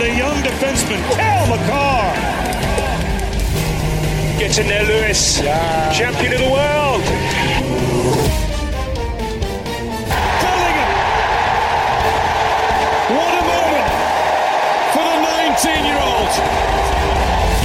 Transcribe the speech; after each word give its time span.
by 0.00 0.06
the 0.06 0.14
young 0.16 0.36
defenseman, 0.36 1.00
Cal 1.14 1.46
McCarr. 1.46 2.14
Gets 4.38 4.58
in 4.58 4.66
there, 4.66 4.84
Lewis. 4.84 5.40
Yeah. 5.40 5.92
Champion 5.92 6.32
of 6.32 6.38
the 6.38 6.50
world. 6.50 7.02
Bellingham. 10.40 10.90
What 13.16 13.32
a 13.40 13.44
moment 13.52 13.88
for 14.94 15.04
the 15.12 15.18
19-year-old. 15.36 16.32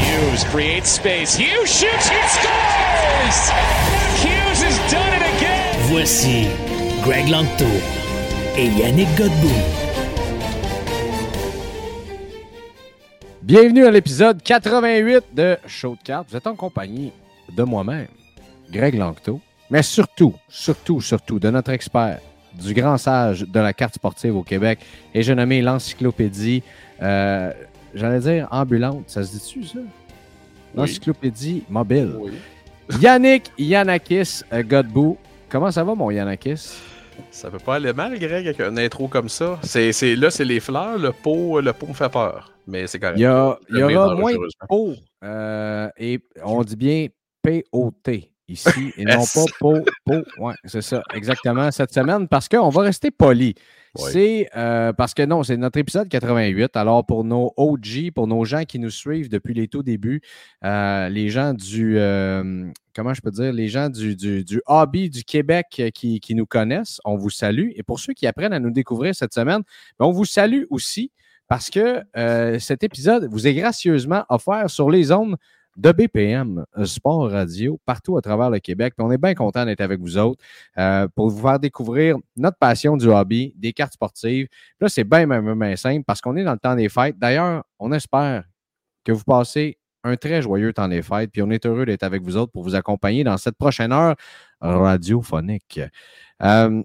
Hughes 0.03 0.43
creates 0.45 0.89
space. 0.89 1.35
Hughes 1.35 1.69
shoots. 1.69 2.09
He 2.09 2.21
scores. 2.35 3.39
Hughes 4.23 4.61
has 4.61 4.91
done 4.91 5.13
it 5.13 5.23
again. 5.37 5.89
Voici 5.89 6.49
Greg 7.01 7.27
Langto 7.27 7.69
et 8.57 8.71
Yannick 8.77 9.07
Godbout. 9.15 9.84
Bienvenue 13.45 13.85
à 13.85 13.91
l'épisode 13.91 14.41
88 14.41 15.25
de 15.35 15.55
Show 15.67 15.95
de 15.95 16.01
cartes. 16.03 16.31
Vous 16.31 16.35
êtes 16.35 16.47
en 16.47 16.55
compagnie 16.55 17.11
de 17.55 17.61
moi-même, 17.61 18.07
Greg 18.71 18.95
Langto, 18.95 19.39
mais 19.69 19.83
surtout, 19.83 20.33
surtout, 20.49 20.99
surtout 20.99 21.37
de 21.37 21.51
notre 21.51 21.69
expert, 21.69 22.21
du 22.59 22.73
grand 22.73 22.97
sage 22.97 23.41
de 23.41 23.59
la 23.59 23.71
carte 23.71 23.93
sportive 23.93 24.35
au 24.35 24.41
Québec, 24.41 24.79
et 25.13 25.21
j'ai 25.21 25.35
nommé 25.35 25.61
l'encyclopédie, 25.61 26.63
euh, 27.03 27.51
j'allais 27.93 28.19
dire 28.21 28.47
ambulante, 28.49 29.11
ça 29.11 29.23
se 29.23 29.33
dit-tu 29.33 29.63
ça? 29.63 29.79
L'encyclopédie 30.73 31.65
mobile. 31.69 32.15
Oui. 32.17 32.31
Yannick 32.99 33.51
Yanakis 33.59 34.41
euh, 34.53 34.63
Godbout. 34.63 35.19
Comment 35.49 35.69
ça 35.69 35.83
va, 35.83 35.93
mon 35.93 36.09
Yanakis? 36.09 36.79
Ça 37.31 37.49
peut 37.51 37.59
pas 37.59 37.75
aller 37.75 37.93
mal, 37.93 38.17
Greg, 38.17 38.47
avec 38.47 38.59
une 38.59 38.79
intro 38.79 39.07
comme 39.07 39.29
ça. 39.29 39.59
C'est, 39.63 39.91
c'est- 39.91 40.15
là, 40.15 40.29
c'est 40.29 40.45
les 40.45 40.59
fleurs, 40.59 40.97
le 40.97 41.11
pot, 41.11 41.59
le 41.61 41.73
pot 41.73 41.87
me 41.87 41.93
fait 41.93 42.09
peur. 42.09 42.51
Mais 42.67 42.87
c'est 42.87 42.99
correct. 42.99 43.17
Il 43.17 43.21
y, 43.21 43.25
a- 43.25 43.57
il 43.69 43.77
y 43.77 43.83
aura 43.83 44.15
moins 44.15 44.31
de 44.31 44.37
dangereusement. 44.37 44.67
P.O. 44.69 44.93
euh, 45.23 45.89
et 45.97 46.19
on 46.43 46.63
dit 46.63 46.75
bien 46.75 47.07
P-O-T 47.41 48.31
ici 48.47 48.91
et 48.97 49.05
non 49.05 49.23
pas 49.33 49.45
PO. 49.59 49.73
PO. 50.05 50.13
Ouais, 50.39 50.53
c'est 50.65 50.81
ça, 50.81 51.01
exactement, 51.13 51.69
cette 51.71 51.93
semaine, 51.93 52.27
parce 52.27 52.47
qu'on 52.49 52.69
va 52.69 52.81
rester 52.83 53.11
poli. 53.11 53.55
C'est 53.95 54.49
euh, 54.55 54.93
parce 54.93 55.13
que 55.13 55.23
non, 55.23 55.43
c'est 55.43 55.57
notre 55.57 55.79
épisode 55.79 56.09
88. 56.09 56.75
Alors, 56.75 57.05
pour 57.05 57.23
nos 57.23 57.53
OG, 57.57 58.11
pour 58.13 58.27
nos 58.27 58.45
gens 58.45 58.63
qui 58.63 58.79
nous 58.79 58.89
suivent 58.89 59.29
depuis 59.29 59.53
les 59.53 59.67
tout 59.67 59.83
débuts, 59.83 60.21
euh, 60.63 61.09
les 61.09 61.29
gens 61.29 61.53
du, 61.53 61.97
euh, 61.97 62.65
comment 62.95 63.13
je 63.13 63.21
peux 63.21 63.31
dire, 63.31 63.53
les 63.53 63.67
gens 63.67 63.89
du, 63.89 64.15
du, 64.15 64.43
du 64.43 64.61
hobby 64.67 65.09
du 65.09 65.23
Québec 65.23 65.91
qui, 65.93 66.19
qui 66.19 66.35
nous 66.35 66.45
connaissent, 66.45 66.99
on 67.05 67.15
vous 67.15 67.29
salue. 67.29 67.69
Et 67.75 67.83
pour 67.83 67.99
ceux 67.99 68.13
qui 68.13 68.27
apprennent 68.27 68.53
à 68.53 68.59
nous 68.59 68.71
découvrir 68.71 69.15
cette 69.15 69.33
semaine, 69.33 69.61
ben, 69.99 70.05
on 70.05 70.11
vous 70.11 70.25
salue 70.25 70.63
aussi 70.69 71.11
parce 71.47 71.69
que 71.69 72.01
euh, 72.17 72.59
cet 72.59 72.83
épisode 72.83 73.27
vous 73.29 73.47
est 73.47 73.53
gracieusement 73.53 74.25
offert 74.29 74.69
sur 74.69 74.89
les 74.89 75.11
ondes 75.11 75.35
de 75.75 75.91
BPM 75.91 76.65
euh, 76.77 76.85
Sport 76.85 77.31
Radio 77.31 77.79
partout 77.85 78.17
à 78.17 78.21
travers 78.21 78.49
le 78.49 78.59
Québec. 78.59 78.93
On 78.97 79.11
est 79.11 79.17
bien 79.17 79.33
content 79.33 79.65
d'être 79.65 79.81
avec 79.81 79.99
vous 79.99 80.17
autres 80.17 80.43
euh, 80.77 81.07
pour 81.15 81.29
vous 81.29 81.41
faire 81.41 81.59
découvrir 81.59 82.17
notre 82.35 82.57
passion 82.57 82.97
du 82.97 83.07
hobby, 83.07 83.53
des 83.57 83.73
cartes 83.73 83.93
sportives. 83.93 84.47
Là, 84.79 84.89
c'est 84.89 85.03
bien, 85.03 85.27
bien, 85.27 85.41
bien, 85.41 85.55
bien 85.55 85.75
simple 85.75 86.03
parce 86.05 86.21
qu'on 86.21 86.35
est 86.37 86.43
dans 86.43 86.53
le 86.53 86.59
temps 86.59 86.75
des 86.75 86.89
fêtes. 86.89 87.17
D'ailleurs, 87.17 87.63
on 87.79 87.91
espère 87.91 88.43
que 89.03 89.11
vous 89.11 89.23
passez 89.23 89.77
un 90.03 90.15
très 90.17 90.41
joyeux 90.41 90.71
temps 90.71 90.87
des 90.87 91.01
fêtes. 91.01 91.31
Puis 91.31 91.41
on 91.41 91.49
est 91.49 91.65
heureux 91.65 91.85
d'être 91.85 92.03
avec 92.03 92.21
vous 92.21 92.37
autres 92.37 92.51
pour 92.51 92.63
vous 92.63 92.75
accompagner 92.75 93.23
dans 93.23 93.37
cette 93.37 93.57
prochaine 93.57 93.91
heure 93.91 94.15
radiophonique. 94.61 95.79
Euh, 96.43 96.83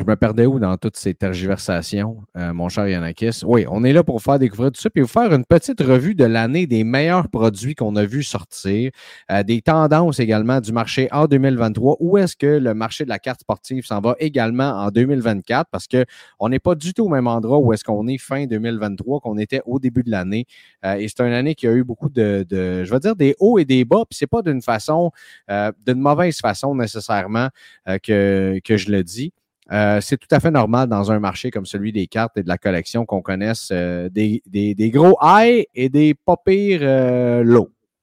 je 0.00 0.04
me 0.04 0.14
perdais 0.14 0.46
où 0.46 0.60
dans 0.60 0.76
toutes 0.76 0.96
ces 0.96 1.12
tergiversations, 1.12 2.22
euh, 2.36 2.52
mon 2.52 2.68
cher 2.68 2.86
Yanakis? 2.86 3.40
Oui, 3.44 3.66
on 3.68 3.82
est 3.82 3.92
là 3.92 4.04
pour 4.04 4.18
vous 4.18 4.22
faire 4.22 4.38
découvrir 4.38 4.70
tout 4.70 4.80
ça, 4.80 4.90
puis 4.90 5.02
vous 5.02 5.08
faire 5.08 5.34
une 5.34 5.44
petite 5.44 5.80
revue 5.80 6.14
de 6.14 6.24
l'année 6.24 6.68
des 6.68 6.84
meilleurs 6.84 7.28
produits 7.28 7.74
qu'on 7.74 7.96
a 7.96 8.04
vus 8.04 8.22
sortir, 8.22 8.92
euh, 9.32 9.42
des 9.42 9.60
tendances 9.60 10.20
également 10.20 10.60
du 10.60 10.72
marché 10.72 11.08
en 11.10 11.26
2023. 11.26 11.96
Où 11.98 12.16
est-ce 12.16 12.36
que 12.36 12.46
le 12.46 12.74
marché 12.74 13.04
de 13.04 13.08
la 13.08 13.18
carte 13.18 13.40
sportive 13.40 13.84
s'en 13.84 14.00
va 14.00 14.14
également 14.20 14.70
en 14.70 14.90
2024? 14.90 15.68
Parce 15.70 15.88
qu'on 15.88 16.48
n'est 16.48 16.60
pas 16.60 16.76
du 16.76 16.94
tout 16.94 17.06
au 17.06 17.08
même 17.08 17.26
endroit 17.26 17.58
où 17.58 17.72
est-ce 17.72 17.82
qu'on 17.82 18.06
est 18.06 18.18
fin 18.18 18.46
2023 18.46 19.18
qu'on 19.20 19.36
était 19.36 19.62
au 19.66 19.80
début 19.80 20.04
de 20.04 20.10
l'année. 20.12 20.46
Euh, 20.84 20.94
et 20.94 21.08
c'est 21.08 21.20
une 21.20 21.32
année 21.32 21.56
qui 21.56 21.66
a 21.66 21.72
eu 21.72 21.82
beaucoup 21.82 22.08
de, 22.08 22.46
de, 22.48 22.84
je 22.84 22.90
vais 22.90 23.00
dire, 23.00 23.16
des 23.16 23.34
hauts 23.40 23.58
et 23.58 23.64
des 23.64 23.84
bas, 23.84 24.04
puis 24.08 24.16
c'est 24.16 24.28
pas 24.28 24.42
d'une 24.42 24.62
façon, 24.62 25.10
euh, 25.50 25.72
d'une 25.84 25.98
mauvaise 25.98 26.38
façon 26.38 26.76
nécessairement 26.76 27.48
euh, 27.88 27.98
que, 27.98 28.60
que 28.64 28.76
je 28.76 28.92
le 28.92 29.02
dis. 29.02 29.32
Euh, 29.70 30.00
c'est 30.00 30.16
tout 30.16 30.28
à 30.30 30.40
fait 30.40 30.50
normal 30.50 30.88
dans 30.88 31.12
un 31.12 31.18
marché 31.20 31.50
comme 31.50 31.66
celui 31.66 31.92
des 31.92 32.06
cartes 32.06 32.36
et 32.38 32.42
de 32.42 32.48
la 32.48 32.56
collection 32.58 33.04
qu'on 33.04 33.20
connaisse 33.20 33.68
euh, 33.70 34.08
des, 34.08 34.42
des- 34.46 34.74
des 34.74 34.90
gros 34.90 35.16
high 35.22 35.66
et 35.74 35.88
des 35.90 36.14
pas 36.14 36.36
pires 36.42 36.80
euh, 36.82 37.44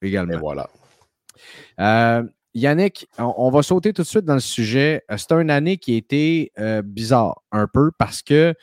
Et 0.02 0.06
également. 0.08 0.38
voilà. 0.38 0.68
Yannick, 2.54 3.06
on, 3.18 3.34
on 3.36 3.50
va 3.50 3.62
sauter 3.62 3.92
tout 3.92 4.02
de 4.02 4.06
suite 4.06 4.24
dans 4.24 4.34
le 4.34 4.40
sujet. 4.40 5.02
C'est 5.16 5.32
une 5.32 5.50
année 5.50 5.76
qui 5.76 5.94
a 5.94 5.96
été 5.98 6.52
bizarre 6.84 7.42
un 7.52 7.66
peu 7.66 7.90
parce 7.98 8.22
que 8.22 8.54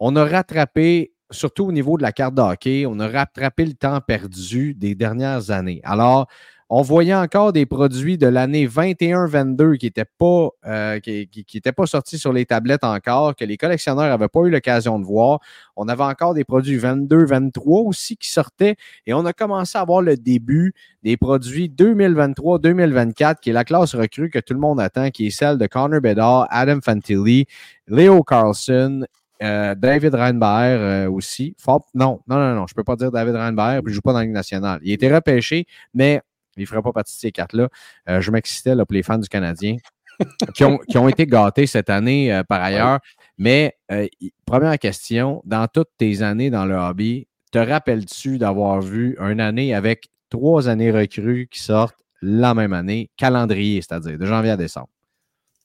on 0.00 0.16
a 0.16 0.24
rattrapé, 0.24 1.12
surtout 1.30 1.66
au 1.66 1.72
niveau 1.72 1.96
de 1.98 2.02
la 2.02 2.10
carte 2.12 2.34
de 2.34 2.40
hockey, 2.40 2.86
on 2.86 2.98
a 3.00 3.06
rattrapé 3.06 3.66
le 3.66 3.74
temps 3.74 4.00
perdu 4.00 4.74
des 4.74 4.94
dernières 4.94 5.50
années. 5.50 5.80
Alors, 5.84 6.26
on 6.72 6.82
voyait 6.82 7.14
encore 7.14 7.52
des 7.52 7.66
produits 7.66 8.16
de 8.16 8.28
l'année 8.28 8.64
21-22 8.64 9.76
qui 9.76 9.86
n'étaient 9.86 10.04
pas, 10.04 10.50
euh, 10.66 11.00
qui, 11.00 11.26
qui- 11.28 11.60
pas 11.60 11.86
sortis 11.86 12.16
sur 12.16 12.32
les 12.32 12.46
tablettes 12.46 12.84
encore, 12.84 13.34
que 13.34 13.44
les 13.44 13.56
collectionneurs 13.56 14.04
n'avaient 14.08 14.28
pas 14.28 14.42
eu 14.42 14.50
l'occasion 14.50 15.00
de 15.00 15.04
voir. 15.04 15.40
On 15.74 15.88
avait 15.88 16.04
encore 16.04 16.32
des 16.32 16.44
produits 16.44 16.78
22-23 16.78 17.82
aussi 17.88 18.16
qui 18.16 18.30
sortaient 18.30 18.76
et 19.04 19.12
on 19.14 19.26
a 19.26 19.32
commencé 19.32 19.78
à 19.78 19.84
voir 19.84 20.00
le 20.00 20.16
début 20.16 20.72
des 21.02 21.16
produits 21.16 21.68
2023-2024, 21.68 23.40
qui 23.40 23.50
est 23.50 23.52
la 23.52 23.64
classe 23.64 23.96
recrue 23.96 24.30
que 24.30 24.38
tout 24.38 24.54
le 24.54 24.60
monde 24.60 24.80
attend, 24.80 25.10
qui 25.10 25.26
est 25.26 25.30
celle 25.30 25.58
de 25.58 25.66
Connor 25.66 26.00
Bedard, 26.00 26.46
Adam 26.50 26.78
Fantilli, 26.84 27.46
Leo 27.88 28.22
Carlson, 28.22 29.04
euh, 29.42 29.74
David 29.74 30.14
Reinbaer 30.14 30.76
euh, 31.06 31.10
aussi. 31.10 31.56
Non, 31.94 32.20
non, 32.28 32.36
non, 32.36 32.54
non, 32.54 32.66
je 32.68 32.74
ne 32.74 32.76
peux 32.76 32.84
pas 32.84 32.94
dire 32.94 33.10
David 33.10 33.34
Reinbaer, 33.34 33.80
puis 33.82 33.86
il 33.86 33.90
ne 33.90 33.94
joue 33.94 34.00
pas 34.02 34.12
dans 34.12 34.18
la 34.18 34.24
Ligue 34.24 34.34
nationale. 34.34 34.78
Il 34.84 34.90
a 34.90 34.94
été 34.94 35.12
repêché, 35.12 35.66
mais 35.94 36.20
il 36.56 36.62
ne 36.62 36.66
ferait 36.66 36.82
pas 36.82 36.92
partie 36.92 37.14
de 37.14 37.20
ces 37.20 37.32
cartes-là. 37.32 37.68
Euh, 38.08 38.20
je 38.20 38.30
m'excitais 38.30 38.74
là, 38.74 38.84
pour 38.84 38.94
les 38.94 39.02
fans 39.02 39.18
du 39.18 39.28
Canadien 39.28 39.76
qui, 40.54 40.64
ont, 40.64 40.78
qui 40.78 40.98
ont 40.98 41.08
été 41.08 41.26
gâtés 41.26 41.66
cette 41.66 41.90
année 41.90 42.32
euh, 42.32 42.42
par 42.44 42.62
ailleurs. 42.62 42.98
Mais 43.38 43.76
euh, 43.92 44.06
première 44.46 44.78
question, 44.78 45.42
dans 45.44 45.66
toutes 45.68 45.90
tes 45.98 46.22
années 46.22 46.50
dans 46.50 46.66
le 46.66 46.74
hobby, 46.74 47.26
te 47.52 47.58
rappelles-tu 47.58 48.38
d'avoir 48.38 48.80
vu 48.80 49.16
une 49.20 49.40
année 49.40 49.74
avec 49.74 50.08
trois 50.28 50.68
années 50.68 50.90
recrues 50.90 51.48
qui 51.50 51.60
sortent 51.60 51.96
la 52.22 52.54
même 52.54 52.72
année, 52.72 53.10
calendrier, 53.16 53.80
c'est-à-dire 53.82 54.18
de 54.18 54.26
janvier 54.26 54.50
à 54.50 54.56
décembre? 54.56 54.88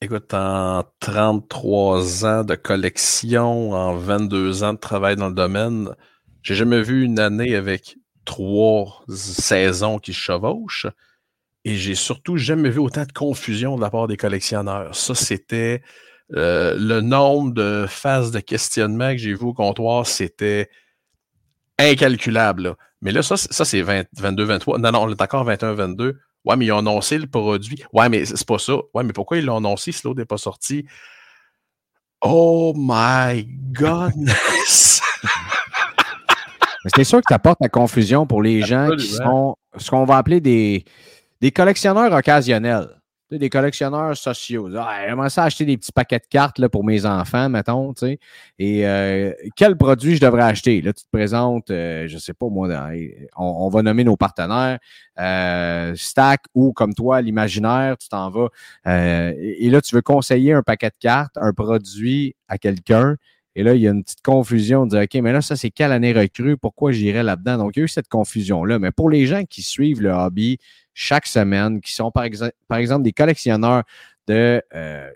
Écoute, 0.01 0.33
en 0.33 0.83
33 0.99 2.25
ans 2.25 2.43
de 2.43 2.55
collection, 2.55 3.71
en 3.71 3.95
22 3.95 4.63
ans 4.63 4.73
de 4.73 4.79
travail 4.79 5.15
dans 5.15 5.29
le 5.29 5.35
domaine, 5.35 5.89
j'ai 6.43 6.55
jamais 6.55 6.81
vu 6.81 7.03
une 7.03 7.19
année 7.19 7.55
avec 7.55 7.97
trois 8.25 9.03
saisons 9.09 9.99
qui 9.99 10.13
se 10.13 10.19
chevauchent. 10.19 10.87
Et 11.63 11.75
j'ai 11.75 11.95
surtout 11.95 12.37
jamais 12.37 12.69
vu 12.69 12.79
autant 12.79 13.05
de 13.05 13.11
confusion 13.11 13.75
de 13.75 13.81
la 13.81 13.89
part 13.89 14.07
des 14.07 14.17
collectionneurs. 14.17 14.95
Ça, 14.95 15.15
c'était 15.15 15.81
euh, 16.35 16.75
le 16.77 17.01
nombre 17.01 17.53
de 17.53 17.85
phases 17.87 18.31
de 18.31 18.39
questionnement 18.39 19.11
que 19.11 19.17
j'ai 19.17 19.33
vu 19.33 19.43
au 19.45 19.53
comptoir, 19.53 20.05
c'était 20.05 20.69
incalculable. 21.79 22.75
Mais 23.01 23.11
là, 23.11 23.21
ça, 23.23 23.37
c'est- 23.37 23.51
ça 23.53 23.65
c'est 23.65 23.81
20 23.81 24.05
22-23. 24.17 24.77
Non, 24.79 24.91
non, 24.91 25.03
on 25.03 25.09
est 25.11 25.21
encore 25.21 25.43
21-22. 25.45 26.19
Ouais, 26.45 26.55
mais 26.55 26.65
ils 26.65 26.71
ont 26.71 26.77
annoncé 26.79 27.17
le 27.17 27.27
produit. 27.27 27.83
Ouais, 27.93 28.09
mais 28.09 28.25
c'est 28.25 28.45
pas 28.45 28.59
ça. 28.59 28.75
Ouais, 28.93 29.03
mais 29.03 29.13
pourquoi 29.13 29.37
ils 29.37 29.45
l'ont 29.45 29.57
annoncé 29.57 29.91
si 29.91 30.01
l'autre 30.05 30.19
n'est 30.19 30.25
pas 30.25 30.37
sorti? 30.37 30.85
Oh 32.21 32.73
my 32.75 33.43
godness! 33.71 35.01
Mais 36.85 36.91
C'est 36.95 37.03
sûr 37.03 37.17
que 37.19 37.25
tu 37.27 37.33
apportes 37.33 37.57
la 37.61 37.69
confusion 37.69 38.27
pour 38.27 38.43
les 38.43 38.61
gens 38.61 38.89
qui 38.95 39.07
sont 39.07 39.55
ce 39.75 39.89
qu'on 39.89 40.05
va 40.05 40.17
appeler 40.17 40.39
des, 40.39 40.85
des 41.41 41.51
collectionneurs 41.51 42.13
occasionnels. 42.13 42.89
Des 43.31 43.49
collectionneurs 43.49 44.15
sociaux. 44.15 44.69
Ah, 44.77 44.99
J'aimerais 45.07 45.31
ça 45.31 45.45
acheter 45.45 45.65
des 45.65 45.77
petits 45.77 45.91
paquets 45.91 46.19
de 46.19 46.27
cartes 46.29 46.59
là, 46.59 46.69
pour 46.69 46.83
mes 46.83 47.07
enfants, 47.07 47.49
mettons. 47.49 47.91
Et 48.59 48.87
euh, 48.87 49.33
quel 49.55 49.75
produit 49.75 50.15
je 50.15 50.21
devrais 50.21 50.43
acheter? 50.43 50.79
Là, 50.83 50.93
tu 50.93 51.03
te 51.03 51.09
présentes, 51.11 51.71
euh, 51.71 52.07
je 52.07 52.19
sais 52.19 52.33
pas 52.35 52.45
moi, 52.49 52.69
on, 53.35 53.43
on 53.45 53.69
va 53.69 53.81
nommer 53.81 54.03
nos 54.03 54.15
partenaires, 54.15 54.77
euh, 55.19 55.93
Stack 55.95 56.41
ou 56.53 56.71
comme 56.71 56.93
toi, 56.93 57.19
l'imaginaire, 57.19 57.97
tu 57.97 58.07
t'en 58.09 58.29
vas. 58.29 58.49
et, 58.85 59.65
et 59.65 59.69
là, 59.71 59.81
tu 59.81 59.95
veux 59.95 60.03
conseiller 60.03 60.53
un 60.53 60.61
paquet 60.61 60.89
de 60.89 60.99
cartes, 60.99 61.35
un 61.37 61.51
produit 61.51 62.35
à 62.47 62.59
quelqu'un. 62.59 63.15
Et 63.55 63.63
là, 63.63 63.73
il 63.73 63.81
y 63.81 63.87
a 63.87 63.91
une 63.91 64.03
petite 64.03 64.21
confusion 64.21 64.85
de 64.85 64.91
dire, 64.91 65.01
OK, 65.03 65.21
mais 65.23 65.31
là, 65.31 65.41
ça, 65.41 65.55
c'est 65.55 65.71
quelle 65.71 65.91
année 65.91 66.11
recrue? 66.11 66.57
Pourquoi 66.57 66.91
j'irais 66.91 67.23
là-dedans? 67.23 67.57
Donc, 67.57 67.75
il 67.75 67.79
y 67.79 67.81
a 67.83 67.85
eu 67.85 67.87
cette 67.87 68.09
confusion-là. 68.09 68.79
Mais 68.79 68.91
pour 68.91 69.09
les 69.09 69.25
gens 69.25 69.43
qui 69.45 69.61
suivent 69.61 70.01
le 70.01 70.11
hobby 70.11 70.57
chaque 70.93 71.25
semaine, 71.25 71.79
qui 71.81 71.93
sont, 71.93 72.11
par, 72.11 72.25
exemple, 72.25 73.03
des 73.03 73.13
collectionneurs 73.13 73.83
de, 74.27 74.61
euh, 74.73 75.09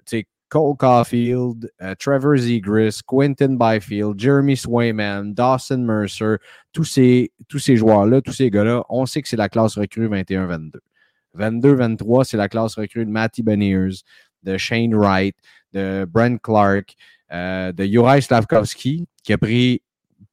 Cole 0.50 0.76
Caulfield, 0.78 1.72
euh, 1.82 1.94
Trevor 2.00 2.36
Zegris, 2.38 3.02
Quentin 3.06 3.56
Byfield, 3.56 4.20
Jeremy 4.20 4.58
Swayman, 4.58 5.34
Dawson 5.34 5.78
Mercer, 5.78 6.38
tous 6.74 6.86
ces, 6.86 7.32
tous 7.48 7.60
ces 7.60 7.78
joueurs-là, 7.78 8.22
tous 8.22 8.34
ces 8.34 8.50
gars-là, 8.50 8.84
on 8.90 9.06
sait 9.06 9.22
que 9.22 9.28
c'est 9.28 9.38
la 9.38 9.48
classe 9.48 9.78
recrue 9.78 10.10
21-22. 10.10 10.80
22-23, 11.38 12.24
c'est 12.24 12.38
la 12.38 12.50
classe 12.50 12.76
recrue 12.76 13.06
de 13.06 13.12
Matty 13.12 13.44
Beniers, 13.44 14.02
de 14.42 14.58
Shane 14.58 14.96
Wright, 14.96 15.36
de 15.74 16.06
Brent 16.10 16.42
Clark, 16.42 16.96
euh, 17.32 17.72
de 17.72 17.86
Juraj 17.86 18.24
Slavkovski, 18.24 19.06
qui 19.24 19.34
a 19.34 19.38
pris 19.38 19.82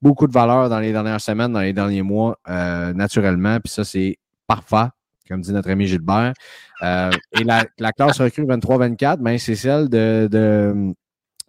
beaucoup 0.03 0.27
de 0.27 0.33
valeur 0.33 0.69
dans 0.69 0.81
les 0.81 0.93
dernières 0.93 1.21
semaines, 1.21 1.53
dans 1.53 1.61
les 1.61 1.73
derniers 1.73 2.03
mois, 2.03 2.39
euh, 2.49 2.93
naturellement. 2.93 3.59
Puis 3.61 3.73
ça, 3.73 3.85
c'est 3.85 4.19
parfait, 4.47 4.89
comme 5.29 5.41
dit 5.41 5.53
notre 5.53 5.71
ami 5.71 5.87
Gilbert. 5.87 6.33
Euh, 6.83 7.11
et 7.33 7.45
la, 7.45 7.65
la, 7.79 7.93
classe 7.93 8.21
recrue 8.21 8.45
23-24, 8.45 9.19
ben, 9.19 9.39
c'est 9.39 9.57
celle 9.57 9.89
de, 9.89 10.29
de, 10.31 10.95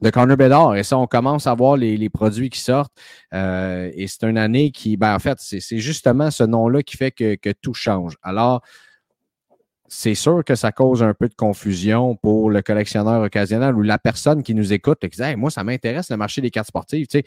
de 0.02 0.10
Connor 0.10 0.38
Bedard. 0.38 0.76
Et 0.76 0.84
ça, 0.84 0.98
on 0.98 1.08
commence 1.08 1.48
à 1.48 1.54
voir 1.54 1.78
les, 1.78 1.98
les 1.98 2.10
produits 2.10 2.50
qui 2.50 2.60
sortent. 2.60 2.94
Euh, 3.34 3.92
et 3.94 4.08
c'est 4.08 4.24
une 4.28 4.38
année 4.38 4.72
qui, 4.72 4.98
ben, 4.98 5.14
en 5.14 5.20
fait, 5.20 5.38
c'est 5.40 5.80
justement 5.80 6.32
ce 6.32 6.44
nom-là 6.44 6.84
qui 6.84 6.98
fait 6.98 7.12
que, 7.12 7.36
que 7.36 7.52
tout 7.62 7.74
change. 7.74 8.16
Alors, 8.24 8.62
c'est 9.88 10.16
sûr 10.16 10.44
que 10.44 10.56
ça 10.56 10.72
cause 10.72 11.02
un 11.02 11.14
peu 11.14 11.30
de 11.30 11.36
confusion 11.36 12.16
pour 12.16 12.50
le 12.50 12.62
collectionneur 12.62 13.22
occasionnel 13.22 13.76
ou 13.76 13.82
la 13.82 13.98
personne 13.98 14.44
qui 14.44 14.54
nous 14.54 14.74
écoute 14.74 15.04
et 15.04 15.10
qui 15.10 15.22
dit 15.22 15.36
Moi, 15.36 15.50
ça 15.50 15.64
m'intéresse 15.64 16.10
le 16.10 16.18
marché 16.18 16.42
des 16.42 16.52
cartes 16.52 16.68
sportives. 16.68 17.08
Tu 17.08 17.20
sais, 17.20 17.26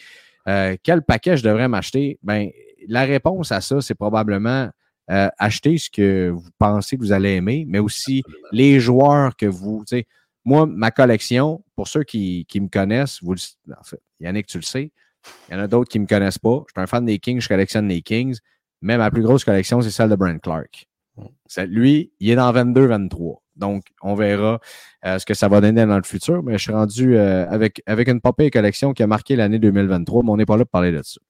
euh, 0.48 0.76
quel 0.82 1.02
paquet 1.02 1.36
je 1.36 1.42
devrais 1.42 1.68
m'acheter? 1.68 2.18
Ben, 2.22 2.50
la 2.88 3.02
réponse 3.04 3.52
à 3.52 3.60
ça, 3.60 3.80
c'est 3.80 3.94
probablement 3.94 4.68
euh, 5.10 5.28
acheter 5.38 5.78
ce 5.78 5.90
que 5.90 6.30
vous 6.30 6.50
pensez 6.58 6.96
que 6.96 7.02
vous 7.02 7.12
allez 7.12 7.34
aimer, 7.34 7.64
mais 7.66 7.78
aussi 7.78 8.22
les 8.52 8.80
joueurs 8.80 9.36
que 9.36 9.46
vous. 9.46 9.84
Tu 9.86 9.98
sais, 9.98 10.06
moi, 10.44 10.66
ma 10.66 10.90
collection, 10.90 11.64
pour 11.76 11.88
ceux 11.88 12.04
qui, 12.04 12.46
qui 12.48 12.60
me 12.60 12.68
connaissent, 12.68 13.18
vous, 13.22 13.34
en 13.34 13.82
fait, 13.82 14.00
Yannick, 14.20 14.46
tu 14.46 14.58
le 14.58 14.62
sais, 14.62 14.92
il 15.48 15.54
y 15.54 15.56
en 15.56 15.60
a 15.60 15.66
d'autres 15.66 15.90
qui 15.90 15.98
ne 15.98 16.04
me 16.04 16.08
connaissent 16.08 16.38
pas. 16.38 16.64
Je 16.68 16.72
suis 16.72 16.82
un 16.82 16.86
fan 16.86 17.04
des 17.04 17.18
Kings, 17.18 17.40
je 17.40 17.48
collectionne 17.48 17.88
les 17.88 18.02
Kings, 18.02 18.38
mais 18.82 18.96
ma 18.96 19.10
plus 19.10 19.22
grosse 19.22 19.44
collection, 19.44 19.80
c'est 19.82 19.90
celle 19.90 20.10
de 20.10 20.16
Brent 20.16 20.40
Clark. 20.40 20.89
Lui, 21.67 22.12
il 22.20 22.31
est 22.31 22.37
dans 22.37 22.52
22-23. 22.52 23.38
Donc, 23.56 23.84
on 24.02 24.14
verra 24.14 24.61
euh, 25.05 25.19
ce 25.19 25.26
que 25.26 25.34
ça 25.34 25.49
va 25.49 25.61
donner 25.61 25.84
dans 25.84 25.96
le 25.96 26.02
futur. 26.02 26.43
Mais 26.43 26.55
je 26.55 26.62
suis 26.62 26.72
rendu 26.72 27.17
euh, 27.17 27.49
avec, 27.49 27.82
avec 27.87 28.08
une 28.08 28.20
popée 28.20 28.50
collection 28.50 28.93
qui 28.93 29.02
a 29.02 29.06
marqué 29.06 29.37
l'année 29.37 29.58
2023, 29.58 30.22
mais 30.22 30.31
on 30.31 30.37
n'est 30.37 30.46
pas 30.46 30.56
là 30.56 30.64
pour 30.64 30.70
parler 30.70 30.93
de 30.93 31.02
ça. 31.02 31.20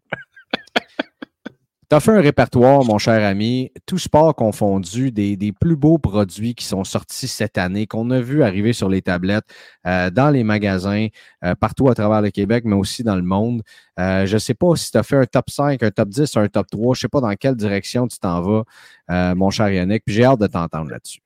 Tu 1.90 1.96
as 1.96 1.98
fait 1.98 2.12
un 2.12 2.20
répertoire, 2.20 2.84
mon 2.84 2.98
cher 2.98 3.26
ami, 3.26 3.72
tout 3.84 3.98
sport 3.98 4.36
confondu, 4.36 5.10
des, 5.10 5.52
plus 5.60 5.74
beaux 5.74 5.98
produits 5.98 6.54
qui 6.54 6.64
sont 6.64 6.84
sortis 6.84 7.26
cette 7.26 7.58
année, 7.58 7.88
qu'on 7.88 8.12
a 8.12 8.20
vu 8.20 8.44
arriver 8.44 8.72
sur 8.72 8.88
les 8.88 9.02
tablettes, 9.02 9.46
euh, 9.88 10.08
dans 10.08 10.30
les 10.30 10.44
magasins, 10.44 11.08
euh, 11.44 11.56
partout 11.56 11.88
à 11.88 11.96
travers 11.96 12.22
le 12.22 12.30
Québec, 12.30 12.62
mais 12.64 12.76
aussi 12.76 13.02
dans 13.02 13.16
le 13.16 13.22
monde. 13.22 13.62
Euh, 13.98 14.24
je 14.24 14.34
ne 14.34 14.38
sais 14.38 14.54
pas 14.54 14.76
si 14.76 14.92
tu 14.92 14.98
as 14.98 15.02
fait 15.02 15.16
un 15.16 15.24
top 15.24 15.50
5, 15.50 15.82
un 15.82 15.90
top 15.90 16.10
10, 16.10 16.36
un 16.36 16.46
top 16.46 16.68
3. 16.70 16.94
Je 16.94 16.98
ne 16.98 17.00
sais 17.00 17.08
pas 17.08 17.20
dans 17.20 17.34
quelle 17.34 17.56
direction 17.56 18.06
tu 18.06 18.20
t'en 18.20 18.40
vas, 18.40 19.34
mon 19.34 19.50
cher 19.50 19.68
Yannick. 19.68 20.04
Puis 20.06 20.14
j'ai 20.14 20.24
hâte 20.24 20.38
de 20.38 20.46
t'entendre 20.46 20.92
là-dessus. 20.92 21.18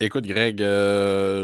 Écoute, 0.00 0.26
Greg, 0.26 0.64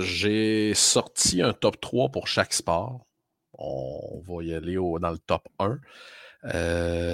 j'ai 0.00 0.72
sorti 0.72 1.42
un 1.42 1.52
top 1.52 1.78
3 1.78 2.08
pour 2.08 2.26
chaque 2.26 2.54
sport. 2.54 3.04
On 3.52 4.22
va 4.26 4.42
y 4.42 4.54
aller 4.54 4.76
dans 4.76 5.10
le 5.10 5.18
top 5.18 5.42
1. 5.58 5.78
Euh, 6.44 7.12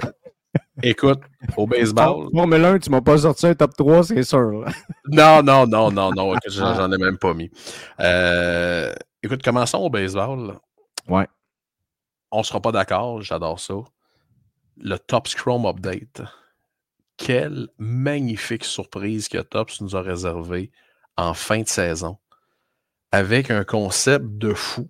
Écoute, 0.83 1.21
au 1.57 1.67
baseball. 1.67 2.29
Mais 2.33 2.59
là, 2.59 2.79
tu 2.79 2.91
m'as 2.91 3.01
pas 3.01 3.19
sorti 3.19 3.47
un 3.47 3.55
top 3.55 3.77
3, 3.77 4.05
c'est 4.05 4.23
sûr. 4.23 4.65
non, 5.09 5.43
non, 5.43 5.67
non, 5.67 5.91
non, 5.91 6.11
non. 6.13 6.35
J'en 6.47 6.93
ai 6.93 6.99
même 6.99 7.19
pas 7.19 7.35
mis. 7.35 7.51
Euh, 8.01 8.93
écoute, 9.23 9.43
commençons 9.43 9.79
au 9.79 9.91
baseball. 9.91 10.59
Ouais. 11.09 11.27
On 12.31 12.43
sera 12.43 12.61
pas 12.61 12.73
d'accord, 12.73 13.23
j'adore 13.23 13.59
ça. 13.59 13.75
Le 14.77 14.97
Top 14.99 15.29
Scrum 15.29 15.67
Update. 15.67 16.23
Quelle 17.17 17.69
magnifique 17.79 18.65
surprise 18.65 19.29
que 19.29 19.39
Tops 19.39 19.81
nous 19.81 19.97
a 19.97 20.03
réservé 20.03 20.71
en 21.17 21.35
fin 21.35 21.63
de 21.63 21.69
saison. 21.69 22.17
Avec 23.11 23.51
un 23.51 23.65
concept 23.65 24.25
de 24.39 24.55
fou 24.55 24.87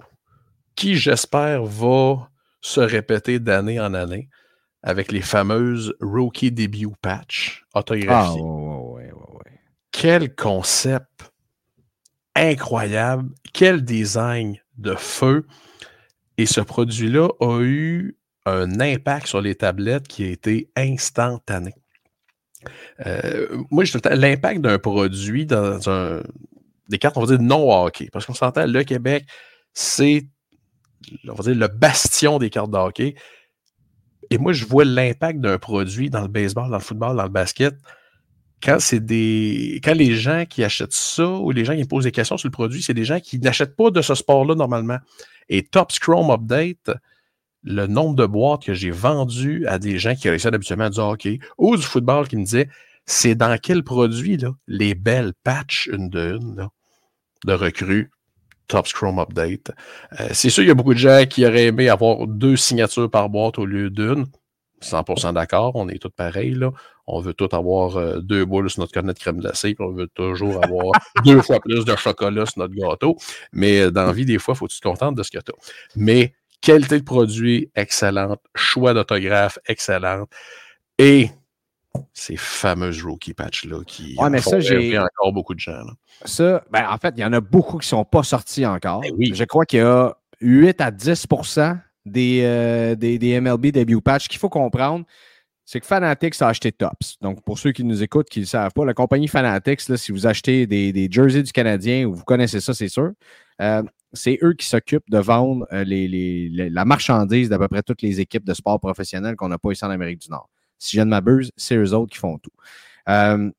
qui, 0.75 0.97
j'espère, 0.97 1.65
va 1.65 2.31
se 2.61 2.81
répéter 2.81 3.39
d'année 3.39 3.81
en 3.81 3.95
année 3.95 4.29
avec 4.83 5.13
les 5.13 5.21
fameuses 5.21 5.95
Rookie 6.01 6.53
Debut 6.53 6.89
Patch 7.01 7.65
autographiées. 7.75 8.41
Ah, 8.41 8.81
ouais, 8.83 9.13
ouais, 9.13 9.13
ouais, 9.13 9.61
Quel 9.91 10.35
concept 10.35 11.33
incroyable, 12.39 13.31
quel 13.53 13.83
design 13.83 14.59
de 14.77 14.95
feu. 14.95 15.47
Et 16.37 16.47
ce 16.47 16.61
produit-là 16.61 17.29
a 17.41 17.61
eu 17.61 18.17
un 18.47 18.81
impact 18.81 19.27
sur 19.27 19.41
les 19.41 19.57
tablettes 19.57 20.07
qui 20.07 20.25
a 20.25 20.29
été 20.29 20.71
instantané. 20.77 21.75
Euh, 23.07 23.63
moi, 23.71 23.85
je 23.85 23.99
l'impact 24.09 24.61
d'un 24.61 24.79
produit 24.79 25.47
dans 25.47 25.91
un, 25.91 26.23
des 26.89 26.99
cartes, 26.99 27.17
on 27.17 27.25
va 27.25 27.37
dire 27.37 27.45
non 27.45 27.71
hockey, 27.71 28.09
parce 28.13 28.27
qu'on 28.27 28.35
s'entend, 28.35 28.67
le 28.67 28.85
Québec, 28.85 29.25
c'est 29.75 30.29
on 31.29 31.35
va 31.35 31.45
dire, 31.45 31.55
le 31.55 31.69
bastion 31.69 32.39
des 32.39 32.51
cartes 32.51 32.71
de 32.71 32.77
hockey. 32.77 33.15
Et 34.31 34.39
moi, 34.39 34.53
je 34.53 34.65
vois 34.65 34.85
l'impact 34.85 35.41
d'un 35.41 35.59
produit 35.59 36.11
dans 36.11 36.23
le 36.23 36.29
baseball, 36.29 36.71
dans 36.71 36.77
le 36.77 36.83
football, 36.83 37.17
dans 37.17 37.23
le 37.23 37.29
basket. 37.29 37.75
Quand 38.63 38.79
c'est 38.81 39.01
des. 39.01 39.81
Quand 39.85 39.95
les 39.95 40.15
gens 40.15 40.45
qui 40.45 40.65
achètent 40.65 40.93
ça 40.93 41.29
ou 41.29 41.51
les 41.53 41.65
gens 41.65 41.77
qui 41.77 41.85
posent 41.85 42.05
des 42.05 42.13
questions 42.13 42.37
sur 42.37 42.49
le 42.49 42.53
produit, 42.53 42.83
c'est 42.83 42.95
des 42.95 43.05
gens 43.05 43.21
qui 43.21 43.39
n'achètent 43.39 43.77
pas 43.77 43.91
de 43.91 44.03
ce 44.03 44.15
sport-là 44.15 44.55
normalement. 44.55 44.99
Et 45.49 45.63
Top 45.63 45.93
Scrum 45.93 46.31
Update, 46.31 46.91
le 47.63 47.87
nombre 47.87 48.17
de 48.17 48.27
boîtes 48.27 48.65
que 48.65 48.75
j'ai 48.75 48.91
vendues 48.91 49.67
à 49.67 49.79
des 49.79 49.99
gens 49.99 50.15
qui 50.15 50.23
collectionnent 50.23 50.55
habituellement 50.55 50.91
du 50.91 50.99
hockey 50.99 51.39
ou 51.57 51.77
du 51.77 51.83
football 51.83 52.27
qui 52.29 52.37
me 52.37 52.45
disaient 52.45 52.69
c'est 53.07 53.35
dans 53.35 53.57
quel 53.61 53.85
produit, 53.85 54.37
là, 54.37 54.51
les 54.67 54.95
belles 54.95 55.33
patchs 55.43 55.89
une 55.91 56.11
de 56.11 56.37
une, 56.37 56.69
de 57.47 57.53
recrues 57.53 58.11
Top 58.69 58.87
Scrum 58.87 59.19
Update. 59.19 59.73
Euh, 60.21 60.29
c'est 60.33 60.51
sûr, 60.51 60.63
il 60.63 60.69
y 60.69 60.71
a 60.71 60.75
beaucoup 60.75 60.95
de 60.95 60.99
gens 60.99 61.25
qui 61.29 61.45
auraient 61.47 61.67
aimé 61.67 61.89
avoir 61.89 62.27
deux 62.27 62.57
signatures 62.57 63.11
par 63.11 63.29
boîte 63.29 63.59
au 63.59 63.67
lieu 63.67 63.91
d'une. 63.91 64.27
100% 64.83 65.33
d'accord, 65.35 65.73
on 65.75 65.89
est 65.89 65.99
tous 65.99 66.11
pareils. 66.11 66.53
Là. 66.53 66.71
On 67.07 67.21
veut 67.21 67.35
tous 67.35 67.49
avoir 67.53 67.97
euh, 67.97 68.21
deux 68.21 68.45
boules 68.45 68.71
sur 68.71 68.81
notre 68.81 68.93
cornet 68.93 69.15
de 69.15 69.19
crème 69.19 69.39
glacée, 69.39 69.75
puis 69.75 69.85
on 69.85 69.93
veut 69.93 70.09
toujours 70.15 70.63
avoir 70.63 70.93
deux 71.25 71.41
fois 71.43 71.59
plus 71.59 71.85
de 71.85 71.97
chocolat 71.97 72.47
sur 72.47 72.61
notre 72.61 72.75
gâteau. 72.75 73.17
Mais 73.53 73.81
euh, 73.81 73.91
dans 73.91 74.05
la 74.05 74.13
vie, 74.13 74.27
des 74.27 74.39
fois, 74.39 74.55
il 74.55 74.59
faut 74.59 74.67
que 74.67 74.73
tu 74.73 74.81
te 74.81 74.87
contentes 74.87 75.17
de 75.17 75.23
ce 75.23 75.31
que 75.31 75.39
tu 75.39 75.51
as. 75.51 75.73
Mais 75.97 76.35
qualité 76.61 76.99
de 76.99 77.05
produit 77.05 77.71
excellente, 77.75 78.41
choix 78.55 78.95
d'autographe 78.95 79.59
excellente. 79.67 80.31
Et 80.99 81.31
ces 82.13 82.37
fameuses 82.37 83.03
rookie 83.03 83.35
patch-là 83.35 83.83
qui 83.85 84.17
ouais, 84.19 84.31
mais 84.31 84.41
font 84.41 84.51
ça, 84.51 84.61
j'ai 84.61 84.99
encore 84.99 85.33
beaucoup 85.33 85.55
de 85.55 85.61
gens. 85.61 85.73
Là. 85.73 85.93
Ça, 86.25 86.65
ben, 86.71 86.87
en 86.89 86.99
fait, 86.99 87.15
il 87.17 87.21
y 87.21 87.25
en 87.25 87.33
a 87.33 87.41
beaucoup 87.41 87.79
qui 87.79 87.87
ne 87.87 87.91
sont 87.91 88.05
pas 88.05 88.23
sortis 88.23 88.67
encore. 88.67 89.01
Ben 89.01 89.13
oui. 89.17 89.33
Je 89.35 89.45
crois 89.45 89.65
qu'il 89.65 89.81
y 89.81 89.83
a 89.83 90.17
8 90.41 90.81
à 90.81 90.91
10 90.91 91.27
des, 92.07 92.41
euh, 92.43 92.95
des, 92.95 93.19
des, 93.19 93.41
MLB 93.41 93.67
debut 93.67 94.01
patch. 94.01 94.29
qu'il 94.29 94.39
faut 94.39 94.49
comprendre, 94.49 95.05
c'est 95.65 95.81
que 95.81 95.87
Fanatics 95.87 96.41
a 96.41 96.49
acheté 96.49 96.73
Tops. 96.73 97.19
Donc, 97.21 97.45
pour 97.45 97.59
ceux 97.59 97.73
qui 97.73 97.85
nous 97.85 98.03
écoutent, 98.03 98.29
qui 98.29 98.39
ne 98.41 98.45
le 98.45 98.49
savent 98.49 98.73
pas, 98.73 98.85
la 98.85 98.95
compagnie 98.95 99.29
Fanatics, 99.29 99.89
là, 99.89 99.97
si 99.97 100.13
vous 100.13 100.27
achetez 100.27 100.67
des, 100.67 100.93
des 100.93 101.09
jerseys 101.11 101.43
du 101.43 101.53
Canadien 101.53 102.07
ou 102.07 102.15
vous 102.15 102.25
connaissez 102.25 102.61
ça, 102.61 102.73
c'est 102.73 102.89
sûr, 102.89 103.13
euh, 103.61 103.83
c'est 104.15 104.39
eux 104.43 104.55
qui 104.55 104.67
s'occupent 104.67 105.11
de 105.11 105.19
vendre 105.19 105.67
euh, 105.73 105.85
les, 105.85 106.09
les, 106.09 106.49
les, 106.49 106.71
la 106.71 106.85
marchandise 106.85 107.49
d'à 107.49 107.59
peu 107.59 107.69
près 107.69 107.83
toutes 107.83 108.01
les 108.01 108.21
équipes 108.21 108.45
de 108.45 108.55
sport 108.55 108.81
professionnels 108.81 109.37
qu'on 109.37 109.49
n'a 109.49 109.59
pas 109.59 109.73
ici 109.73 109.85
en 109.85 109.91
Amérique 109.91 110.21
du 110.21 110.31
Nord. 110.31 110.49
Si 110.79 110.97
je 110.97 111.03
ne 111.03 111.11
m'abuse, 111.11 111.51
c'est 111.57 111.77
eux 111.77 111.95
autres 111.95 112.13
qui 112.13 112.19
font 112.19 112.39
tout. 112.39 112.51
Euh, 113.09 113.51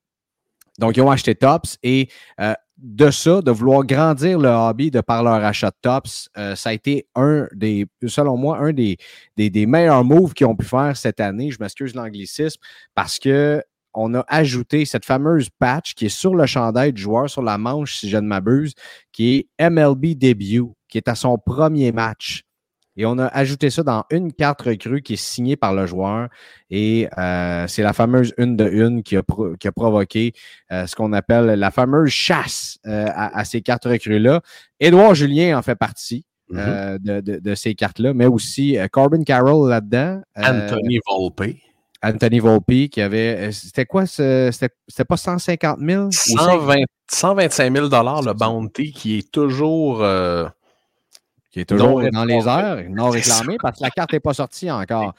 donc, 0.79 0.95
ils 0.95 1.01
ont 1.01 1.11
acheté 1.11 1.35
Tops 1.35 1.77
et 1.83 2.09
euh, 2.39 2.53
de 2.77 3.11
ça, 3.11 3.41
de 3.41 3.51
vouloir 3.51 3.83
grandir 3.83 4.39
le 4.39 4.47
hobby 4.47 4.89
de 4.89 5.01
par 5.01 5.23
leur 5.23 5.43
achat 5.43 5.69
de 5.69 5.75
Tops, 5.81 6.29
euh, 6.37 6.55
ça 6.55 6.69
a 6.69 6.73
été 6.73 7.07
un 7.15 7.47
des, 7.53 7.85
selon 8.07 8.37
moi, 8.37 8.59
un 8.59 8.71
des, 8.71 8.97
meilleurs 9.37 10.05
moves 10.05 10.33
qu'ils 10.33 10.47
ont 10.47 10.55
pu 10.55 10.65
faire 10.65 10.95
cette 10.95 11.19
année. 11.19 11.51
Je 11.51 11.57
m'excuse 11.59 11.93
l'anglicisme 11.93 12.61
parce 12.95 13.19
que 13.19 13.61
on 13.93 14.13
a 14.13 14.23
ajouté 14.27 14.85
cette 14.85 15.03
fameuse 15.03 15.49
patch 15.49 15.95
qui 15.95 16.05
est 16.05 16.09
sur 16.09 16.35
le 16.35 16.45
chandail 16.45 16.93
du 16.93 17.01
joueur, 17.01 17.29
sur 17.29 17.41
la 17.41 17.57
manche, 17.57 17.97
si 17.97 18.09
je 18.09 18.17
ne 18.17 18.27
m'abuse, 18.27 18.73
qui 19.11 19.47
est 19.59 19.69
MLB 19.69 20.15
Debut, 20.15 20.67
qui 20.87 20.99
est 20.99 21.07
à 21.09 21.15
son 21.15 21.37
premier 21.37 21.91
match. 21.91 22.43
Et 22.99 23.05
on 23.05 23.17
a 23.17 23.27
ajouté 23.27 23.69
ça 23.69 23.81
dans 23.81 24.03
une 24.11 24.33
carte 24.33 24.61
recrue 24.63 25.01
qui 25.01 25.13
est 25.13 25.15
signée 25.15 25.55
par 25.55 25.73
le 25.73 25.87
joueur. 25.87 26.27
Et 26.69 27.07
euh, 27.17 27.65
c'est 27.65 27.81
la 27.81 27.93
fameuse 27.93 28.33
une 28.37 28.57
de 28.57 28.69
une 28.69 29.03
qui 29.03 29.15
a, 29.15 29.23
pro 29.23 29.55
qui 29.57 29.69
a 29.69 29.71
provoqué 29.71 30.33
euh, 30.73 30.85
ce 30.85 30.97
qu'on 30.97 31.13
appelle 31.13 31.45
la 31.45 31.71
fameuse 31.71 32.09
chasse 32.09 32.77
euh, 32.85 33.05
à, 33.07 33.39
à, 33.39 33.45
ces 33.45 33.61
cartes 33.61 33.85
recrues-là. 33.85 34.41
Édouard 34.81 35.15
Julien 35.15 35.57
en 35.57 35.61
fait 35.61 35.75
partie. 35.75 36.25
Mm 36.51 36.57
-hmm. 36.57 36.97
de, 36.99 37.21
de, 37.21 37.39
de, 37.39 37.55
ces 37.55 37.75
cartes-là, 37.75 38.11
mais 38.15 38.25
aussi 38.25 38.75
Corbin 38.91 39.23
Carroll 39.23 39.69
là-dedans. 39.69 40.21
Anthony 40.35 40.99
Volpe. 41.07 41.55
Anthony 42.01 42.39
Volpe 42.39 42.89
qui 42.89 43.01
avait. 43.01 43.51
C'était 43.51 43.85
quoi? 43.85 44.05
C'était 44.05 45.05
pas 45.07 45.17
150 45.17 45.79
000? 45.79 46.09
120, 46.11 46.75
125 47.11 47.73
000 47.73 47.85
le 47.87 48.33
bounty 48.33 48.91
qui 48.91 49.19
est 49.19 49.31
toujours. 49.31 50.01
Euh, 50.01 50.47
qui 51.59 51.73
est 51.73 51.77
toujours 51.77 52.01
dans 52.11 52.25
les 52.25 52.47
airs, 52.47 52.83
non 52.89 53.09
réclamé, 53.09 53.57
parce 53.61 53.79
que 53.79 53.83
la 53.83 53.89
carte 53.89 54.13
n'est 54.13 54.19
pas 54.19 54.33
sortie 54.33 54.71
encore. 54.71 55.13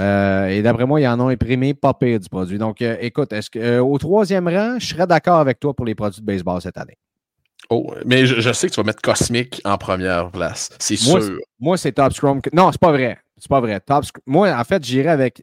Euh, 0.00 0.48
et 0.48 0.62
d'après 0.62 0.86
moi, 0.86 1.00
ils 1.00 1.06
en 1.06 1.20
ont 1.20 1.28
imprimé 1.28 1.74
pas 1.74 1.94
pire 1.94 2.18
du 2.18 2.28
produit. 2.28 2.58
Donc, 2.58 2.80
euh, 2.80 2.96
écoute, 3.00 3.32
est-ce 3.32 3.50
que 3.50 3.58
euh, 3.58 3.84
au 3.84 3.98
troisième 3.98 4.48
rang, 4.48 4.78
je 4.78 4.86
serais 4.86 5.06
d'accord 5.06 5.38
avec 5.38 5.60
toi 5.60 5.74
pour 5.74 5.84
les 5.84 5.94
produits 5.94 6.20
de 6.20 6.26
baseball 6.26 6.62
cette 6.62 6.78
année. 6.78 6.96
Oh, 7.68 7.94
mais 8.06 8.26
je, 8.26 8.52
sais 8.52 8.68
que 8.68 8.72
tu 8.72 8.80
vas 8.80 8.86
mettre 8.86 9.02
Cosmic 9.02 9.60
en 9.64 9.78
première 9.78 10.30
place. 10.30 10.70
C'est 10.78 10.96
sûr. 10.96 11.20
Moi, 11.60 11.76
c'est 11.76 11.92
Top 11.92 12.12
Scrum. 12.12 12.40
Non, 12.52 12.72
c'est 12.72 12.80
pas 12.80 12.90
vrai. 12.90 13.18
C'est 13.38 13.48
pas 13.48 13.60
vrai. 13.60 13.80
Top, 13.80 14.04
moi, 14.26 14.50
en 14.50 14.64
fait, 14.64 14.82
j'irai 14.84 15.10
avec, 15.10 15.42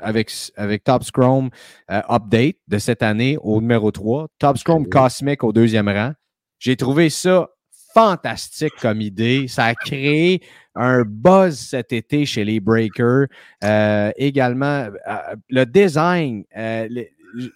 avec, 0.00 0.30
avec 0.56 0.84
Top 0.84 1.04
Scrum 1.04 1.50
Update 1.88 2.56
de 2.68 2.78
cette 2.78 3.02
année 3.02 3.38
au 3.40 3.60
numéro 3.60 3.90
3. 3.90 4.28
Top 4.38 4.58
Scrum 4.58 4.88
Cosmic 4.88 5.42
au 5.44 5.52
deuxième 5.52 5.88
rang. 5.88 6.12
J'ai 6.58 6.76
trouvé 6.76 7.10
ça 7.10 7.48
fantastique 7.94 8.74
comme 8.80 9.00
idée. 9.00 9.48
Ça 9.48 9.66
a 9.66 9.74
créé 9.74 10.42
un 10.74 11.02
buzz 11.02 11.58
cet 11.58 11.92
été 11.92 12.26
chez 12.26 12.44
les 12.44 12.60
Breakers. 12.60 13.26
Euh, 13.64 14.10
également, 14.16 14.88
euh, 15.06 15.16
le 15.48 15.64
design, 15.64 16.44
euh, 16.56 16.88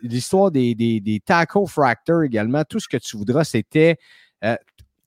l'histoire 0.02 0.50
des, 0.50 0.74
des, 0.74 1.00
des, 1.00 1.20
taco 1.20 1.66
fractors 1.66 2.22
également, 2.22 2.64
tout 2.64 2.80
ce 2.80 2.88
que 2.88 2.96
tu 2.96 3.16
voudras, 3.16 3.44
c'était 3.44 3.96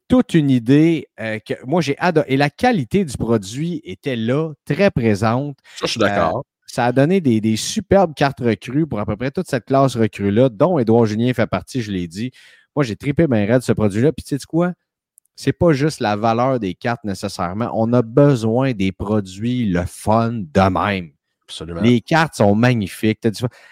toute 0.07 0.33
une 0.33 0.49
idée 0.49 1.07
que 1.17 1.53
moi 1.65 1.81
j'ai 1.81 1.95
adoré. 1.99 2.25
Et 2.29 2.37
la 2.37 2.49
qualité 2.49 3.05
du 3.05 3.15
produit 3.15 3.79
était 3.83 4.15
là, 4.15 4.53
très 4.65 4.89
présente. 4.89 5.57
Ça, 5.75 5.85
je 5.85 5.91
suis 5.91 5.99
d'accord. 5.99 6.43
ça 6.65 6.85
a 6.85 6.91
donné 6.91 7.21
des, 7.21 7.39
des, 7.39 7.55
superbes 7.55 8.13
cartes 8.15 8.39
recrues 8.39 8.87
pour 8.87 8.99
à 8.99 9.05
peu 9.05 9.15
près 9.15 9.31
toute 9.31 9.47
cette 9.47 9.65
classe 9.65 9.95
recrue-là, 9.95 10.49
dont 10.49 10.79
Édouard 10.79 11.05
Julien 11.05 11.31
fait 11.33 11.47
partie, 11.47 11.81
je 11.81 11.91
l'ai 11.91 12.07
dit. 12.07 12.31
Moi, 12.75 12.83
j'ai 12.83 12.95
tripé 12.95 13.27
bien 13.27 13.45
raide 13.45 13.61
ce 13.61 13.71
produit-là. 13.71 14.11
Puis, 14.11 14.23
tu 14.23 14.37
sais 14.37 14.45
quoi? 14.47 14.73
C'est 15.39 15.53
pas 15.53 15.71
juste 15.71 16.01
la 16.01 16.17
valeur 16.17 16.59
des 16.59 16.73
cartes 16.73 17.05
nécessairement. 17.05 17.71
On 17.73 17.93
a 17.93 18.01
besoin 18.01 18.73
des 18.73 18.91
produits, 18.91 19.69
le 19.69 19.85
fun 19.85 20.33
de 20.33 20.69
même. 20.69 21.11
Absolument. 21.45 21.79
Les 21.79 22.01
cartes 22.01 22.35
sont 22.35 22.53
magnifiques. 22.55 23.25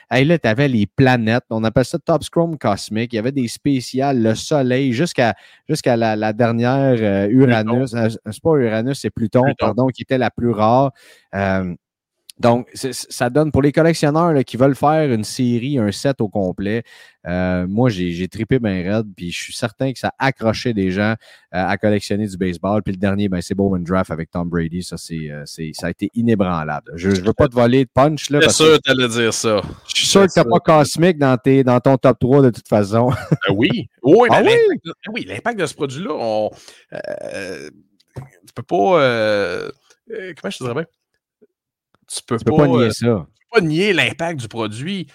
As 0.10 0.24
là, 0.24 0.40
tu 0.40 0.48
avais 0.48 0.70
les 0.70 0.88
planètes. 0.88 1.44
On 1.50 1.66
appelle 1.66 1.84
ça 1.84 2.00
Top 2.00 2.24
Scrum 2.24 2.58
Cosmic. 2.58 3.12
Il 3.12 3.18
y 3.18 3.20
avait 3.20 3.34
des 3.34 3.50
spéciales, 3.50 4.24
le 4.24 4.34
soleil, 4.34 4.94
jusqu'à 4.94 5.36
jusqu'à 5.68 5.98
la, 5.98 6.32
dernière 6.32 6.96
euh, 7.02 7.28
Uranus. 7.28 7.94
Euh, 7.94 8.08
c'est 8.32 8.42
pas 8.42 8.56
Uranus, 8.56 9.02
c'est 9.02 9.10
Pluton, 9.10 9.44
pardon, 9.60 9.88
qui 9.88 10.04
était 10.04 10.18
la 10.18 10.32
plus 10.32 10.52
rare. 10.52 10.94
Euh, 11.36 11.76
donc, 12.40 12.70
ça 12.74 13.30
donne 13.30 13.52
pour 13.52 13.64
les 13.64 13.72
collectionneurs 13.72 14.34
qui 14.46 14.58
veulent 14.58 14.76
faire 14.76 15.12
une 15.12 15.24
série, 15.24 15.80
un 15.80 15.92
set 15.92 16.22
au 16.22 16.30
complet. 16.30 16.84
Euh, 17.28 17.66
moi, 17.68 17.90
j'ai 17.90 18.28
tripé 18.28 18.60
bien 18.60 18.84
raide, 18.84 19.08
puis 19.16 19.32
je 19.32 19.42
suis 19.42 19.54
certain 19.54 19.92
que 19.92 19.98
ça 19.98 20.10
a 20.20 20.28
accroché 20.28 20.74
des 20.74 20.92
gens 20.92 21.12
euh, 21.12 21.16
à 21.52 21.78
collectionner 21.78 22.28
du 22.28 22.38
baseball. 22.38 22.84
Puis 22.84 22.94
le 22.94 23.00
dernier, 23.00 23.28
ben, 23.28 23.42
c'est 23.42 23.56
Bowman 23.56 23.84
Draft 23.84 24.12
avec 24.12 24.30
Tom 24.30 24.50
Brady. 24.50 24.84
Ça, 24.84 24.98
c'est, 24.98 25.32
euh, 25.32 25.44
ça 25.46 25.88
a 25.88 25.90
été 25.90 26.12
inébranlable. 26.14 26.92
Je 26.96 27.10
ne 27.10 27.22
veux 27.22 27.34
pas 27.34 27.48
te 27.48 27.56
voler 27.56 27.86
de 27.86 27.90
punch. 27.92 28.30
Là, 28.30 28.48
sûr 28.50 28.78
que 28.78 28.82
tu 28.84 28.92
allais 28.92 29.08
dire 29.08 29.34
ça. 29.34 29.62
Je 29.88 29.96
suis 29.96 30.08
sûr 30.08 30.28
que 30.28 30.32
tu 30.32 30.40
n'as 30.40 30.46
pas 30.46 30.60
Cosmic 30.60 31.18
dans, 31.18 31.38
tes, 31.38 31.64
dans 31.64 31.80
ton 31.80 31.98
top 31.98 32.20
3 32.20 32.44
de 32.44 32.50
toute 32.52 32.68
façon. 32.68 33.10
Ben 33.10 33.38
oui. 33.56 33.90
Oui, 34.04 34.28
ah 34.32 34.42
oui? 35.14 35.26
l'impact 35.26 35.60
de 35.60 35.66
ce 35.66 35.74
produit-là, 35.74 36.12
on, 36.14 36.52
tu 36.92 38.54
peux 38.54 38.64
pas. 38.64 39.72
comment 40.08 40.52
je 40.52 40.58
te 40.58 40.64
dirais 40.64 40.76
bien? 40.76 40.86
Tu 42.08 42.22
peux, 42.26 42.38
pas, 42.38 42.68
nier 42.68 42.86
euh, 42.86 42.92
ça. 42.92 43.06
peux 43.06 43.60
pas 43.60 43.62
nier 43.62 43.94
l'impact 43.94 44.40
du 44.40 44.48
produit. 44.48 45.08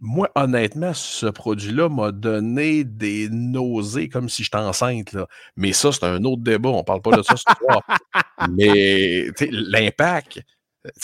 Moi, 0.00 0.30
honnêtement, 0.36 0.94
ce 0.94 1.26
produit-là 1.26 1.88
m'a 1.88 2.12
donné 2.12 2.84
des 2.84 3.28
nausées 3.30 4.08
comme 4.08 4.28
si 4.28 4.44
j'étais 4.44 4.56
enceinte. 4.58 5.12
Là. 5.12 5.26
Mais 5.56 5.72
ça, 5.72 5.90
c'est 5.92 6.04
un 6.04 6.22
autre 6.24 6.42
débat. 6.42 6.68
On 6.70 6.78
ne 6.78 6.82
parle 6.82 7.02
pas 7.02 7.16
de 7.16 7.22
ça 7.22 7.36
ce 7.36 7.42
soir. 7.42 7.82
Mais 8.50 9.28
l'impact, 9.50 10.40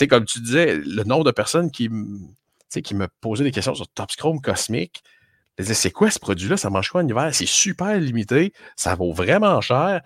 comme 0.09 0.25
tu 0.25 0.41
disais, 0.41 0.77
le 0.77 1.03
nombre 1.03 1.25
de 1.25 1.33
personnes 1.33 1.71
qui, 1.71 1.91
qui 2.83 2.95
me 2.95 3.09
posaient 3.21 3.45
des 3.45 3.51
questions 3.51 3.75
sur 3.75 3.89
Top 3.89 4.11
Chrome 4.17 4.41
Cosmique, 4.41 5.03
c'est 5.61 5.91
quoi 5.91 6.11
ce 6.11 6.19
produit-là? 6.19 6.57
Ça 6.57 6.71
mange 6.71 6.91
quoi 6.91 7.03
en 7.03 7.09
hiver? 7.09 7.31
C'est 7.33 7.47
super 7.47 7.99
limité. 7.99 8.53
Ça 8.77 8.95
vaut 8.95 9.13
vraiment 9.13 9.61
cher. 9.61 10.03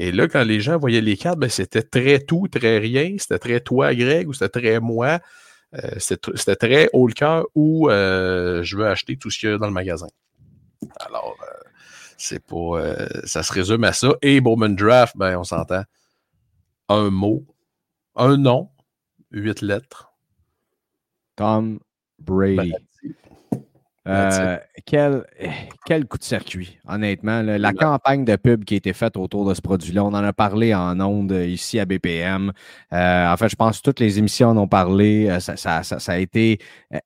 Et 0.00 0.12
là, 0.12 0.28
quand 0.28 0.44
les 0.44 0.60
gens 0.60 0.78
voyaient 0.78 1.02
les 1.02 1.18
cartes, 1.18 1.38
ben, 1.38 1.50
c'était 1.50 1.82
très 1.82 2.20
tout, 2.20 2.48
très 2.48 2.78
rien. 2.78 3.16
C'était 3.18 3.38
très 3.38 3.60
toi, 3.60 3.94
Greg, 3.94 4.26
ou 4.26 4.32
c'était 4.32 4.48
très 4.48 4.80
moi. 4.80 5.20
Euh, 5.74 5.98
c'était 5.98 6.56
très 6.56 6.88
haut 6.94 7.06
le 7.06 7.12
cœur 7.12 7.46
ou 7.54 7.90
euh, 7.90 8.62
je 8.62 8.78
veux 8.78 8.86
acheter 8.86 9.18
tout 9.18 9.30
ce 9.30 9.38
qu'il 9.38 9.50
y 9.50 9.52
a 9.52 9.58
dans 9.58 9.66
le 9.66 9.74
magasin. 9.74 10.06
Alors, 11.00 11.36
euh, 11.42 11.68
c'est 12.16 12.42
pas. 12.42 12.96
ça 13.24 13.42
se 13.42 13.52
résume 13.52 13.84
à 13.84 13.92
ça. 13.92 14.14
Et 14.22 14.40
Bowman 14.40 14.74
Draft, 14.74 15.18
ben, 15.18 15.36
on 15.36 15.44
s'entend. 15.44 15.82
Un 16.88 17.10
mot, 17.10 17.44
un 18.16 18.38
nom, 18.38 18.70
huit 19.30 19.60
lettres. 19.60 20.14
Tom 21.36 21.78
Brady. 22.18 22.72
Euh, 24.08 24.56
quel, 24.86 25.26
quel, 25.90 26.06
coup 26.06 26.18
de 26.18 26.22
circuit, 26.22 26.78
honnêtement. 26.86 27.42
la 27.42 27.72
campagne 27.72 28.24
de 28.24 28.36
pub 28.36 28.64
qui 28.64 28.74
a 28.74 28.76
été 28.76 28.92
faite 28.92 29.16
autour 29.16 29.44
de 29.48 29.54
ce 29.54 29.60
produit-là, 29.60 30.04
on 30.04 30.14
en 30.14 30.22
a 30.22 30.32
parlé 30.32 30.72
en 30.72 31.00
ondes 31.00 31.32
ici 31.32 31.80
à 31.80 31.84
BPM. 31.84 32.52
Euh, 32.92 33.32
en 33.32 33.36
fait, 33.36 33.48
je 33.48 33.56
pense 33.56 33.78
que 33.78 33.82
toutes 33.82 33.98
les 33.98 34.20
émissions 34.20 34.50
en 34.50 34.56
ont 34.56 34.68
parlé. 34.68 35.26
Euh, 35.28 35.40
ça, 35.40 35.56
ça, 35.56 35.82
ça, 35.82 36.12
a 36.12 36.18
été 36.18 36.60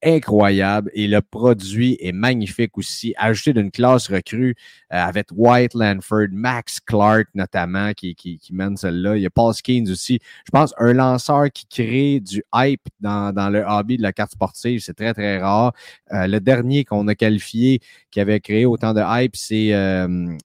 incroyable 0.05 0.91
et 0.93 1.09
le 1.09 1.23
produit 1.23 1.97
est 1.99 2.13
magnifique 2.13 2.77
aussi. 2.77 3.15
Ajouté 3.17 3.55
d'une 3.55 3.71
classe 3.71 4.09
recrue 4.09 4.55
avec 4.91 5.29
White 5.33 5.73
Lanford, 5.75 6.29
Max 6.33 6.79
Clark 6.79 7.29
notamment 7.35 7.93
qui, 7.95 8.15
qui, 8.15 8.37
qui 8.39 8.55
mène 8.55 8.77
celle-là. 8.77 9.17
Il 9.17 9.23
y 9.23 9.27
a 9.27 9.31
Paul 9.31 9.55
Skeens 9.55 9.91
aussi. 9.91 10.21
Je 10.45 10.51
pense 10.51 10.75
un 10.79 10.93
lanceur 10.93 11.51
qui 11.51 11.67
crée 11.67 12.21
du 12.21 12.45
hype 12.55 12.87
dans, 13.01 13.33
dans 13.33 13.49
le 13.49 13.65
hobby 13.67 13.97
de 13.97 14.03
la 14.03 14.13
carte 14.13 14.33
sportive. 14.33 14.81
C'est 14.81 14.95
très, 14.95 15.15
très 15.15 15.39
rare. 15.39 15.73
le 16.11 16.39
dernier 16.39 16.85
qu'on 16.85 17.09
a 17.09 17.15
qualifié, 17.15 17.81
qui 18.11 18.21
avait 18.21 18.41
créé 18.41 18.67
autant 18.75 18.93
de 18.93 19.03
hype, 19.05 19.37
c'est 19.37 19.73
euh, 19.73 20.37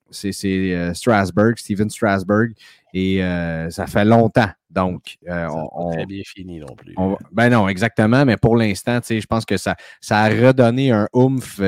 euh, 0.44 0.94
Strasbourg, 0.94 1.52
Steven 1.56 1.90
Strasburg. 1.90 2.52
Et 2.92 3.22
euh, 3.22 3.70
ça 3.70 3.86
fait 3.86 4.04
longtemps. 4.04 4.50
Donc, 4.68 5.16
on, 5.28 5.90
très 5.92 6.06
bien 6.06 6.22
fini 6.24 6.58
non 6.58 6.74
plus. 6.76 6.94
ben 7.32 7.48
non, 7.50 7.68
exactement. 7.68 8.24
Mais 8.24 8.36
pour 8.36 8.56
l'instant, 8.56 8.98
je 9.08 9.26
pense 9.26 9.44
que 9.44 9.56
ça, 9.56 9.76
ça 10.00 10.22
a 10.22 10.28
redonné 10.28 10.90
un 10.90 11.08
oomph 11.12 11.60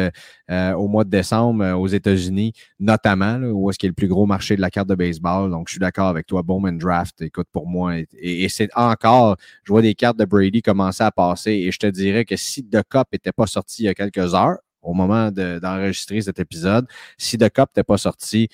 au 0.50 0.88
mois 0.88 1.04
de 1.04 1.10
décembre 1.10 1.78
aux 1.78 1.86
États-Unis, 1.86 2.52
notamment, 2.80 3.38
où 3.38 3.70
est-ce 3.70 3.78
qu'il 3.78 3.86
y 3.86 3.90
a 3.90 3.90
le 3.90 3.94
plus 3.94 4.08
gros 4.08 4.26
marché 4.26 4.56
de 4.56 4.60
la 4.60 4.70
carte 4.70 4.88
de 4.88 4.96
baseball. 4.96 5.50
Donc, 5.50 5.68
je 5.68 5.74
suis 5.74 5.80
d'accord 5.80 6.08
avec 6.08 6.26
toi. 6.26 6.42
Bowman 6.42 6.76
Draft, 6.76 7.22
écoute, 7.22 7.48
pour 7.52 7.68
moi, 7.68 7.94
et, 8.20 8.48
c'est 8.48 8.68
encore, 8.74 9.36
je 9.64 9.72
vois 9.72 9.82
des 9.82 9.94
cartes 9.94 10.18
de 10.18 10.24
Brady 10.24 10.62
commencer 10.62 11.04
à 11.04 11.12
passer. 11.12 11.52
Et 11.52 11.70
je 11.70 11.78
te 11.78 11.86
dirais 11.86 12.24
que 12.24 12.36
si 12.36 12.64
The 12.64 12.82
Cup 12.88 13.06
n'était 13.12 13.32
pas 13.32 13.46
sorti 13.46 13.82
il 13.82 13.86
y 13.86 13.88
a 13.88 13.94
quelques 13.94 14.34
heures, 14.34 14.58
au 14.82 14.94
moment 14.94 15.30
d'enregistrer 15.30 16.20
cet 16.20 16.38
épisode. 16.38 16.86
Si 17.16 17.38
The 17.38 17.48
Cup 17.48 17.70
n'était 17.70 17.84
pas 17.84 17.98
sorti, 17.98 18.48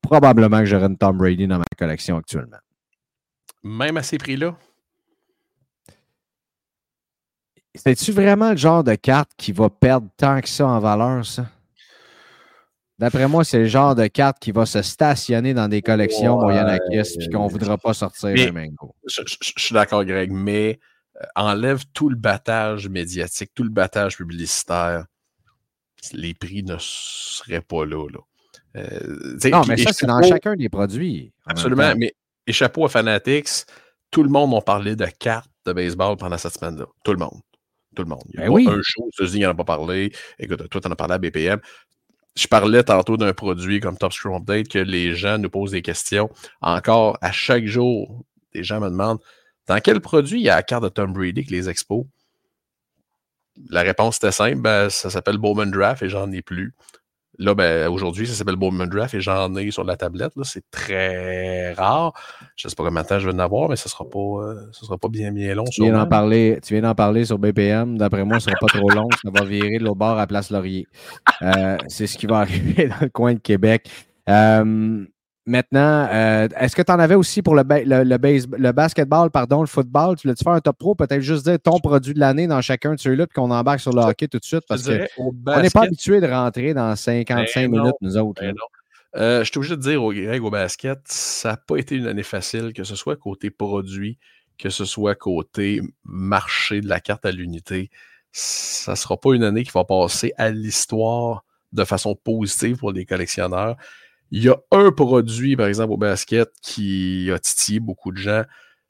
probablement 0.00 0.60
que 0.60 0.64
j'aurais 0.64 0.86
une 0.86 0.96
Tom 0.96 1.18
Brady 1.18 1.46
dans 1.46 1.58
ma 1.58 1.64
collection 1.76 2.16
actuellement. 2.16 2.58
Même 3.62 3.96
à 3.96 4.02
ces 4.02 4.18
prix-là? 4.18 4.56
C'est-tu 7.74 8.12
vraiment 8.12 8.50
le 8.50 8.56
genre 8.56 8.82
de 8.82 8.94
carte 8.94 9.30
qui 9.36 9.52
va 9.52 9.68
perdre 9.68 10.08
tant 10.16 10.40
que 10.40 10.48
ça 10.48 10.66
en 10.66 10.80
valeur, 10.80 11.24
ça? 11.24 11.46
D'après 12.98 13.28
moi, 13.28 13.44
c'est 13.44 13.60
le 13.60 13.66
genre 13.66 13.94
de 13.94 14.08
carte 14.08 14.40
qui 14.40 14.50
va 14.50 14.66
se 14.66 14.82
stationner 14.82 15.54
dans 15.54 15.68
des 15.68 15.82
collections 15.82 16.38
ouais, 16.38 16.46
Moyenakis 16.46 17.16
puis 17.16 17.28
qu'on 17.28 17.44
ne 17.44 17.50
voudra 17.50 17.78
pas 17.78 17.94
sortir 17.94 18.30
mais, 18.52 18.70
Je, 19.06 19.22
je, 19.24 19.52
suis 19.56 19.72
d'accord, 19.72 20.04
Greg, 20.04 20.32
mais 20.32 20.80
euh, 21.16 21.24
enlève 21.36 21.84
tout 21.94 22.08
le 22.08 22.16
battage 22.16 22.88
médiatique, 22.88 23.52
tout 23.54 23.62
le 23.62 23.70
battage 23.70 24.16
publicitaire 24.16 25.04
les 26.12 26.34
prix 26.34 26.62
ne 26.62 26.76
seraient 26.78 27.60
pas 27.60 27.84
là. 27.84 28.06
Euh, 28.76 29.38
non, 29.50 29.62
mais 29.66 29.76
ça, 29.76 29.92
c'est 29.92 30.06
dans 30.06 30.22
chacun 30.22 30.54
des 30.54 30.68
produits. 30.68 31.32
Absolument. 31.46 31.94
Mais 31.96 32.14
et 32.46 32.52
chapeau 32.52 32.84
à 32.84 32.88
Fanatics, 32.88 33.66
tout 34.10 34.22
le 34.22 34.30
monde 34.30 34.50
m'a 34.50 34.60
parlé 34.60 34.96
de 34.96 35.06
cartes 35.06 35.50
de 35.66 35.72
baseball 35.72 36.16
pendant 36.16 36.38
cette 36.38 36.54
semaine-là. 36.54 36.86
Tout 37.04 37.12
le 37.12 37.18
monde. 37.18 37.40
Tout 37.94 38.02
le 38.02 38.08
monde. 38.08 38.22
Il 38.32 38.40
y 38.40 38.42
a 38.42 38.48
ben 38.48 38.68
un 38.68 38.80
show, 38.82 39.08
il 39.20 39.40
n'en 39.40 39.50
a 39.50 39.54
pas 39.54 39.64
parlé. 39.64 40.12
Écoute, 40.38 40.68
toi, 40.68 40.80
tu 40.80 40.88
en 40.88 40.90
as 40.90 40.96
parlé 40.96 41.14
à 41.14 41.18
BPM. 41.18 41.60
Je 42.36 42.46
parlais 42.46 42.82
tantôt 42.84 43.16
d'un 43.16 43.32
produit 43.32 43.80
comme 43.80 43.98
Top 43.98 44.12
Scrum 44.12 44.34
Update 44.34 44.68
que 44.68 44.78
les 44.78 45.14
gens 45.14 45.38
nous 45.38 45.50
posent 45.50 45.72
des 45.72 45.82
questions. 45.82 46.30
Encore, 46.62 47.18
à 47.20 47.32
chaque 47.32 47.66
jour, 47.66 48.24
des 48.54 48.62
gens 48.62 48.80
me 48.80 48.88
demandent 48.88 49.18
dans 49.66 49.80
quel 49.80 50.00
produit 50.00 50.40
il 50.40 50.44
y 50.44 50.48
a 50.48 50.56
la 50.56 50.62
carte 50.62 50.84
de 50.84 50.88
Tom 50.88 51.12
Brady 51.12 51.44
que 51.44 51.50
les 51.50 51.68
expos? 51.68 52.06
La 53.70 53.82
réponse 53.82 54.16
était 54.16 54.32
simple, 54.32 54.60
ben, 54.60 54.88
ça 54.90 55.10
s'appelle 55.10 55.38
Bowman 55.38 55.70
Draft 55.70 56.02
et 56.02 56.08
j'en 56.08 56.30
ai 56.32 56.42
plus. 56.42 56.74
Là, 57.40 57.54
ben, 57.54 57.88
aujourd'hui, 57.88 58.26
ça 58.26 58.34
s'appelle 58.34 58.56
Bowman 58.56 58.88
Draft 58.88 59.14
et 59.14 59.20
j'en 59.20 59.54
ai 59.54 59.70
sur 59.70 59.84
la 59.84 59.96
tablette. 59.96 60.32
C'est 60.42 60.68
très 60.72 61.72
rare. 61.72 62.12
Je 62.56 62.66
ne 62.66 62.70
sais 62.70 62.74
pas 62.74 62.82
combien 62.82 63.02
de 63.02 63.06
temps 63.06 63.20
je 63.20 63.28
vais 63.28 63.34
en 63.34 63.38
avoir, 63.38 63.68
mais 63.68 63.76
ce 63.76 63.86
ne 63.86 63.90
sera, 63.90 64.04
pas, 64.04 64.18
euh, 64.18 64.72
sera 64.72 64.98
pas 64.98 65.08
bien, 65.08 65.30
bien 65.30 65.54
long. 65.54 65.64
Tu 65.70 65.82
viens 65.82 65.92
d'en 65.92 66.06
parler, 66.06 66.58
tu 66.64 66.74
viens 66.74 66.82
d'en 66.82 66.96
parler 66.96 67.24
sur 67.24 67.38
BPM. 67.38 67.96
D'après 67.96 68.24
moi, 68.24 68.40
ce 68.40 68.50
ne 68.50 68.56
sera 68.56 68.66
pas 68.66 68.78
trop 68.78 68.90
long. 68.90 69.08
Ça 69.22 69.30
va 69.32 69.44
virer 69.44 69.78
de 69.78 69.84
l'autre 69.84 69.98
bord 69.98 70.18
à 70.18 70.26
Place 70.26 70.50
Laurier. 70.50 70.88
Euh, 71.42 71.76
c'est 71.86 72.08
ce 72.08 72.18
qui 72.18 72.26
va 72.26 72.38
arriver 72.40 72.88
dans 72.88 73.02
le 73.02 73.08
coin 73.08 73.34
de 73.34 73.38
Québec. 73.38 73.88
Euh, 74.28 75.04
Maintenant, 75.48 76.06
euh, 76.12 76.46
est-ce 76.60 76.76
que 76.76 76.82
tu 76.82 76.92
en 76.92 76.98
avais 76.98 77.14
aussi 77.14 77.40
pour 77.40 77.54
le, 77.54 77.62
le, 77.66 78.04
le, 78.04 78.72
basketball, 78.72 79.30
pardon, 79.30 79.62
le 79.62 79.66
football? 79.66 80.16
Tu 80.16 80.26
voulais-tu 80.26 80.44
faire 80.44 80.52
un 80.52 80.60
top 80.60 80.78
3? 80.78 80.94
Peut-être 80.94 81.22
juste 81.22 81.46
dire 81.46 81.58
ton 81.58 81.80
produit 81.80 82.12
de 82.12 82.20
l'année 82.20 82.46
dans 82.46 82.60
chacun 82.60 82.94
de 82.94 83.00
ceux-là, 83.00 83.26
puis 83.26 83.34
qu'on 83.34 83.50
embarque 83.50 83.80
sur 83.80 83.92
le 83.92 84.02
hockey 84.02 84.28
tout 84.28 84.38
de 84.38 84.44
suite, 84.44 84.64
parce 84.68 84.84
qu'on 84.84 85.32
n'est 85.62 85.70
pas 85.70 85.84
habitué 85.84 86.20
de 86.20 86.26
rentrer 86.26 86.74
dans 86.74 86.94
55 86.94 87.70
ben 87.70 87.80
minutes, 87.80 87.94
nous 88.02 88.18
autres. 88.18 88.42
Ben 88.42 88.54
euh, 89.16 89.42
je 89.42 89.44
suis 89.44 89.56
obligé 89.56 89.76
de 89.76 89.80
dire 89.80 90.04
au 90.04 90.12
Greg 90.12 90.44
au 90.44 90.50
basket, 90.50 91.00
ça 91.06 91.52
n'a 91.52 91.56
pas 91.56 91.76
été 91.76 91.96
une 91.96 92.06
année 92.06 92.22
facile, 92.22 92.74
que 92.74 92.84
ce 92.84 92.94
soit 92.94 93.16
côté 93.16 93.48
produit, 93.48 94.18
que 94.58 94.68
ce 94.68 94.84
soit 94.84 95.14
côté 95.14 95.80
marché 96.04 96.82
de 96.82 96.88
la 96.88 97.00
carte 97.00 97.24
à 97.24 97.32
l'unité. 97.32 97.90
Ça 98.32 98.92
ne 98.92 98.96
sera 98.96 99.18
pas 99.18 99.34
une 99.34 99.44
année 99.44 99.64
qui 99.64 99.70
va 99.70 99.84
passer 99.84 100.34
à 100.36 100.50
l'histoire 100.50 101.46
de 101.72 101.84
façon 101.84 102.14
positive 102.14 102.76
pour 102.76 102.92
les 102.92 103.06
collectionneurs. 103.06 103.76
Il 104.30 104.42
y 104.42 104.48
a 104.48 104.56
un 104.70 104.92
produit, 104.92 105.56
par 105.56 105.66
exemple, 105.66 105.92
au 105.92 105.96
basket 105.96 106.50
qui 106.62 107.30
a 107.32 107.38
titillé 107.38 107.80
beaucoup 107.80 108.12
de 108.12 108.18
gens, 108.18 108.42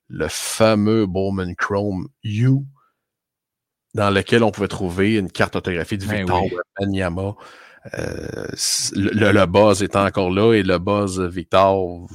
le 0.09 0.27
fameux 0.29 1.07
Bowman 1.07 1.55
Chrome 1.55 2.09
U, 2.25 2.51
dans 3.95 4.11
lequel 4.11 4.43
on 4.43 4.51
pouvait 4.51 4.69
trouver 4.69 5.17
une 5.17 5.31
carte 5.31 5.57
autographiée 5.57 5.99
de 5.99 6.07
ben 6.07 6.19
Victor 6.19 6.43
oui. 6.43 7.33
Euh, 7.97 8.47
le, 8.95 9.33
le, 9.33 9.47
buzz 9.47 9.83
est 9.83 9.97
encore 9.97 10.31
là 10.31 10.53
et 10.53 10.63
le 10.63 10.79
buzz 10.79 11.21
Victor 11.21 12.07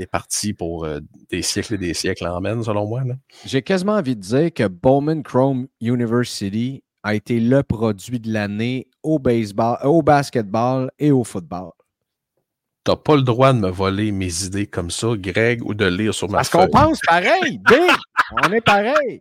est 0.00 0.06
parti 0.06 0.52
pour 0.52 0.84
euh, 0.84 1.00
des 1.30 1.42
siècles 1.42 1.74
et 1.74 1.78
des 1.78 1.94
siècles 1.94 2.26
en 2.26 2.40
mène, 2.40 2.62
selon 2.62 2.86
moi. 2.86 3.02
J'ai 3.44 3.62
quasiment 3.62 3.94
envie 3.94 4.16
de 4.16 4.20
dire 4.20 4.52
que 4.52 4.66
Bowman 4.68 5.22
Chrome 5.22 5.66
University 5.80 6.82
a 7.02 7.14
été 7.14 7.40
le 7.40 7.62
produit 7.62 8.20
de 8.20 8.32
l'année 8.32 8.88
au 9.02 9.18
baseball, 9.18 9.78
au 9.84 10.02
basketball 10.02 10.90
et 10.98 11.10
au 11.10 11.24
football. 11.24 11.70
T'as 12.86 12.94
pas 12.94 13.16
le 13.16 13.22
droit 13.22 13.52
de 13.52 13.58
me 13.58 13.68
voler 13.68 14.12
mes 14.12 14.44
idées 14.44 14.68
comme 14.68 14.92
ça, 14.92 15.08
Greg, 15.16 15.60
ou 15.66 15.74
de 15.74 15.86
lire 15.86 16.14
sur 16.14 16.30
ma 16.30 16.38
Parce 16.38 16.50
qu'on 16.50 16.68
pense 16.68 17.00
pareil, 17.04 17.60
On 18.44 18.52
est 18.52 18.60
pareil. 18.60 19.18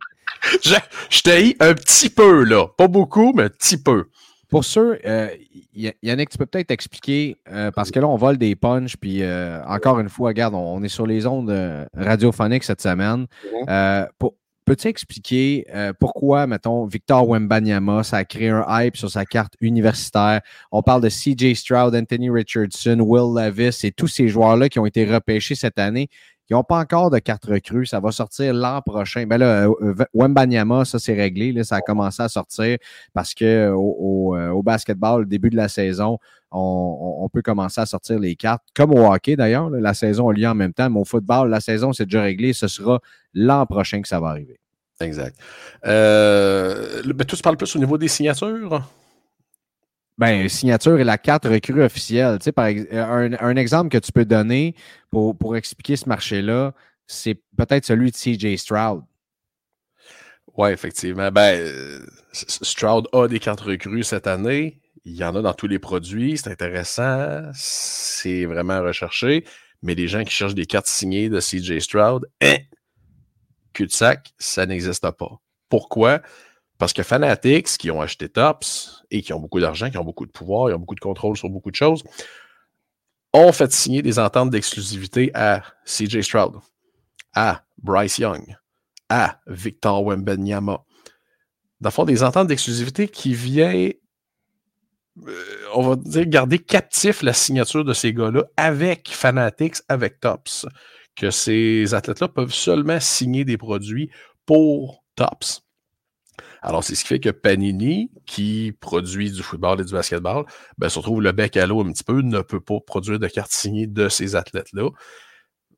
Je, 0.64 0.76
je 1.10 1.22
t'ai 1.24 1.58
un 1.60 1.74
petit 1.74 2.12
peu, 2.12 2.44
là. 2.44 2.68
Pas 2.78 2.88
beaucoup, 2.88 3.34
mais 3.34 3.46
un 3.46 3.50
petit 3.50 3.82
peu. 3.82 4.06
Pour 4.50 4.66
ceux, 4.66 5.00
euh, 5.04 5.30
Yannick, 5.74 6.30
tu 6.30 6.38
peux 6.38 6.46
peut-être 6.46 6.70
expliquer, 6.70 7.38
euh, 7.52 7.72
parce 7.72 7.90
que 7.90 8.00
là, 8.00 8.08
on 8.08 8.18
vole 8.18 8.38
des 8.38 8.56
punches, 8.56 8.98
puis 8.98 9.24
euh, 9.24 9.60
encore 9.66 10.00
une 10.00 10.10
fois, 10.10 10.28
regarde, 10.28 10.54
on, 10.54 10.84
est 10.84 10.88
sur 10.88 11.08
les 11.08 11.26
ondes 11.26 11.52
radiophoniques 11.98 12.66
cette 12.66 12.82
semaine. 12.82 13.26
Peux-tu 14.66 14.88
expliquer 14.88 15.66
pourquoi, 16.00 16.48
mettons, 16.48 16.86
Victor 16.88 17.30
Wembanyama, 17.30 18.04
ça 18.04 18.18
a 18.18 18.26
créé 18.26 18.50
un 18.50 18.66
hype 18.68 18.98
sur 18.98 19.12
sa 19.12 19.24
carte 19.24 19.54
universitaire? 19.62 20.42
On 20.72 20.82
parle 20.82 21.02
de 21.02 21.10
CJ 21.10 21.54
Stroud, 21.54 21.96
Anthony 21.96 22.32
Richardson, 22.32 22.98
Will 23.00 23.36
Levis 23.36 23.82
et 23.84 23.92
tous 23.92 24.08
ces 24.08 24.28
joueurs-là 24.28 24.68
qui 24.70 24.80
ont 24.80 24.88
été 24.88 25.06
repêchés 25.06 25.54
cette 25.54 25.78
année 25.78 26.10
qui 26.48 26.54
n'ont 26.54 26.64
pas 26.64 26.78
encore 26.78 27.10
de 27.10 27.20
carte 27.20 27.46
recrue. 27.46 27.86
Ça 27.86 28.00
va 28.00 28.12
sortir 28.12 28.54
l'an 28.54 28.82
prochain. 28.82 29.26
Ben 29.26 29.38
là, 29.38 29.68
euh, 29.68 29.74
euh, 29.82 30.06
Wembanyama, 30.14 30.86
ça 30.86 31.00
c'est 31.00 31.14
réglé. 31.14 31.52
Là, 31.52 31.64
ça 31.64 31.78
a 31.78 31.82
commencé 31.82 32.22
à 32.22 32.30
sortir 32.30 32.78
parce 33.14 33.34
que 33.34 33.72
au, 33.76 34.36
euh, 34.36 34.62
basketball, 34.62 35.28
début 35.28 35.50
de 35.50 35.56
la 35.56 35.68
saison, 35.68 36.20
on, 36.52 37.28
peut 37.34 37.42
commencer 37.42 37.82
à 37.82 37.86
sortir 37.86 38.20
les 38.20 38.36
cartes. 38.36 38.64
Comme 38.74 38.94
au 38.94 39.12
hockey 39.12 39.36
d'ailleurs, 39.36 39.70
la 39.70 39.94
saison 39.94 40.30
a 40.30 40.34
lieu 40.34 40.48
en 40.48 40.56
même 40.56 40.74
temps. 40.74 40.90
Mais 40.90 41.00
au 41.00 41.06
football, 41.06 41.50
la 41.50 41.60
saison, 41.60 41.92
c'est 41.92 42.06
déjà 42.06 42.22
réglé. 42.22 42.54
Ce 42.54 42.68
sera 42.68 43.02
l'an 43.34 43.66
prochain 43.66 44.02
que 44.02 44.08
ça 44.08 44.20
va 44.20 44.30
arriver. 44.30 44.60
Exact. 45.02 45.38
Euh, 45.86 47.02
ben, 47.06 47.26
tu 47.26 47.36
parles 47.38 47.58
plus 47.58 47.76
au 47.76 47.80
niveau 47.80 47.98
des 47.98 48.08
signatures? 48.08 48.82
Ben, 50.18 50.48
signature 50.48 50.98
et 51.00 51.04
la 51.04 51.18
carte 51.18 51.46
recrue 51.46 51.84
officielle. 51.84 52.40
Tu 52.40 52.46
sais, 52.46 52.52
par, 52.54 52.66
un, 52.66 53.34
un, 53.34 53.56
exemple 53.58 53.90
que 53.90 53.98
tu 53.98 54.12
peux 54.14 54.24
donner 54.24 54.76
pour, 55.12 55.38
pour 55.38 55.58
expliquer 55.58 55.98
ce 55.98 56.08
marché-là, 56.08 56.74
c'est 57.06 57.36
peut-être 57.58 57.86
celui 57.86 58.12
de 58.12 58.16
CJ 58.16 58.58
Stroud. 58.58 59.04
Oui, 60.58 60.70
effectivement. 60.70 61.32
Ben, 61.32 62.02
Stroud 62.32 63.08
a 63.12 63.28
des 63.28 63.40
cartes 63.40 63.62
recrues 63.62 64.04
cette 64.04 64.28
année. 64.28 64.82
Il 65.04 65.16
y 65.16 65.24
en 65.24 65.36
a 65.36 65.42
dans 65.42 65.54
tous 65.54 65.68
les 65.68 65.80
produits. 65.80 66.38
C'est 66.38 66.50
intéressant. 66.50 67.42
C'est 67.54 68.46
vraiment 68.46 68.82
recherché. 68.82 69.46
Mais 69.82 69.96
les 69.96 70.08
gens 70.08 70.24
qui 70.24 70.34
cherchent 70.34 70.56
des 70.56 70.66
cartes 70.66 70.88
signées 70.88 71.30
de 71.30 71.40
CJ 71.40 71.80
Stroud, 71.80 72.26
hein, 72.42 72.58
cul-de-sac, 73.74 74.34
ça 74.40 74.66
n'existe 74.66 75.10
pas. 75.12 75.42
Pourquoi? 75.70 76.22
Parce 76.78 76.94
que 76.94 77.04
Fanatics, 77.04 77.78
qui 77.78 77.90
ont 77.90 78.02
acheté 78.02 78.28
Tops 78.28 79.04
et 79.10 79.22
qui 79.22 79.34
ont 79.34 79.40
beaucoup 79.40 79.60
d'argent, 79.60 79.90
qui 79.90 79.98
ont 79.98 80.04
beaucoup 80.04 80.26
de 80.26 80.32
pouvoir, 80.32 80.70
ils 80.70 80.74
ont 80.74 80.80
beaucoup 80.80 80.96
de 80.96 81.00
contrôle 81.00 81.38
sur 81.38 81.50
beaucoup 81.50 81.72
de 81.72 81.76
choses, 81.76 82.04
ont 83.34 83.52
fait 83.52 83.72
signer 83.72 84.02
des 84.02 84.20
ententes 84.20 84.50
d'exclusivité 84.50 85.32
à 85.34 85.64
CJ 85.86 86.22
Stroud, 86.22 86.56
à 87.34 87.64
Bryce 87.78 88.18
Young, 88.18 88.58
à 89.10 89.40
Victor 89.48 90.04
Wembanyama. 90.04 90.84
Dans 91.82 91.90
le 91.90 91.92
fond, 91.92 92.06
des 92.06 92.24
ententes 92.24 92.48
d'exclusivité 92.48 93.08
qui 93.08 93.34
viennent, 93.34 93.94
euh, 95.28 95.68
on 95.74 95.90
va 95.90 95.96
dire, 95.96 96.26
garder 96.26 96.60
captif 96.60 97.22
la 97.22 97.34
signature 97.34 97.86
de 97.86 97.94
ces 97.94 98.14
gars-là 98.14 98.44
avec 98.58 99.10
Fanatics, 99.10 99.78
avec 99.88 100.20
Tops. 100.20 100.66
Que 101.16 101.32
ces 101.32 101.94
athlètes-là 101.94 102.28
peuvent 102.28 102.54
seulement 102.54 103.00
signer 103.00 103.46
des 103.46 103.58
produits 103.58 104.10
pour 104.46 105.04
Tops. 105.16 105.65
Alors, 106.68 106.84
c'est 106.84 106.96
ce 106.96 107.04
qui 107.04 107.10
fait 107.10 107.20
que 107.20 107.30
Panini, 107.30 108.10
qui 108.26 108.74
produit 108.80 109.32
du 109.32 109.44
football 109.44 109.82
et 109.82 109.84
du 109.86 109.94
basketball, 109.94 110.46
ben, 110.80 110.90
se 110.90 110.98
retrouve 110.98 111.22
le 111.22 111.32
bec 111.32 111.56
à 111.58 111.68
l'eau 111.68 111.82
un 111.82 111.92
petit 111.94 112.04
peu, 112.04 112.22
ne 112.22 112.42
peut 112.42 112.60
pas 112.60 112.80
produire 112.80 113.20
de 113.20 113.28
cartes 113.28 113.52
signées 113.52 113.86
de 113.86 114.10
ces 114.10 114.36
athlètes-là. 114.36 114.90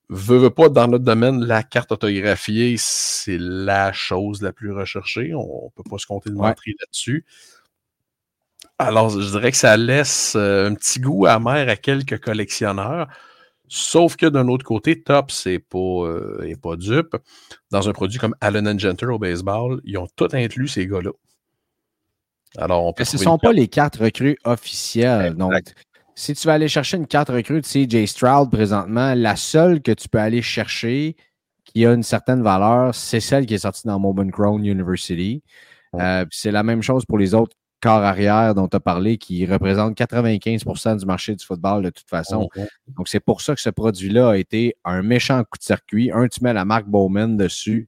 Veux, 0.08 0.38
veux 0.38 0.50
pas, 0.50 0.70
dans 0.70 0.88
notre 0.88 1.04
domaine, 1.04 1.44
la 1.44 1.62
carte 1.62 1.92
autographiée, 1.92 2.76
c'est 2.78 3.38
la 3.38 3.92
chose 3.92 4.42
la 4.42 4.54
plus 4.54 4.72
recherchée. 4.72 5.34
On 5.36 5.66
ne 5.66 5.70
peut 5.76 5.90
pas 5.90 5.98
se 5.98 6.06
compter 6.06 6.30
de 6.30 6.36
montrer 6.36 6.72
là-dessus. 6.80 7.26
Alors, 8.80 9.10
je 9.10 9.30
dirais 9.30 9.52
que 9.52 9.58
ça 9.58 9.76
laisse 9.76 10.36
euh, 10.38 10.70
un 10.70 10.74
petit 10.74 11.02
goût 11.02 11.26
amer 11.26 11.68
à 11.68 11.76
quelques 11.76 12.24
collectionneurs. 12.24 13.10
Sauf 13.68 14.16
que 14.16 14.26
d'un 14.26 14.48
autre 14.48 14.66
côté, 14.66 15.02
Top, 15.02 15.32
c'est 15.32 15.60
pas, 15.60 15.78
euh, 15.78 16.56
pas 16.62 16.76
dupe. 16.76 17.16
Dans 17.72 17.90
un 17.90 17.94
produit 17.94 18.18
comme 18.20 18.36
Allen 18.40 18.80
Genter 18.80 19.08
au 19.08 19.20
baseball, 19.20 19.82
ils 19.84 19.98
ont 19.98 20.08
tout 20.16 20.30
inclus 20.32 20.70
ces 20.70 20.88
gars-là. 20.88 21.12
Alors, 22.58 22.86
on 22.86 22.94
peut 22.94 23.04
ce 23.04 23.18
ne 23.18 23.22
sont 23.22 23.38
pas 23.38 23.52
les 23.52 23.68
cartes 23.68 23.98
recrues 23.98 24.38
officielles. 24.46 25.36
Donc, 25.36 25.54
si 26.16 26.34
tu 26.34 26.48
vas 26.48 26.54
aller 26.54 26.70
chercher 26.70 26.98
une 26.98 27.08
carte 27.08 27.30
recrue 27.30 27.62
de 27.62 27.66
CJ 27.66 28.08
Stroud 28.08 28.50
présentement, 28.50 29.14
la 29.14 29.36
seule 29.36 29.82
que 29.82 29.92
tu 29.92 30.08
peux 30.08 30.20
aller 30.20 30.42
chercher 30.42 31.16
qui 31.66 31.86
a 31.86 31.94
une 31.94 32.04
certaine 32.04 32.42
valeur, 32.42 32.96
c'est 32.96 33.20
celle 33.20 33.46
qui 33.46 33.54
est 33.54 33.60
sortie 33.60 33.86
dans 33.86 34.00
Moment 34.00 34.28
Crown 34.30 34.66
University. 34.66 35.44
Euh, 35.96 36.26
c'est 36.32 36.52
la 36.52 36.64
même 36.64 36.82
chose 36.82 37.06
pour 37.06 37.18
les 37.18 37.34
autres 37.34 37.57
corps 37.82 38.04
arrière 38.04 38.56
dont 38.56 38.68
tu 38.68 38.76
as 38.76 38.80
parlé 38.80 39.18
qui 39.18 39.46
représente 39.46 39.98
95% 39.98 41.00
du 41.00 41.06
marché 41.06 41.36
du 41.36 41.46
football 41.46 41.84
de 41.84 41.90
toute 41.90 42.10
façon. 42.10 42.50
Donc, 42.96 43.08
c'est 43.08 43.20
pour 43.20 43.42
ça 43.42 43.56
que 43.56 43.62
ce 43.62 43.70
produit-là 43.70 44.32
a 44.32 44.38
été 44.38 44.76
un 44.84 45.02
méchant 45.02 45.44
coup 45.44 45.58
de 45.58 45.64
circuit. 45.64 46.12
Un, 46.14 46.28
tu 46.28 46.44
mets 46.44 46.54
la 46.54 46.66
marque 46.66 46.88
Bowman 46.88 47.38
dessus 47.38 47.88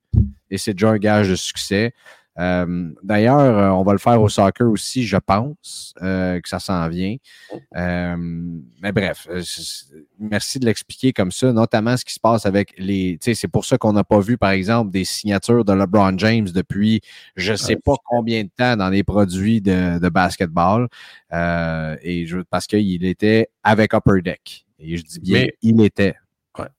et 0.52 0.58
c'est 0.58 0.74
déjà 0.74 0.90
un 0.90 0.98
gage 0.98 1.30
de 1.30 1.36
succès. 1.36 1.94
Euh, 2.40 2.90
d'ailleurs, 3.04 3.40
euh, 3.40 3.70
on 3.70 3.84
va 3.84 3.92
le 3.92 3.98
faire 3.98 4.22
au 4.22 4.30
soccer 4.30 4.70
aussi, 4.70 5.04
je 5.04 5.18
pense, 5.18 5.94
euh, 6.02 6.40
que 6.40 6.48
ça 6.48 6.60
s'en 6.60 6.88
vient. 6.88 7.18
mais 7.76 8.92
bref, 8.94 9.28
merci 10.18 10.60
de 10.60 10.66
l'expliquer 10.66 11.12
comme 11.12 11.32
ça, 11.32 11.52
notamment 11.52 11.98
ce 11.98 12.06
qui 12.06 12.14
se 12.14 12.20
passe 12.20 12.46
avec 12.46 12.74
les. 12.78 13.18
C'est 13.22 13.48
pour 13.48 13.66
ça 13.66 13.78
qu'on 13.78 13.94
n'a 13.94 14.04
pas 14.04 14.20
vu, 14.20 14.38
par 14.38 14.52
exemple, 14.52 14.92
des 14.92 15.04
signatures 15.04 15.66
de 15.66 15.74
LeBron 15.74 16.18
James 16.18 16.48
depuis 16.54 17.02
je 17.36 17.52
ne 17.52 17.58
sais 17.58 17.76
pas 17.76 17.96
combien 18.06 18.44
de 18.44 18.50
temps 18.56 18.78
dans 18.78 18.90
les 18.90 19.04
produits 19.04 19.62
de, 19.62 20.10
basketball. 20.10 20.88
et 21.32 22.26
je, 22.26 22.40
parce 22.50 22.68
qu'il 22.68 23.06
était 23.06 23.50
avec 23.64 23.94
Upper 23.94 24.22
Deck. 24.24 24.66
Et 24.80 24.96
je 24.96 25.04
dis 25.04 25.20
bien, 25.20 25.46
il 25.62 25.82
était. 25.82 26.16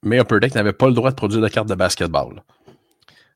mais 0.02 0.18
Upper 0.20 0.40
Deck 0.40 0.54
n'avait 0.54 0.72
pas 0.72 0.86
le 0.86 0.94
droit 0.94 1.10
de 1.10 1.16
produire 1.16 1.42
de 1.42 1.48
cartes 1.48 1.68
de 1.68 1.74
basketball. 1.74 2.42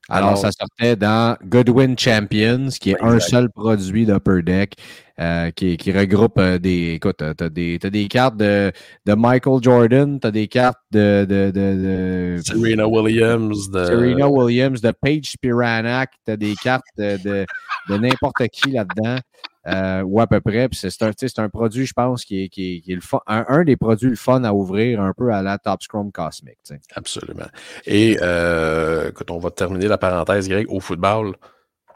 Alors, 0.08 0.36
ça 0.36 0.50
sortait 0.52 0.96
dans 0.96 1.36
Goodwin 1.44 1.98
Champions, 1.98 2.68
qui 2.80 2.90
est 2.90 3.00
un 3.00 3.18
seul 3.20 3.48
produit 3.50 4.04
d'Upper 4.04 4.42
Deck, 4.42 4.74
euh, 5.18 5.50
qui, 5.52 5.76
qui, 5.76 5.92
regroupe 5.92 6.38
euh, 6.38 6.58
des. 6.58 6.94
Écoute, 6.94 7.22
t'as 7.36 7.48
des, 7.48 7.78
as 7.82 7.90
des 7.90 8.08
cartes 8.08 8.36
de, 8.36 8.72
de 9.06 9.14
Michael 9.14 9.62
Jordan, 9.62 10.18
t'as 10.20 10.30
des 10.30 10.48
cartes 10.48 10.80
de, 10.90 11.24
de, 11.24 11.50
de, 11.50 12.42
Serena 12.44 12.86
Williams, 12.86 13.70
de 13.70 13.84
Serena 13.84 14.28
Williams, 14.28 14.80
de 14.80 14.90
Paige 14.90 15.30
Spiranak, 15.30 16.10
t'as 16.24 16.36
des 16.36 16.54
cartes 16.56 16.84
de, 16.98 17.16
de, 17.22 17.46
de 17.88 17.96
n'importe 17.96 18.48
qui 18.48 18.72
là-dedans. 18.72 19.18
Euh, 19.66 20.02
ou 20.02 20.20
à 20.20 20.26
peu 20.26 20.40
près. 20.40 20.68
C'est 20.72 21.02
un, 21.02 21.12
un, 21.38 21.48
produit, 21.48 21.86
je 21.86 21.94
pense, 21.94 22.24
qui 22.24 22.44
est, 22.44 22.48
qui 22.48 22.82
est, 22.86 22.94
le 22.94 23.00
un, 23.26 23.64
des 23.64 23.76
produits 23.76 24.10
le 24.10 24.16
fun 24.16 24.44
à 24.44 24.52
ouvrir 24.52 25.00
un 25.00 25.12
peu 25.14 25.32
à 25.32 25.42
la 25.42 25.58
Top 25.58 25.82
Scrum 25.82 26.12
Cosmic. 26.12 26.58
Absolument. 26.94 27.46
Et 27.86 28.18
euh, 28.20 29.10
quand 29.12 29.30
on 29.30 29.38
va 29.38 29.50
terminer 29.50 29.88
la 29.88 29.96
parenthèse, 29.96 30.48
Greg, 30.48 30.66
au 30.68 30.80
football, 30.80 31.34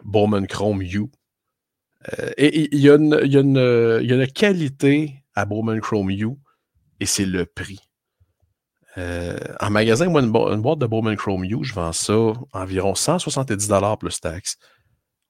Bowman 0.02 0.46
Chrome 0.46 0.80
U. 0.82 1.10
Euh, 2.18 2.30
et 2.38 2.68
il 2.72 2.78
y, 2.78 2.84
y, 2.84 2.90
a 2.90 2.94
une 2.94 4.26
qualité 4.28 5.14
à 5.34 5.44
Bowman 5.44 5.80
Chrome 5.80 6.10
U 6.10 6.30
et 7.00 7.06
c'est 7.06 7.26
le 7.26 7.44
prix. 7.44 7.80
en 8.96 9.70
magasin, 9.70 10.08
moi, 10.08 10.22
une, 10.22 10.30
boîte 10.30 10.78
de 10.78 10.86
Bowman 10.86 11.16
Chrome 11.16 11.44
U, 11.44 11.62
je 11.62 11.74
vends 11.74 11.92
ça 11.92 12.32
environ 12.52 12.94
170 12.94 13.70
plus 14.00 14.20
taxes. 14.20 14.56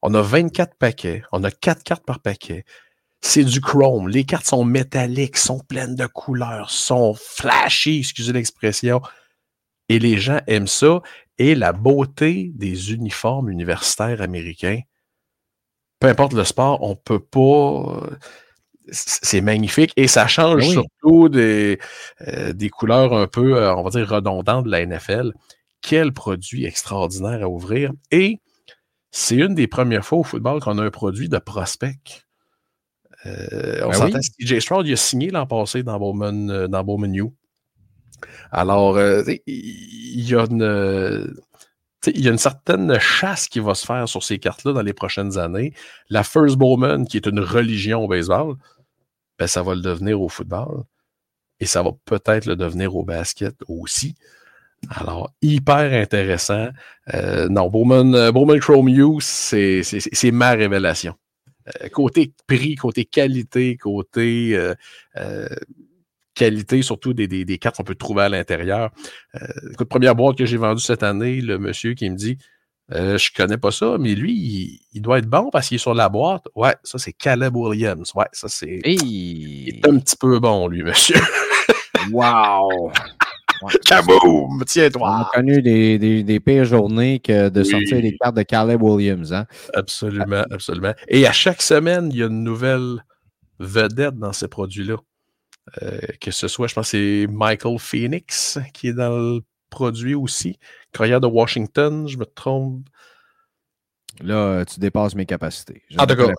On 0.02 0.14
a 0.14 0.22
24 0.22 0.76
paquets, 0.76 1.22
on 1.32 1.42
a 1.44 1.50
4 1.50 1.82
cartes 1.82 2.06
par 2.06 2.20
paquet. 2.20 2.64
C'est 3.20 3.44
du 3.44 3.60
chrome. 3.60 4.08
Les 4.08 4.24
cartes 4.24 4.46
sont 4.46 4.64
métalliques, 4.64 5.36
sont 5.36 5.58
pleines 5.58 5.96
de 5.96 6.06
couleurs, 6.06 6.70
sont 6.70 7.14
flashy, 7.14 7.98
excusez 7.98 8.32
l'expression. 8.32 9.00
Et 9.88 9.98
les 9.98 10.18
gens 10.18 10.40
aiment 10.46 10.68
ça. 10.68 11.02
Et 11.38 11.54
la 11.54 11.72
beauté 11.72 12.52
des 12.54 12.92
uniformes 12.92 13.50
universitaires 13.50 14.22
américains, 14.22 14.80
peu 16.00 16.08
importe 16.08 16.32
le 16.32 16.44
sport, 16.44 16.82
on 16.82 16.94
peut 16.94 17.20
pas. 17.20 18.08
C'est 18.90 19.42
magnifique 19.42 19.92
et 19.96 20.08
ça 20.08 20.26
change 20.26 20.62
ben 20.62 20.70
surtout 20.70 21.28
des, 21.28 21.78
euh, 22.26 22.54
des 22.54 22.70
couleurs 22.70 23.12
un 23.12 23.26
peu, 23.26 23.56
euh, 23.56 23.74
on 23.74 23.82
va 23.82 23.90
dire, 23.90 24.08
redondantes 24.08 24.64
de 24.64 24.70
la 24.70 24.80
NFL. 24.80 25.32
Quel 25.82 26.12
produit 26.12 26.64
extraordinaire 26.64 27.42
à 27.42 27.48
ouvrir. 27.48 27.92
Et 28.10 28.40
c'est 29.10 29.36
une 29.36 29.54
des 29.54 29.66
premières 29.66 30.04
fois 30.04 30.18
au 30.18 30.22
football 30.22 30.60
qu'on 30.60 30.78
a 30.78 30.84
un 30.84 30.90
produit 30.90 31.28
de 31.28 31.38
prospect. 31.38 32.24
Euh, 33.26 33.80
on 33.84 33.88
ben 33.88 33.94
s'entend, 33.94 34.18
CJ 34.20 34.60
Stroud, 34.60 34.86
il 34.86 34.92
a 34.92 34.96
signé 34.96 35.30
l'an 35.30 35.46
passé 35.46 35.82
dans 35.82 35.98
Bowman, 35.98 36.68
dans 36.68 36.84
Bowman 36.84 37.14
U. 37.14 37.24
Alors, 38.50 38.96
euh, 38.96 39.22
il 39.46 40.28
y 40.28 40.34
a 40.34 40.46
une. 40.50 41.34
il 42.06 42.20
y 42.20 42.28
a 42.28 42.30
une 42.30 42.38
certaine 42.38 42.98
chasse 42.98 43.48
qui 43.48 43.60
va 43.60 43.74
se 43.74 43.84
faire 43.86 44.08
sur 44.08 44.22
ces 44.22 44.38
cartes-là 44.38 44.72
dans 44.72 44.82
les 44.82 44.92
prochaines 44.92 45.38
années. 45.38 45.74
La 46.10 46.22
First 46.22 46.56
Bowman, 46.56 47.06
qui 47.06 47.16
est 47.16 47.26
une 47.26 47.40
religion 47.40 48.04
au 48.04 48.08
baseball, 48.08 48.56
ben, 49.38 49.46
ça 49.46 49.62
va 49.62 49.74
le 49.74 49.80
devenir 49.80 50.20
au 50.20 50.28
football. 50.28 50.84
Et 51.60 51.66
ça 51.66 51.82
va 51.82 51.90
peut-être 52.04 52.46
le 52.46 52.56
devenir 52.56 52.94
au 52.96 53.04
basket 53.04 53.54
aussi. 53.66 54.14
Alors, 54.90 55.32
hyper 55.42 55.92
intéressant. 55.92 56.68
Euh, 57.12 57.48
non, 57.48 57.68
Bowman, 57.68 58.14
euh, 58.14 58.32
Bowman 58.32 58.58
Chrome 58.60 58.88
U, 58.88 59.20
c'est 59.20 59.82
ma 60.32 60.50
révélation. 60.52 61.14
Euh, 61.82 61.88
côté 61.88 62.32
prix, 62.46 62.74
côté 62.76 63.04
qualité, 63.04 63.76
côté 63.76 64.56
qualité, 66.34 66.82
surtout 66.82 67.12
des, 67.12 67.26
des, 67.26 67.58
cartes 67.58 67.76
qu'on 67.76 67.84
peut 67.84 67.96
trouver 67.96 68.22
à 68.22 68.28
l'intérieur. 68.28 68.90
écoute, 69.72 69.88
première 69.88 70.14
boîte 70.14 70.38
que 70.38 70.46
j'ai 70.46 70.56
vendue 70.56 70.82
cette 70.82 71.02
année, 71.02 71.40
le 71.40 71.58
monsieur 71.58 71.94
qui 71.94 72.08
me 72.08 72.16
dit 72.16 72.38
Je 72.90 73.34
connais 73.34 73.58
pas 73.58 73.72
ça, 73.72 73.96
mais 73.98 74.14
lui, 74.14 74.80
il, 74.92 75.02
doit 75.02 75.18
être 75.18 75.28
bon 75.28 75.50
parce 75.50 75.68
qu'il 75.68 75.74
est 75.74 75.78
sur 75.78 75.94
la 75.94 76.08
boîte. 76.08 76.46
Ouais, 76.54 76.76
ça, 76.84 76.98
c'est 76.98 77.12
Caleb 77.12 77.56
Williams. 77.56 78.12
Ouais, 78.14 78.28
ça, 78.32 78.48
c'est. 78.48 78.80
Il 78.84 79.68
est 79.68 79.86
un 79.88 79.98
petit 79.98 80.16
peu 80.16 80.38
bon, 80.38 80.68
lui, 80.68 80.84
monsieur. 80.84 81.20
wow! 82.12 82.92
Kaboom! 83.84 84.64
Tiens-toi! 84.66 85.02
On 85.02 85.22
a 85.22 85.30
connu 85.32 85.62
des, 85.62 85.98
des, 86.22 86.40
pires 86.40 86.64
journées 86.64 87.18
que 87.20 87.48
de 87.48 87.62
sortir 87.62 88.00
des 88.00 88.16
cartes 88.16 88.36
de 88.36 88.42
Caleb 88.42 88.82
Williams. 88.82 89.32
Hein? 89.32 89.46
Absolument, 89.74 90.44
absolument. 90.50 90.94
Et 91.08 91.26
à 91.26 91.32
chaque 91.32 91.62
semaine, 91.62 92.10
il 92.12 92.18
y 92.18 92.22
a 92.22 92.26
une 92.26 92.44
nouvelle 92.44 93.04
vedette 93.58 94.18
dans 94.18 94.32
ces 94.32 94.48
produits-là. 94.48 94.96
Euh, 95.82 95.98
que 96.20 96.30
ce 96.30 96.48
soit, 96.48 96.66
je 96.66 96.74
pense, 96.74 96.88
c'est 96.88 97.26
Michael 97.30 97.78
Phoenix 97.78 98.58
qui 98.72 98.88
est 98.88 98.94
dans 98.94 99.10
le 99.10 99.40
produit 99.70 100.14
aussi. 100.14 100.58
Carrière 100.92 101.20
de 101.20 101.26
Washington, 101.26 102.08
je 102.08 102.16
me 102.16 102.24
trompe. 102.24 102.86
Là, 104.20 104.64
tu 104.64 104.80
dépasses 104.80 105.14
mes 105.14 105.26
capacités. 105.26 105.82
Ah, 105.96 106.06
d'accord. 106.06 106.32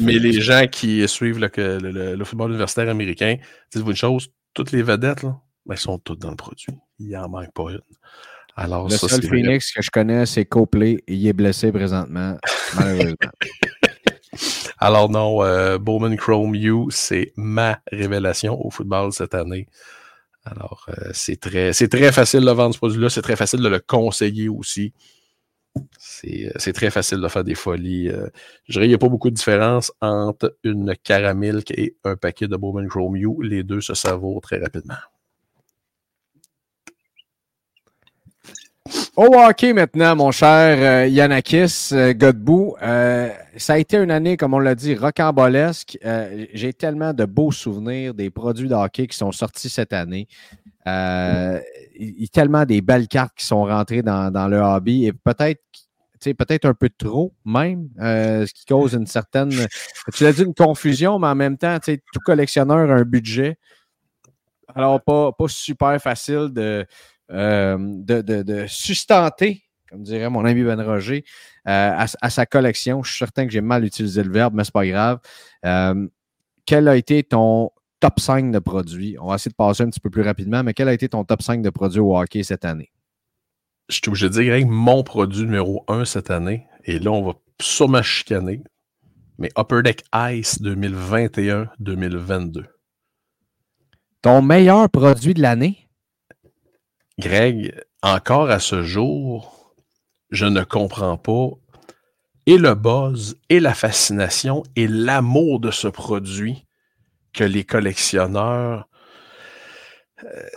Mais 0.00 0.18
les 0.18 0.40
gens 0.40 0.66
qui 0.70 1.06
suivent 1.08 1.40
le, 1.40 2.24
football 2.24 2.50
universitaire 2.50 2.88
américain, 2.88 3.36
dites-vous 3.72 3.90
une 3.90 3.96
chose, 3.96 4.28
toutes 4.54 4.70
les 4.70 4.82
vedettes, 4.82 5.22
là, 5.22 5.40
mais 5.66 5.74
ben, 5.74 5.76
sont 5.76 5.98
toutes 5.98 6.20
dans 6.20 6.30
le 6.30 6.36
produit. 6.36 6.72
Il 6.98 7.10
n'en 7.10 7.28
manque 7.28 7.52
pas 7.52 7.70
une. 7.70 7.80
Alors, 8.56 8.88
le 8.88 8.96
seul 8.96 9.22
Phoenix 9.22 9.72
que 9.72 9.82
je 9.82 9.90
connais, 9.90 10.24
c'est 10.24 10.46
Copley. 10.46 10.96
Il 11.06 11.26
est 11.26 11.34
blessé 11.34 11.72
présentement, 11.72 12.38
malheureusement. 12.74 13.16
Alors 14.78 15.10
non, 15.10 15.42
euh, 15.42 15.78
Bowman 15.78 16.16
Chrome 16.16 16.54
U, 16.54 16.86
c'est 16.90 17.32
ma 17.36 17.80
révélation 17.90 18.58
au 18.64 18.70
football 18.70 19.12
cette 19.12 19.34
année. 19.34 19.66
Alors, 20.44 20.86
euh, 20.88 21.10
c'est 21.12 21.40
très, 21.40 21.72
très 21.72 22.12
facile 22.12 22.44
de 22.44 22.50
vendre 22.50 22.74
ce 22.74 22.78
produit-là. 22.78 23.10
C'est 23.10 23.22
très 23.22 23.36
facile 23.36 23.60
de 23.60 23.68
le 23.68 23.80
conseiller 23.80 24.48
aussi. 24.48 24.92
C'est, 25.98 26.52
euh, 26.54 26.72
très 26.72 26.90
facile 26.90 27.20
de 27.20 27.28
faire 27.28 27.44
des 27.44 27.54
folies. 27.54 28.08
je 28.08 28.72
dirais 28.72 28.84
qu'il 28.84 28.88
n'y 28.88 28.94
a 28.94 28.98
pas 28.98 29.08
beaucoup 29.08 29.30
de 29.30 29.34
différence 29.34 29.92
entre 30.00 30.56
une 30.62 30.94
caramilk 31.02 31.70
et 31.72 31.96
un 32.04 32.16
paquet 32.16 32.46
de 32.46 32.56
Bowman 32.56 32.86
Chrome 32.88 33.16
U. 33.16 33.42
Les 33.42 33.64
deux 33.64 33.80
se 33.80 33.94
savourent 33.94 34.40
très 34.40 34.58
rapidement. 34.58 34.94
Au 39.16 39.34
hockey 39.34 39.72
maintenant, 39.72 40.14
mon 40.14 40.30
cher 40.30 40.76
euh, 40.78 41.06
Yanakis 41.06 41.88
euh, 41.92 42.12
Godbout. 42.12 42.76
Euh, 42.82 43.30
ça 43.56 43.72
a 43.72 43.78
été 43.78 43.96
une 43.96 44.10
année, 44.10 44.36
comme 44.36 44.52
on 44.52 44.58
l'a 44.58 44.74
dit, 44.74 44.94
rocambolesque. 44.94 45.98
J'ai 46.52 46.74
tellement 46.74 47.14
de 47.14 47.24
beaux 47.24 47.50
souvenirs 47.50 48.12
des 48.12 48.28
produits 48.28 48.68
de 48.68 48.74
hockey 48.74 49.06
qui 49.06 49.16
sont 49.16 49.32
sortis 49.32 49.70
cette 49.70 49.94
année. 49.94 50.28
il 50.84 50.90
y 51.98 52.24
a 52.24 52.28
tellement 52.30 52.66
des 52.66 52.82
belles 52.82 53.08
cartes 53.08 53.32
qui 53.38 53.46
sont 53.46 53.64
rentrées 53.64 54.02
dans, 54.02 54.48
le 54.50 54.58
hobby 54.58 55.06
et 55.06 55.14
peut-être 55.14 55.62
peut-être 56.20 56.66
un 56.66 56.74
peu 56.74 56.90
trop 56.90 57.32
même, 57.46 57.88
ce 57.98 58.52
qui 58.52 58.66
cause 58.66 58.94
une 58.94 59.06
certaine, 59.06 59.50
tu 60.12 60.24
l'as 60.24 60.32
dit, 60.32 60.42
une 60.42 60.54
confusion, 60.54 61.18
mais 61.18 61.28
en 61.28 61.36
même 61.36 61.56
temps, 61.56 61.78
tout 61.78 62.20
collectionneur 62.22 62.90
a 62.90 62.94
un 62.94 63.02
budget. 63.02 63.56
Alors, 64.74 65.00
pas, 65.00 65.32
pas 65.32 65.48
super 65.48 65.98
facile 66.02 66.50
de, 66.52 66.84
euh, 67.32 67.76
de, 67.78 68.66
sustenter, 68.68 69.64
comme 69.90 70.02
dirait 70.02 70.30
mon 70.30 70.44
ami 70.44 70.62
Ben 70.62 70.80
Roger, 70.80 71.24
euh, 71.68 72.06
à, 72.20 72.30
sa 72.30 72.46
collection. 72.46 73.02
Je 73.02 73.10
suis 73.10 73.18
certain 73.18 73.46
que 73.46 73.52
j'ai 73.52 73.60
mal 73.60 73.84
utilisé 73.84 74.22
le 74.22 74.30
verbe, 74.30 74.54
mais 74.54 74.64
c'est 74.64 74.72
pas 74.72 74.86
grave. 74.86 75.18
Euh, 75.64 76.06
quel 76.64 76.88
a 76.88 76.96
été 76.96 77.22
ton 77.22 77.70
top 78.00 78.20
5 78.20 78.52
de 78.52 78.58
produits? 78.58 79.16
On 79.20 79.28
va 79.28 79.36
essayer 79.36 79.50
de 79.50 79.56
passer 79.56 79.82
un 79.82 79.90
petit 79.90 80.00
peu 80.00 80.10
plus 80.10 80.22
rapidement, 80.22 80.62
mais 80.62 80.74
quel 80.74 80.88
a 80.88 80.92
été 80.92 81.08
ton 81.08 81.24
top 81.24 81.42
5 81.42 81.62
de 81.62 81.70
produits 81.70 82.00
au 82.00 82.16
hockey 82.16 82.42
cette 82.42 82.64
année? 82.64 82.90
Je 83.88 83.96
suis 83.96 84.08
obligé 84.08 84.28
de 84.28 84.32
dire, 84.32 84.44
Greg, 84.44 84.66
mon 84.66 85.02
produit 85.02 85.44
numéro 85.44 85.84
1 85.88 86.04
cette 86.04 86.30
année, 86.30 86.66
et 86.84 86.98
là, 86.98 87.12
on 87.12 87.24
va 87.24 87.34
sûrement 87.60 88.02
chicaner, 88.02 88.62
mais 89.38 89.50
Upper 89.56 89.82
Deck 89.82 90.04
Ice 90.14 90.60
2021-2022. 90.60 92.64
Ton 94.22 94.42
meilleur 94.42 94.90
produit 94.90 95.34
de 95.34 95.42
l'année? 95.42 95.85
Greg, 97.18 97.74
encore 98.02 98.50
à 98.50 98.60
ce 98.60 98.82
jour, 98.82 99.74
je 100.30 100.46
ne 100.46 100.62
comprends 100.64 101.16
pas 101.16 101.50
et 102.46 102.58
le 102.58 102.74
buzz 102.74 103.36
et 103.48 103.58
la 103.58 103.74
fascination 103.74 104.62
et 104.76 104.86
l'amour 104.86 105.60
de 105.60 105.70
ce 105.70 105.88
produit 105.88 106.66
que 107.32 107.44
les 107.44 107.64
collectionneurs. 107.64 108.88
Euh, 110.24 110.48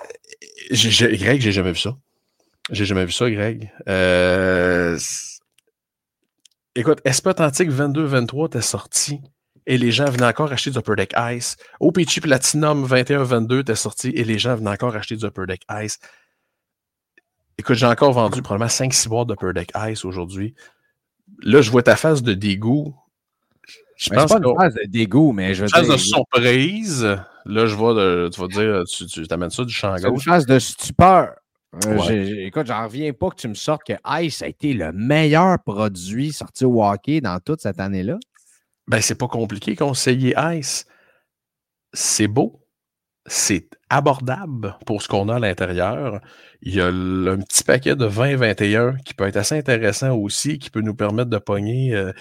Greg, 0.72 1.42
j'ai 1.42 1.52
jamais 1.52 1.72
vu 1.72 1.80
ça. 1.80 1.98
J'ai 2.72 2.86
jamais 2.86 3.06
vu 3.06 3.12
ça, 3.12 3.30
Greg. 3.30 3.72
Euh, 3.88 4.98
écoute, 6.76 7.00
Espetantique 7.04 7.72
22-23 7.72 8.48
était 8.48 8.62
sorti 8.62 9.22
et 9.66 9.78
les 9.78 9.92
gens 9.92 10.06
venaient 10.06 10.28
encore 10.28 10.52
acheter 10.52 10.70
du 10.70 10.78
Upper 10.78 10.96
Deck 10.96 11.14
Ice. 11.34 11.58
OPG 11.80 12.22
Platinum 12.22 12.86
21-22 12.86 13.62
était 13.62 13.76
sorti 13.76 14.10
et 14.10 14.24
les 14.24 14.38
gens 14.38 14.56
venaient 14.56 14.70
encore 14.70 14.96
acheter 14.96 15.16
du 15.16 15.26
Upper 15.26 15.48
Deck 15.48 15.62
Ice. 15.82 16.00
Écoute, 17.60 17.76
j'ai 17.76 17.86
encore 17.86 18.14
vendu 18.14 18.42
probablement 18.42 18.70
5-6 18.70 19.10
boîtes 19.10 19.28
de 19.28 19.52
Deck 19.52 19.74
Ice 19.90 20.06
aujourd'hui. 20.06 20.56
Là, 21.44 21.62
je 21.62 21.70
vois 21.70 21.84
ta 21.84 21.98
face 21.98 22.24
de 22.24 22.34
dégoût. 22.34 22.96
Je 23.98 24.10
pense 24.12 24.32
pas 24.32 24.38
une 24.38 24.56
phase 24.56 24.76
de 24.76 24.86
dégoût, 24.86 25.34
mais 25.34 25.54
je 25.54 25.64
veux 25.64 25.68
phase 25.68 25.90
de 25.90 25.98
surprise. 25.98 27.04
Là, 27.46 27.66
je 27.66 27.76
vois, 27.76 27.94
de, 27.94 28.30
tu 28.34 28.40
vas 28.40 28.48
dire, 28.48 28.84
tu, 28.86 29.06
tu 29.08 29.28
t'amènes 29.28 29.50
ça 29.50 29.66
du 29.66 29.74
champ 29.74 29.94
gauche. 29.98 30.26
une 30.26 30.32
phase 30.32 30.46
de 30.46 30.58
stupeur. 30.58 31.36
Euh, 31.86 32.46
écoute, 32.46 32.66
j'en 32.66 32.86
reviens 32.86 33.12
pas 33.12 33.30
que 33.30 33.36
tu 33.36 33.50
me 33.50 33.56
sortes 33.56 33.84
que 33.84 34.22
Ice 34.24 34.42
a 34.42 34.48
été 34.48 34.74
le 34.74 34.94
meilleur 34.94 35.62
produit 35.62 36.32
sorti 36.32 36.64
au 36.64 36.82
hockey 36.82 37.20
dans 37.20 37.42
toute 37.42 37.60
cette 37.60 37.82
année-là. 37.82 38.18
Ben, 38.88 39.02
c'est 39.02 39.16
pas 39.16 39.28
compliqué 39.28 39.76
conseiller 39.76 40.34
Ice. 40.54 40.86
C'est 41.92 42.30
beau. 42.30 42.62
C'est 43.32 43.70
abordable 43.92 44.76
pour 44.88 45.04
ce 45.04 45.08
qu'on 45.08 45.30
a 45.30 45.36
à 45.36 45.40
l'intérieur. 45.40 46.20
Il 46.64 46.74
y 46.74 46.82
a 46.82 46.88
un 46.88 47.38
petit 47.38 47.64
paquet 47.64 47.96
de 47.96 48.08
20-21 48.08 48.98
qui 49.04 49.14
peut 49.14 49.26
être 49.28 49.38
assez 49.38 49.56
intéressant 49.56 50.16
aussi, 50.16 50.58
qui 50.58 50.72
peut 50.72 50.82
nous 50.82 50.96
permettre 50.96 51.30
de 51.30 51.38
pogner 51.38 51.96
euh, 51.96 52.12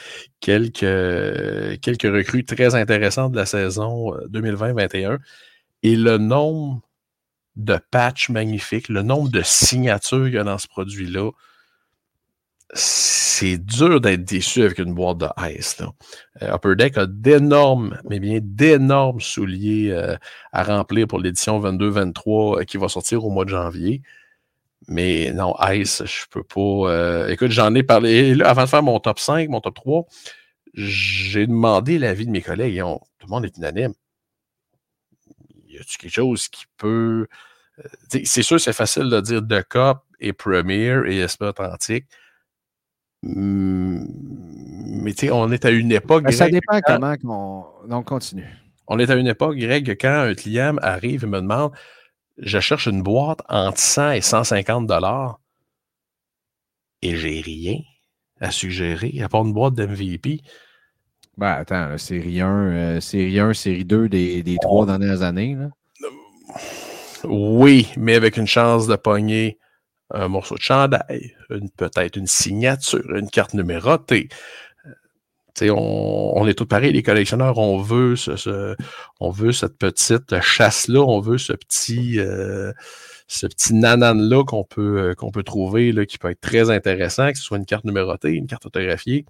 quelques, 0.40 1.81
quelques 1.81 2.03
recrues 2.03 2.44
très 2.44 2.75
intéressantes 2.75 3.33
de 3.33 3.38
la 3.38 3.47
saison 3.47 4.12
2020-21. 4.29 5.12
Euh, 5.12 5.18
Et 5.83 5.97
le 5.97 6.18
nombre 6.18 6.83
de 7.57 7.79
patchs 7.90 8.29
magnifiques, 8.29 8.90
le 8.90 9.03
nombre 9.03 9.31
de 9.31 9.42
signatures 9.42 10.27
qu'il 10.27 10.35
y 10.35 10.38
a 10.38 10.44
dans 10.44 10.59
ce 10.59 10.68
produit-là, 10.68 11.31
c'est 12.74 13.57
dur 13.57 14.00
d'être 14.00 14.24
déçu 14.24 14.62
avec 14.62 14.78
une 14.78 14.94
boîte 14.94 15.18
de 15.18 15.28
Ice. 15.57 15.76
Euh, 16.42 16.54
Upper 16.54 16.76
Deck 16.76 16.98
a 16.98 17.07
d'énormes, 17.07 17.98
mais 18.09 18.20
bien 18.20 18.40
d'énormes 18.42 19.20
souliers 19.20 19.90
euh, 19.90 20.16
à 20.52 20.64
remplir 20.64 21.07
pour 21.07 21.18
l'édition 21.18 21.61
22-23 21.61 22.61
euh, 22.61 22.64
qui 22.64 22.76
va 22.76 22.88
sortir 22.88 23.24
au 23.24 23.31
mois 23.31 23.44
de 23.44 23.50
janvier. 23.50 24.02
Mais 24.87 25.33
non, 25.33 25.54
Ice, 25.72 26.02
je 26.04 26.26
peux 26.31 26.42
pas. 26.42 27.31
écoute, 27.31 27.50
j'en 27.50 27.74
ai 27.74 27.83
parlé. 27.83 28.35
Là, 28.35 28.50
avant 28.50 28.64
de 28.64 28.68
faire 28.68 28.83
mon 28.83 29.00
top 29.00 29.18
5, 29.18 29.48
mon 29.48 29.61
top 29.61 29.74
3, 29.74 30.07
j'ai 30.74 31.46
demandé 31.46 31.98
l'avis 31.98 32.26
de 32.26 32.31
mes 32.31 32.42
collègues. 32.42 32.81
tout 33.18 33.26
le 33.26 33.31
monde 33.31 33.44
est 33.44 33.57
unanime. 33.57 33.92
Y 35.68 35.78
a-t-il 35.78 35.98
quelque 35.98 36.12
chose 36.12 36.48
qui 36.48 36.64
peut. 36.76 37.26
c'est 38.09 38.42
sûr, 38.42 38.61
c'est 38.61 38.72
facile 38.72 39.11
de 39.11 39.20
dire 39.20 39.42
The 39.42 39.62
Cup 39.68 39.98
et 40.20 40.33
Premier 40.33 41.00
et 41.07 41.18
Esprit 41.20 41.48
Atlantique. 41.48 42.07
Mais 43.22 45.12
tu 45.12 45.26
sais, 45.26 45.33
on 45.33 45.50
est 45.50 45.64
à 45.64 45.70
une 45.70 45.92
époque. 45.92 46.24
Ben, 46.24 46.33
ça 46.33 46.48
dépend 46.48 46.81
comment 46.81 47.14
on, 47.90 48.02
continue. 48.02 48.46
On 48.87 48.98
est 48.98 49.11
à 49.11 49.16
une 49.16 49.26
époque, 49.26 49.57
Greg, 49.57 49.96
quand 50.00 50.28
un 50.28 50.35
client 50.35 50.76
arrive 50.83 51.24
et 51.24 51.26
me 51.26 51.40
demande 51.40 51.72
Je 52.38 52.61
cherche 52.61 52.87
une 52.87 53.02
boîte 53.02 53.40
entre 53.48 53.78
100 53.78 54.12
et 54.12 54.20
150 54.20 54.87
dollars 54.87 55.40
et 57.02 57.16
j'ai 57.16 57.40
rien 57.40 57.78
à 58.40 58.50
suggérer 58.50 59.20
à 59.22 59.28
part 59.28 59.44
une 59.44 59.52
boîte 59.52 59.74
d'MVP. 59.74 60.40
Ben 61.37 61.52
attends, 61.52 61.96
série 61.98 62.40
1, 62.40 62.48
euh, 62.48 63.00
série 63.00 63.38
1, 63.38 63.52
série 63.52 63.85
2 63.85 64.09
des, 64.09 64.42
des 64.42 64.57
trois 64.61 64.87
dernières 64.87 65.22
années. 65.22 65.54
Là. 65.54 65.68
Oui, 67.24 67.88
mais 67.96 68.14
avec 68.14 68.37
une 68.37 68.46
chance 68.46 68.87
de 68.87 68.96
pogner 68.96 69.59
un 70.11 70.29
morceau 70.29 70.55
de 70.55 70.61
chandail, 70.61 71.35
peut-être 71.77 72.16
une 72.16 72.27
signature, 72.27 73.14
une 73.14 73.31
carte 73.31 73.55
numérotée. 73.55 74.29
Euh, 75.62 75.71
on, 75.71 76.33
on, 76.37 76.47
est 76.47 76.55
tous 76.55 76.66
pareils, 76.66 76.92
les 76.92 77.03
collectionneurs, 77.03 77.59
on 77.59 77.79
veut 77.79 78.16
ce, 78.16 78.77
on 79.21 79.31
veut 79.31 79.53
cette 79.53 79.77
petite 79.77 80.40
chasse-là, 80.40 81.01
on 81.01 81.21
veut 81.21 81.38
ce 81.38 81.53
petit, 81.53 82.18
euh, 82.18 82.73
ce 83.27 83.47
petit 83.47 83.75
nanan-là 83.75 84.44
qu'on 84.44 84.64
peut, 84.64 84.99
euh, 85.01 85.14
qu'on 85.14 85.31
peut 85.31 85.42
trouver, 85.42 85.92
là, 85.92 86.07
qui 86.07 86.18
peut 86.18 86.31
être 86.31 86.40
très 86.40 86.71
intéressant, 86.71 87.31
que 87.33 87.38
ce 87.38 87.44
soit 87.44 87.59
une 87.59 87.66
carte 87.66 87.85
numérotée, 87.85 88.31
une 88.31 88.47
carte 88.47 88.66
autographiée. 88.66 89.27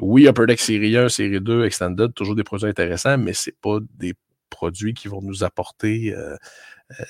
Oui, 0.00 0.26
Upper 0.26 0.46
Deck 0.46 0.60
Série 0.60 0.96
1, 0.96 1.08
Série 1.08 1.40
2, 1.40 1.64
Extended, 1.64 2.12
toujours 2.14 2.34
des 2.34 2.44
produits 2.44 2.68
intéressants, 2.68 3.18
mais 3.18 3.34
ce 3.34 3.50
pas 3.50 3.78
des 3.98 4.14
produits 4.50 4.94
qui 4.94 5.08
vont 5.08 5.22
nous 5.22 5.44
apporter 5.44 6.14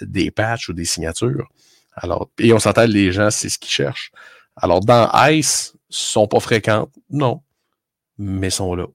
des 0.01 0.31
patchs 0.31 0.69
ou 0.69 0.73
des 0.73 0.85
signatures. 0.85 1.49
Alors, 1.97 2.31
et 2.39 2.53
on 2.53 2.59
s'entend, 2.59 2.87
les 2.87 3.11
gens, 3.11 3.31
c'est 3.31 3.49
ce 3.49 3.59
qu'ils 3.59 3.73
cherchent. 3.73 4.13
Alors, 4.55 4.81
dans 4.81 5.11
Ice, 5.31 5.75
sont 5.89 6.29
pas 6.29 6.41
fréquentes, 6.41 6.93
non, 7.11 7.43
mais 8.19 8.51
sont 8.51 8.75
là. 8.75 8.87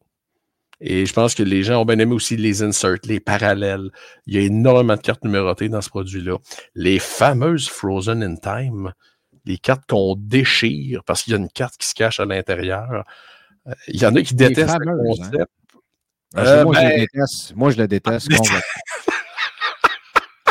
Et 0.80 1.06
je 1.06 1.14
pense 1.14 1.36
que 1.36 1.44
les 1.44 1.64
gens 1.64 1.82
ont 1.82 1.86
bien 1.86 2.00
aimé 2.00 2.14
aussi 2.14 2.38
les 2.38 2.64
inserts, 2.64 2.98
les 3.04 3.20
parallèles. 3.20 3.92
Il 4.26 4.34
y 4.34 4.38
a 4.38 4.42
énormément 4.42 4.96
de 4.96 5.02
cartes 5.02 5.24
numérotées 5.24 5.70
dans 5.70 5.82
ce 5.82 5.90
produit-là. 5.90 6.38
Les 6.74 6.98
fameuses 6.98 7.70
Frozen 7.70 8.24
in 8.24 8.36
Time, 8.36 8.92
les 9.46 9.60
cartes 9.60 9.84
qu'on 9.88 10.16
déchire 10.18 11.04
parce 11.04 11.22
qu'il 11.22 11.34
y 11.34 11.36
a 11.36 11.40
une 11.40 11.50
carte 11.50 11.78
qui 11.78 11.88
se 11.88 11.94
cache 11.94 12.20
à 12.20 12.26
l'intérieur. 12.26 13.06
Euh, 13.68 13.74
il 13.90 14.02
y 14.02 14.06
en 14.08 14.16
a 14.16 14.24
qui 14.24 14.34
détestent 14.34 14.80
le 14.80 14.92
hein. 14.92 14.98
concept. 15.06 15.52
Euh, 16.38 16.64
moi, 16.64 16.74
je 16.74 16.80
ben, 16.80 17.00
déteste. 17.00 17.56
Moi, 17.56 17.70
je 17.72 17.78
le 17.78 17.88
déteste. 17.88 18.28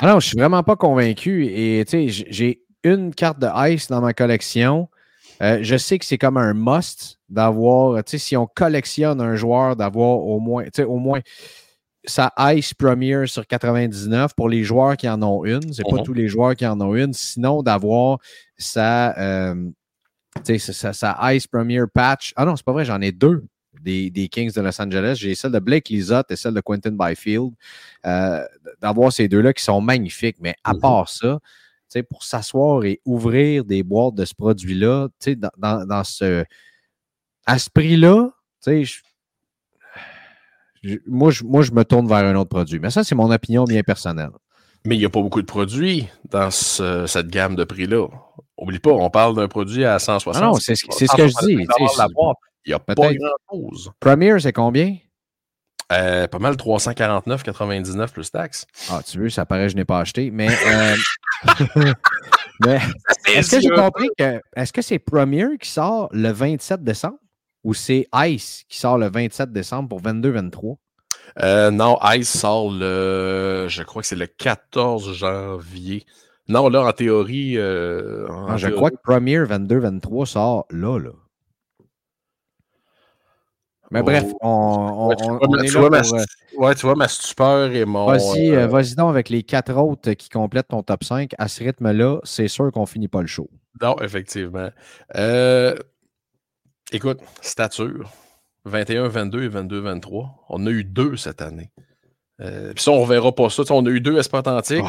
Ah 0.03 0.13
non, 0.13 0.21
je 0.21 0.29
suis 0.29 0.39
vraiment 0.39 0.63
pas 0.63 0.77
convaincu. 0.77 1.47
Et 1.47 1.85
tu 1.87 2.11
sais, 2.11 2.27
j'ai 2.31 2.63
une 2.85 3.15
carte 3.15 3.39
de 3.39 3.49
Ice 3.71 3.89
dans 3.89 4.01
ma 4.01 4.15
collection. 4.15 4.89
Euh, 5.43 5.59
je 5.63 5.77
sais 5.77 5.99
que 5.99 6.07
c'est 6.07 6.17
comme 6.17 6.39
un 6.39 6.55
must 6.55 7.19
d'avoir, 7.29 8.03
tu 8.05 8.13
sais, 8.13 8.19
si 8.19 8.37
on 8.37 8.47
collectionne 8.47 9.21
un 9.21 9.37
joueur, 9.37 9.77
d'avoir 9.77 10.19
au 10.19 10.41
moins, 10.41 10.65
tu 10.65 10.71
sais, 10.77 10.85
au 10.85 10.97
moins 10.97 11.21
sa 12.05 12.33
Ice 12.55 12.73
Premier 12.73 13.27
sur 13.27 13.47
99 13.47 14.35
pour 14.35 14.49
les 14.49 14.65
joueurs 14.65 14.97
qui 14.97 15.09
en 15.09 15.23
ont 15.23 15.45
une. 15.45 15.73
C'est 15.73 15.85
pas 15.85 15.99
mhm. 15.99 16.03
tous 16.03 16.15
les 16.15 16.29
joueurs 16.29 16.57
qui 16.57 16.67
en 16.67 16.81
ont 16.81 16.95
une. 16.95 17.13
Sinon, 17.13 17.63
d'avoir 17.63 18.19
sa, 18.57 19.19
euh, 19.19 19.71
sa, 20.45 20.93
sa, 20.95 21.35
Ice 21.35 21.47
Premier 21.47 21.83
Patch. 21.93 22.33
Ah 22.37 22.47
non, 22.47 22.57
c'est 22.57 22.65
pas 22.65 22.73
vrai, 22.73 22.87
j'en 22.87 23.03
ai 23.03 23.13
deux 23.13 23.45
des, 23.81 24.29
Kings 24.31 24.53
de 24.53 24.61
Los 24.61 24.81
Angeles. 24.81 25.19
J'ai 25.21 25.35
celle 25.35 25.53
de 25.53 25.59
Blake 25.59 25.89
Lizotte 25.89 26.31
et 26.31 26.37
celle 26.37 26.55
de 26.55 26.61
Quentin 26.61 26.93
Byfield. 26.93 27.53
Euh, 28.07 28.45
d'avoir 28.81 29.13
ces 29.13 29.29
deux-là 29.29 29.53
qui 29.53 29.63
sont 29.63 29.81
magnifiques. 29.81 30.37
Mais 30.41 30.55
à 30.65 30.73
mm-hmm. 30.73 30.81
part 30.81 31.09
ça, 31.09 31.39
pour 32.09 32.23
s'asseoir 32.23 32.85
et 32.85 33.01
ouvrir 33.05 33.65
des 33.65 33.83
boîtes 33.83 34.15
de 34.15 34.25
ce 34.25 34.35
produit-là, 34.35 35.09
dans, 35.27 35.51
dans, 35.57 35.87
dans, 35.87 36.05
ce. 36.05 36.45
À 37.47 37.59
ce 37.59 37.69
prix-là, 37.71 38.31
moi, 41.07 41.31
je, 41.31 41.45
moi, 41.45 41.63
je 41.63 41.73
me 41.73 41.85
tourne 41.85 42.07
vers 42.09 42.19
un 42.19 42.35
autre 42.37 42.51
produit. 42.51 42.79
Mais 42.79 42.91
ça, 42.91 43.05
c'est 43.05 43.15
mon 43.15 43.31
opinion 43.31 43.65
bien 43.65 43.83
personnelle. 43.83 44.31
Mais 44.85 44.97
il 44.97 44.99
n'y 44.99 45.05
a 45.05 45.11
pas 45.11 45.21
beaucoup 45.21 45.43
de 45.43 45.47
produits 45.47 46.09
dans 46.31 46.51
cette 46.51 47.29
gamme 47.29 47.55
de 47.55 47.65
prix-là. 47.65 48.07
Oublie 48.57 48.79
pas, 48.79 48.91
on 48.91 49.11
parle 49.11 49.37
d'un 49.37 49.49
produit 49.49 49.85
à 49.85 49.99
160. 49.99 50.43
Ah 50.43 50.47
non, 50.47 50.55
c'est 50.55 50.75
ce 50.75 50.87
que 50.87 51.29
je 51.29 51.47
dis. 51.47 51.67
Il 52.67 52.71
n'y 52.71 52.75
a 52.75 52.79
pas 52.79 52.95
grand-chose. 52.95 53.91
Premier, 54.01 54.39
c'est 54.41 54.53
combien? 54.53 54.97
Euh, 55.93 56.29
pas 56.29 56.39
mal 56.39 56.55
349,99 56.55 58.13
plus 58.13 58.31
taxes. 58.31 58.67
Ah, 58.91 59.01
tu 59.05 59.19
veux, 59.19 59.29
ça 59.29 59.45
paraît 59.45 59.69
je 59.69 59.77
n'ai 59.77 59.85
pas 59.85 59.99
acheté, 59.99 60.31
mais. 60.31 60.49
Euh, 60.49 60.97
mais 62.65 62.79
est-ce 63.27 63.57
que 63.57 63.61
j'ai 63.61 63.71
compris 63.71 64.09
que. 64.17 64.41
Est-ce 64.55 64.73
que 64.73 64.83
c'est 64.83 65.01
Premier 65.01 65.47
qui 65.61 65.69
sort 65.69 66.09
le 66.13 66.31
27 66.31 66.85
décembre 66.85 67.19
ou 67.65 67.75
c'est 67.75 68.07
Ice 68.15 68.65
qui 68.69 68.79
sort 68.79 68.99
le 68.99 69.11
27 69.11 69.53
décembre 69.53 69.89
pour 69.89 70.01
22-23? 70.03 70.77
Euh, 71.43 71.71
non, 71.73 71.99
Ice 72.15 72.39
sort 72.39 72.71
le. 72.71 73.67
Je 73.69 73.83
crois 73.83 74.03
que 74.03 74.09
c'est 74.09 74.17
le 74.17 74.27
14 74.27 75.13
janvier. 75.15 76.05
Non, 76.47 76.69
là, 76.69 76.83
en 76.83 76.93
théorie. 76.93 77.59
Ah, 77.59 78.57
je 78.57 78.69
crois 78.69 78.93
que 78.93 78.97
Premier 79.03 79.39
22-23 79.39 80.27
sort 80.27 80.67
là, 80.71 80.99
là. 80.99 81.11
Mais 83.91 84.03
bref, 84.03 84.25
oh. 84.35 84.39
on, 84.43 85.09
ouais, 85.09 85.17
tu, 85.67 85.79
vois, 85.79 85.91
ma, 85.91 86.01
ouais, 86.57 86.75
tu 86.77 86.87
vois 86.87 86.95
ma 86.95 87.09
stupeur 87.09 87.73
et 87.73 87.85
mon. 87.85 88.07
Vas-y, 88.07 88.51
euh, 88.51 88.61
euh, 88.61 88.67
vas 88.69 88.83
donc 88.95 89.11
avec 89.11 89.29
les 89.29 89.43
quatre 89.43 89.75
autres 89.75 90.13
qui 90.13 90.29
complètent 90.29 90.69
ton 90.69 90.83
top 90.83 91.03
5. 91.03 91.33
À 91.39 91.49
ce 91.49 91.65
rythme-là, 91.65 92.21
c'est 92.23 92.47
sûr 92.47 92.71
qu'on 92.71 92.87
finit 92.87 93.09
pas 93.09 93.21
le 93.21 93.27
show. 93.27 93.51
Non, 93.81 93.97
effectivement. 94.01 94.71
Euh, 95.17 95.75
écoute, 96.93 97.19
stature 97.41 98.13
21, 98.65 99.09
22 99.09 99.43
et 99.43 99.49
22, 99.49 99.81
23. 99.81 100.47
On 100.51 100.67
a 100.67 100.71
eu 100.71 100.85
deux 100.85 101.17
cette 101.17 101.43
année. 101.43 101.73
Puis 102.39 102.83
ça, 102.83 102.93
on 102.93 103.03
ne 103.03 103.09
verra 103.09 103.33
pas 103.35 103.51
ça. 103.51 103.65
on 103.71 103.85
a 103.85 103.91
eu 103.91 104.01
deux 104.01 104.17
Espartantiques. 104.19 104.85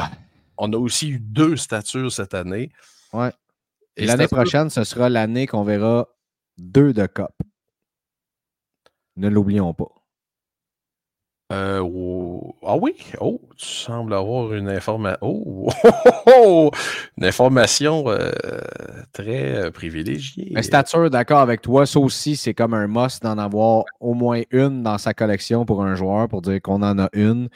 On 0.56 0.72
a 0.72 0.76
aussi 0.76 1.10
eu 1.10 1.18
deux 1.18 1.56
statures 1.56 2.12
cette 2.12 2.34
année. 2.34 2.70
Ouais. 3.12 3.30
Et, 3.96 4.06
l'année 4.06 4.28
prochaine, 4.28 4.70
ce 4.70 4.84
sera 4.84 5.08
l'année 5.08 5.46
qu'on 5.46 5.64
verra 5.64 6.08
deux 6.56 6.92
de 6.92 7.06
COP. 7.06 7.32
Ne 9.16 9.28
l'oublions 9.28 9.74
pas. 9.74 10.02
Euh, 11.52 11.82
ah 12.62 12.76
oui? 12.76 12.94
Oh, 13.20 13.38
tu 13.58 13.66
sembles 13.66 14.14
avoir 14.14 14.54
une 14.54 14.70
information. 14.70 15.18
Oh, 15.20 15.68
oh, 15.84 15.90
oh, 16.26 16.70
une 17.18 17.26
information 17.26 18.04
euh, 18.06 18.30
très 19.12 19.56
euh, 19.56 19.70
privilégiée. 19.70 20.50
Mais 20.54 20.62
stature, 20.62 21.10
d'accord 21.10 21.40
avec 21.40 21.60
toi. 21.60 21.84
Ça 21.84 22.00
aussi, 22.00 22.36
c'est 22.36 22.54
comme 22.54 22.72
un 22.72 22.86
must 22.86 23.22
d'en 23.22 23.36
avoir 23.36 23.84
au 24.00 24.14
moins 24.14 24.40
une 24.50 24.82
dans 24.82 24.96
sa 24.96 25.12
collection 25.12 25.66
pour 25.66 25.82
un 25.82 25.94
joueur, 25.94 26.26
pour 26.28 26.40
dire 26.40 26.60
qu'on 26.62 26.82
en 26.82 26.98
a 26.98 27.10
une. 27.12 27.50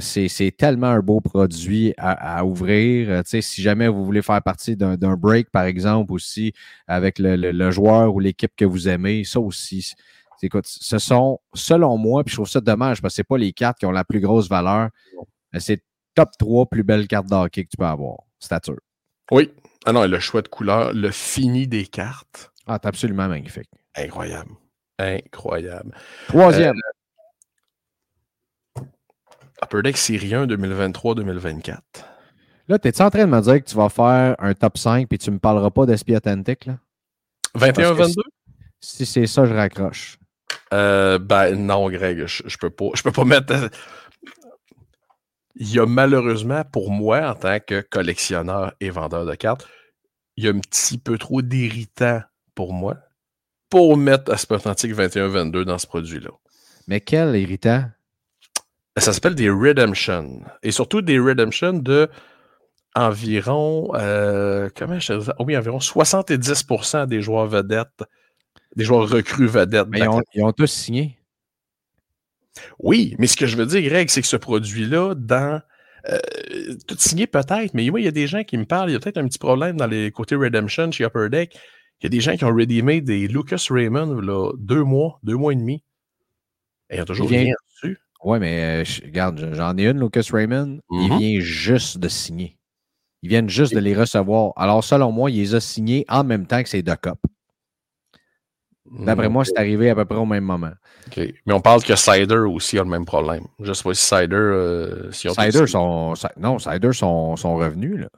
c'est 0.00 0.54
tellement 0.56 0.86
un 0.86 1.00
beau 1.00 1.20
produit 1.20 1.92
à, 1.98 2.46
ouvrir. 2.46 3.22
si 3.26 3.60
jamais 3.60 3.88
vous 3.88 4.06
voulez 4.06 4.22
faire 4.22 4.40
partie 4.40 4.76
d'un 4.76 5.16
break, 5.16 5.50
par 5.50 5.64
exemple, 5.64 6.14
aussi, 6.14 6.54
avec 6.86 7.18
le 7.18 7.70
joueur 7.70 8.14
ou 8.14 8.20
l'équipe 8.20 8.52
que 8.56 8.64
vous 8.64 8.88
aimez, 8.88 9.24
ça 9.24 9.38
aussi 9.38 9.94
Écoute, 10.42 10.66
ce 10.66 10.98
sont, 10.98 11.40
selon 11.54 11.96
moi, 11.96 12.24
puis 12.24 12.32
je 12.32 12.36
trouve 12.36 12.48
ça 12.48 12.60
dommage 12.60 13.02
parce 13.02 13.14
que 13.14 13.22
ce 13.22 13.22
pas 13.22 13.38
les 13.38 13.52
cartes 13.52 13.78
qui 13.78 13.86
ont 13.86 13.90
la 13.90 14.04
plus 14.04 14.20
grosse 14.20 14.48
valeur, 14.48 14.88
mais 15.52 15.60
c'est 15.60 15.84
top 16.14 16.30
3 16.38 16.66
plus 16.66 16.82
belles 16.82 17.08
cartes 17.08 17.26
d'hockey 17.26 17.64
que 17.64 17.70
tu 17.70 17.76
peux 17.76 17.84
avoir. 17.84 18.18
Stature. 18.38 18.80
Oui. 19.30 19.50
Ah 19.86 19.92
non, 19.92 20.06
le 20.06 20.18
choix 20.18 20.42
de 20.42 20.48
couleur, 20.48 20.92
le 20.92 21.10
fini 21.10 21.66
des 21.66 21.86
cartes. 21.86 22.52
Ah, 22.66 22.78
c'est 22.80 22.88
absolument 22.88 23.28
magnifique. 23.28 23.70
Incroyable. 23.96 24.52
Incroyable. 24.98 25.94
Troisième. 26.28 26.76
Euh, 28.78 28.82
Upper 29.62 29.82
Deck 29.82 29.96
Syrien 29.96 30.46
2023-2024. 30.46 31.78
Là, 32.68 32.78
t'es-tu 32.78 33.02
en 33.02 33.10
train 33.10 33.26
de 33.26 33.30
me 33.30 33.40
dire 33.40 33.62
que 33.62 33.68
tu 33.68 33.76
vas 33.76 33.88
faire 33.88 34.36
un 34.38 34.54
top 34.54 34.78
5 34.78 35.08
puis 35.08 35.18
tu 35.18 35.30
me 35.30 35.38
parleras 35.38 35.70
pas 35.70 35.86
d'Esprit 35.86 36.16
Authentique, 36.16 36.66
là? 36.66 36.78
21-22? 37.56 38.14
Si 38.80 39.04
c'est 39.04 39.26
ça, 39.26 39.44
je 39.44 39.52
raccroche. 39.52 40.19
Euh, 40.72 41.18
ben 41.18 41.54
non, 41.56 41.90
Greg, 41.90 42.26
je, 42.26 42.42
je, 42.46 42.56
peux 42.58 42.70
pas. 42.70 42.86
Je 42.94 43.02
peux 43.02 43.12
pas 43.12 43.24
mettre. 43.24 43.70
Il 45.56 45.72
y 45.72 45.78
a 45.78 45.86
malheureusement, 45.86 46.64
pour 46.64 46.90
moi, 46.90 47.30
en 47.30 47.34
tant 47.34 47.58
que 47.60 47.80
collectionneur 47.80 48.72
et 48.80 48.90
vendeur 48.90 49.26
de 49.26 49.34
cartes, 49.34 49.66
il 50.36 50.44
y 50.44 50.48
a 50.48 50.52
un 50.52 50.60
petit 50.60 50.96
peu 50.98 51.18
trop 51.18 51.42
d'irritant 51.42 52.22
pour 52.54 52.72
moi 52.72 52.96
pour 53.68 53.96
mettre 53.96 54.32
Aspertantic 54.32 54.92
21-22 54.92 55.64
dans 55.64 55.78
ce 55.78 55.86
produit-là. 55.86 56.30
Mais 56.88 57.00
quel 57.00 57.36
irritant? 57.36 57.84
Ça 58.96 59.12
s'appelle 59.12 59.36
des 59.36 59.48
Redemption. 59.48 60.40
Et 60.62 60.72
surtout 60.72 61.02
des 61.02 61.18
Redemption 61.18 61.74
de 61.74 62.08
environ, 62.96 63.92
euh, 63.94 64.68
comment 64.76 64.98
je 64.98 65.12
te 65.12 65.42
oui, 65.42 65.56
environ 65.56 65.78
70% 65.78 67.06
des 67.06 67.22
joueurs 67.22 67.46
vedettes, 67.46 68.02
des 68.76 68.84
joueurs 68.84 69.08
recrues 69.08 69.46
vedettes. 69.46 69.88
Mais 69.88 70.00
ils 70.00 70.08
ont, 70.08 70.22
ils 70.34 70.42
ont 70.44 70.52
tous 70.52 70.70
signé. 70.70 71.18
Oui, 72.78 73.14
mais 73.18 73.26
ce 73.26 73.36
que 73.36 73.46
je 73.46 73.56
veux 73.56 73.66
dire, 73.66 73.82
Greg, 73.82 74.08
c'est 74.10 74.20
que 74.22 74.26
ce 74.26 74.36
produit-là, 74.36 75.14
dans 75.14 75.60
euh, 76.08 76.18
tout 76.86 76.96
signé 76.98 77.26
peut-être, 77.26 77.74
mais 77.74 77.88
moi, 77.90 78.00
il 78.00 78.04
y 78.04 78.08
a 78.08 78.12
des 78.12 78.26
gens 78.26 78.42
qui 78.42 78.56
me 78.58 78.64
parlent, 78.64 78.90
il 78.90 78.94
y 78.94 78.96
a 78.96 79.00
peut-être 79.00 79.18
un 79.18 79.26
petit 79.28 79.38
problème 79.38 79.76
dans 79.76 79.86
les 79.86 80.10
côtés 80.10 80.34
Redemption 80.34 80.90
chez 80.90 81.04
Upper 81.04 81.28
Deck. 81.30 81.54
Il 82.00 82.04
y 82.04 82.06
a 82.06 82.08
des 82.10 82.20
gens 82.20 82.36
qui 82.36 82.44
ont 82.44 82.54
redeemé 82.54 83.00
des 83.02 83.28
Lucas 83.28 83.62
Raymond 83.68 84.20
là, 84.20 84.52
deux 84.58 84.82
mois, 84.82 85.20
deux 85.22 85.36
mois 85.36 85.52
et 85.52 85.56
demi. 85.56 85.82
Et 86.88 86.96
ils 86.96 87.02
ont 87.02 87.04
toujours 87.04 87.28
rien 87.28 87.54
dessus. 87.84 87.98
Oui, 88.24 88.38
mais 88.40 88.82
euh, 88.82 88.84
regarde, 89.04 89.50
j'en 89.54 89.76
ai 89.76 89.86
une, 89.86 90.00
Lucas 90.00 90.26
Raymond. 90.32 90.80
Il 90.90 91.10
Mhm. 91.10 91.18
vient 91.18 91.40
juste 91.40 91.98
de 91.98 92.08
signer. 92.08 92.58
Ils 93.22 93.28
viennent 93.28 93.50
juste 93.50 93.74
de 93.74 93.78
les 93.80 93.94
recevoir. 93.94 94.52
Alors, 94.56 94.82
selon 94.82 95.12
moi, 95.12 95.30
il 95.30 95.36
les 95.38 95.54
a 95.54 95.60
signés 95.60 96.06
en 96.08 96.24
même 96.24 96.46
temps 96.46 96.62
que 96.62 96.68
ces 96.70 96.82
deux 96.82 96.96
copes. 96.96 97.20
D'après 98.90 99.28
moi, 99.28 99.44
c'est 99.44 99.56
arrivé 99.56 99.88
à 99.90 99.94
peu 99.94 100.04
près 100.04 100.18
au 100.18 100.26
même 100.26 100.44
moment. 100.44 100.72
Mais 101.16 101.52
on 101.54 101.60
parle 101.60 101.82
que 101.82 101.94
Cider 101.94 102.34
aussi 102.38 102.78
a 102.78 102.82
le 102.82 102.88
même 102.90 103.04
problème. 103.04 103.44
Je 103.62 103.72
sais 103.72 103.82
pas 103.84 103.94
si 103.94 104.04
Cider. 104.04 104.34
euh, 104.34 105.10
si 105.12 105.28
on 105.28 105.34
Cider 105.34 105.66
sont. 105.66 106.14
Non, 106.36 106.58
Cider 106.58 106.92
sont, 106.92 107.36
sont 107.36 107.56
revenus. 107.56 108.00
Là. 108.00 108.08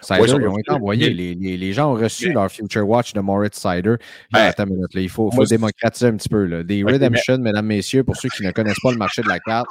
Cider, 0.00 0.20
ils 0.42 0.48
ont 0.48 0.58
été 0.58 0.70
envoyés. 0.72 1.10
Les, 1.10 1.34
les- 1.34 1.56
les 1.56 1.72
gens 1.72 1.92
ont 1.92 1.96
reçu 1.96 2.32
leur 2.32 2.50
Future 2.50 2.86
Watch 2.88 3.12
de 3.14 3.20
Moritz 3.20 3.56
Cider. 3.58 3.94
Ben, 4.32 4.40
attends 4.40 4.64
une 4.64 4.74
minute, 4.74 4.92
là, 4.94 5.00
il 5.00 5.08
faut, 5.08 5.30
faut 5.30 5.36
moi, 5.36 5.46
démocratiser 5.46 6.06
un 6.08 6.16
petit 6.16 6.28
peu. 6.28 6.44
Là. 6.44 6.62
Des 6.62 6.82
Redemption, 6.82 7.38
mesdames, 7.38 7.66
messieurs, 7.66 8.04
pour 8.04 8.16
ceux 8.16 8.28
qui 8.28 8.42
ne 8.44 8.50
connaissent 8.50 8.80
pas 8.82 8.90
le 8.90 8.98
marché 8.98 9.22
de 9.22 9.28
la 9.28 9.38
carte, 9.38 9.68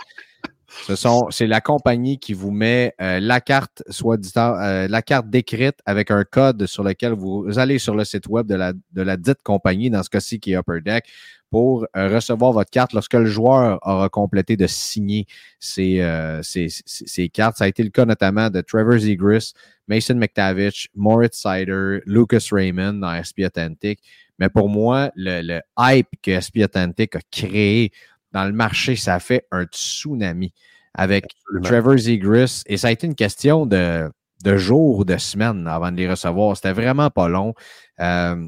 ce 0.85 0.95
sont, 0.95 1.27
c'est 1.29 1.47
la 1.47 1.61
compagnie 1.61 2.19
qui 2.19 2.33
vous 2.33 2.51
met 2.51 2.93
euh, 3.01 3.19
la 3.19 3.39
carte, 3.41 3.83
soit 3.89 4.17
dit 4.17 4.31
euh, 4.35 4.87
la 4.87 5.01
carte 5.01 5.29
décrite 5.29 5.77
avec 5.85 6.11
un 6.11 6.23
code 6.23 6.65
sur 6.65 6.83
lequel 6.83 7.13
vous, 7.13 7.45
allez 7.57 7.79
sur 7.79 7.95
le 7.95 8.03
site 8.03 8.27
web 8.27 8.47
de 8.47 8.55
la, 8.55 8.73
de 8.73 9.01
la 9.01 9.15
dite 9.17 9.39
compagnie, 9.43 9.89
dans 9.89 10.03
ce 10.03 10.09
cas-ci 10.09 10.39
qui 10.39 10.53
est 10.53 10.57
Upper 10.57 10.81
Deck, 10.83 11.05
pour 11.49 11.85
euh, 11.95 12.07
recevoir 12.13 12.51
votre 12.51 12.71
carte 12.71 12.93
lorsque 12.93 13.13
le 13.13 13.25
joueur 13.27 13.79
aura 13.83 14.09
complété 14.09 14.57
de 14.57 14.65
signer 14.67 15.27
ses, 15.59 15.99
ses- 16.41 16.67
ses- 16.69 17.05
ses 17.05 17.29
cartes. 17.29 17.57
Ça 17.57 17.65
a 17.65 17.67
été 17.67 17.83
le 17.83 17.89
cas 17.89 18.05
notamment 18.05 18.49
de 18.49 18.59
Trevor 18.61 18.97
Zegras, 18.97 19.53
Mason 19.87 20.15
McTavish, 20.15 20.89
Moritz 20.95 21.37
Sider, 21.37 21.99
Lucas 22.05 22.47
Raymond 22.51 22.93
dans 22.93 23.13
SP 23.13 23.45
Authentic. 23.45 23.99
Mais 24.39 24.49
pour 24.49 24.67
moi, 24.67 25.11
le, 25.15 25.41
le 25.43 25.61
hype 25.77 26.07
que 26.23 26.31
SP 26.41 26.65
Authentic 26.65 27.15
a 27.15 27.19
créé 27.31 27.91
dans 28.33 28.45
le 28.45 28.51
marché, 28.51 28.95
ça 28.95 29.15
a 29.15 29.19
fait 29.19 29.47
un 29.51 29.63
tsunami 29.65 30.53
avec 30.93 31.25
Absolument. 31.25 31.63
Trevor 31.65 31.97
Zegras. 31.97 32.63
Et 32.67 32.77
ça 32.77 32.87
a 32.87 32.91
été 32.91 33.07
une 33.07 33.15
question 33.15 33.65
de, 33.65 34.09
de 34.43 34.57
jours 34.57 34.99
ou 34.99 35.05
de 35.05 35.17
semaines 35.17 35.67
avant 35.67 35.91
de 35.91 35.97
les 35.97 36.09
recevoir. 36.09 36.55
C'était 36.55 36.73
vraiment 36.73 37.09
pas 37.09 37.27
long. 37.29 37.53
Euh, 37.99 38.47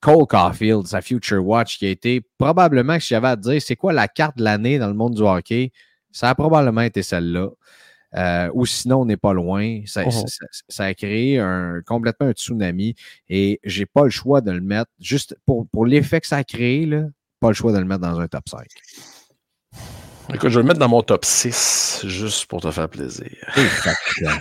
Cole 0.00 0.26
Caulfield, 0.26 0.86
sa 0.86 1.00
Future 1.00 1.46
Watch, 1.46 1.78
qui 1.78 1.86
a 1.86 1.90
été 1.90 2.22
probablement, 2.36 2.98
si 2.98 3.08
j'avais 3.08 3.28
à 3.28 3.36
te 3.36 3.42
dire, 3.42 3.62
c'est 3.62 3.76
quoi 3.76 3.92
la 3.92 4.08
carte 4.08 4.36
de 4.36 4.42
l'année 4.42 4.78
dans 4.78 4.88
le 4.88 4.94
monde 4.94 5.14
du 5.14 5.22
hockey? 5.22 5.70
Ça 6.10 6.28
a 6.30 6.34
probablement 6.34 6.80
été 6.82 7.02
celle-là. 7.02 7.48
Euh, 8.14 8.50
ou 8.52 8.66
sinon, 8.66 9.02
on 9.02 9.04
n'est 9.06 9.16
pas 9.16 9.32
loin. 9.32 9.80
Ça, 9.86 10.02
Oh. 10.04 10.10
ça- 10.10 10.46
ça 10.68 10.84
a 10.84 10.92
créé 10.94 11.38
un, 11.38 11.80
complètement 11.86 12.26
un 12.26 12.32
tsunami 12.32 12.94
et 13.30 13.58
j'ai 13.64 13.86
pas 13.86 14.04
le 14.04 14.10
choix 14.10 14.40
de 14.42 14.50
le 14.50 14.60
mettre, 14.60 14.90
juste 15.00 15.36
pour, 15.46 15.66
pour 15.68 15.86
l'effet 15.86 16.20
que 16.20 16.26
ça 16.26 16.36
a 16.38 16.44
créé, 16.44 16.84
là, 16.84 17.04
pas 17.40 17.48
le 17.48 17.54
choix 17.54 17.72
de 17.72 17.78
le 17.78 17.84
mettre 17.86 18.02
dans 18.02 18.20
un 18.20 18.28
top 18.28 18.48
5. 18.50 18.66
Écoute, 20.32 20.48
je 20.50 20.56
vais 20.56 20.62
le 20.62 20.68
mettre 20.68 20.80
dans 20.80 20.88
mon 20.88 21.02
top 21.02 21.24
6, 21.24 22.02
juste 22.06 22.46
pour 22.46 22.60
te 22.60 22.70
faire 22.70 22.88
plaisir. 22.88 23.26
Exactement. 23.56 24.40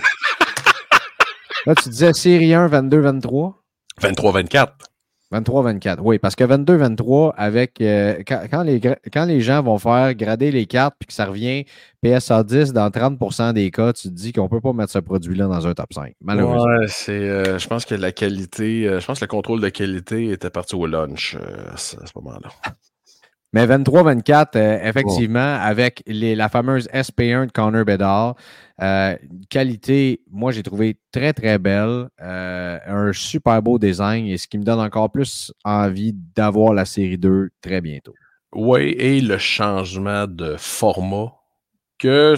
Là, 1.65 1.75
tu 1.75 1.89
disais 1.89 2.13
série 2.13 2.53
1, 2.53 2.67
22-23? 2.69 3.53
23-24. 4.01 4.67
23-24, 5.33 5.99
oui, 6.01 6.19
parce 6.19 6.35
que 6.35 6.43
22-23, 6.43 7.33
avec 7.37 7.79
euh, 7.79 8.21
quand, 8.27 8.41
quand 8.51 8.63
les, 8.63 8.79
gra- 8.79 8.97
quand 9.13 9.23
les 9.23 9.39
gens 9.39 9.63
vont 9.63 9.77
faire 9.77 10.13
grader 10.13 10.51
les 10.51 10.65
cartes 10.65 10.95
puis 10.99 11.07
que 11.07 11.13
ça 11.13 11.25
revient 11.25 11.63
PSA 12.03 12.43
10 12.43 12.73
dans 12.73 12.89
30% 12.89 13.53
des 13.53 13.71
cas, 13.71 13.93
tu 13.93 14.09
te 14.09 14.13
dis 14.13 14.33
qu'on 14.33 14.43
ne 14.43 14.47
peut 14.49 14.59
pas 14.59 14.73
mettre 14.73 14.91
ce 14.91 14.99
produit-là 14.99 15.47
dans 15.47 15.65
un 15.67 15.73
top 15.73 15.93
5. 15.93 16.15
Malheureusement. 16.19 16.63
Ouais, 16.79 16.85
c'est, 16.89 17.13
euh, 17.13 17.57
je 17.59 17.65
pense 17.67 17.85
que 17.85 17.95
la 17.95 18.11
qualité, 18.11 18.85
euh, 18.89 18.99
je 18.99 19.05
pense 19.05 19.19
que 19.19 19.23
le 19.23 19.29
contrôle 19.29 19.61
de 19.61 19.69
qualité 19.69 20.31
était 20.31 20.49
parti 20.49 20.75
au 20.75 20.85
lunch 20.85 21.37
à 21.73 21.77
ce 21.77 21.95
moment-là. 22.15 22.49
Mais 23.53 23.65
23-24, 23.65 24.55
euh, 24.55 24.79
effectivement, 24.83 25.55
avec 25.61 26.03
les- 26.07 26.35
la 26.35 26.47
fameuse 26.47 26.87
SP1 26.93 27.47
de 27.47 27.51
Connor 27.51 27.83
Bedard, 27.83 28.35
euh, 28.81 29.15
qualité, 29.49 30.21
moi, 30.31 30.51
j'ai 30.53 30.63
trouvé 30.63 30.97
très, 31.11 31.33
très 31.33 31.57
belle. 31.59 32.07
euh, 32.21 32.79
un 32.87 33.11
super 33.13 33.61
beau 33.61 33.77
design 33.77 34.25
et 34.27 34.37
ce 34.37 34.47
qui 34.47 34.57
me 34.57 34.63
donne 34.63 34.79
encore 34.79 35.11
plus 35.11 35.51
envie 35.65 36.13
d'avoir 36.35 36.73
la 36.73 36.85
série 36.85 37.17
2 37.17 37.49
très 37.61 37.81
bientôt. 37.81 38.13
Oui, 38.53 38.95
et 38.97 39.19
le 39.21 39.37
changement 39.37 40.27
de 40.27 40.55
format 40.57 41.33
que 41.99 42.35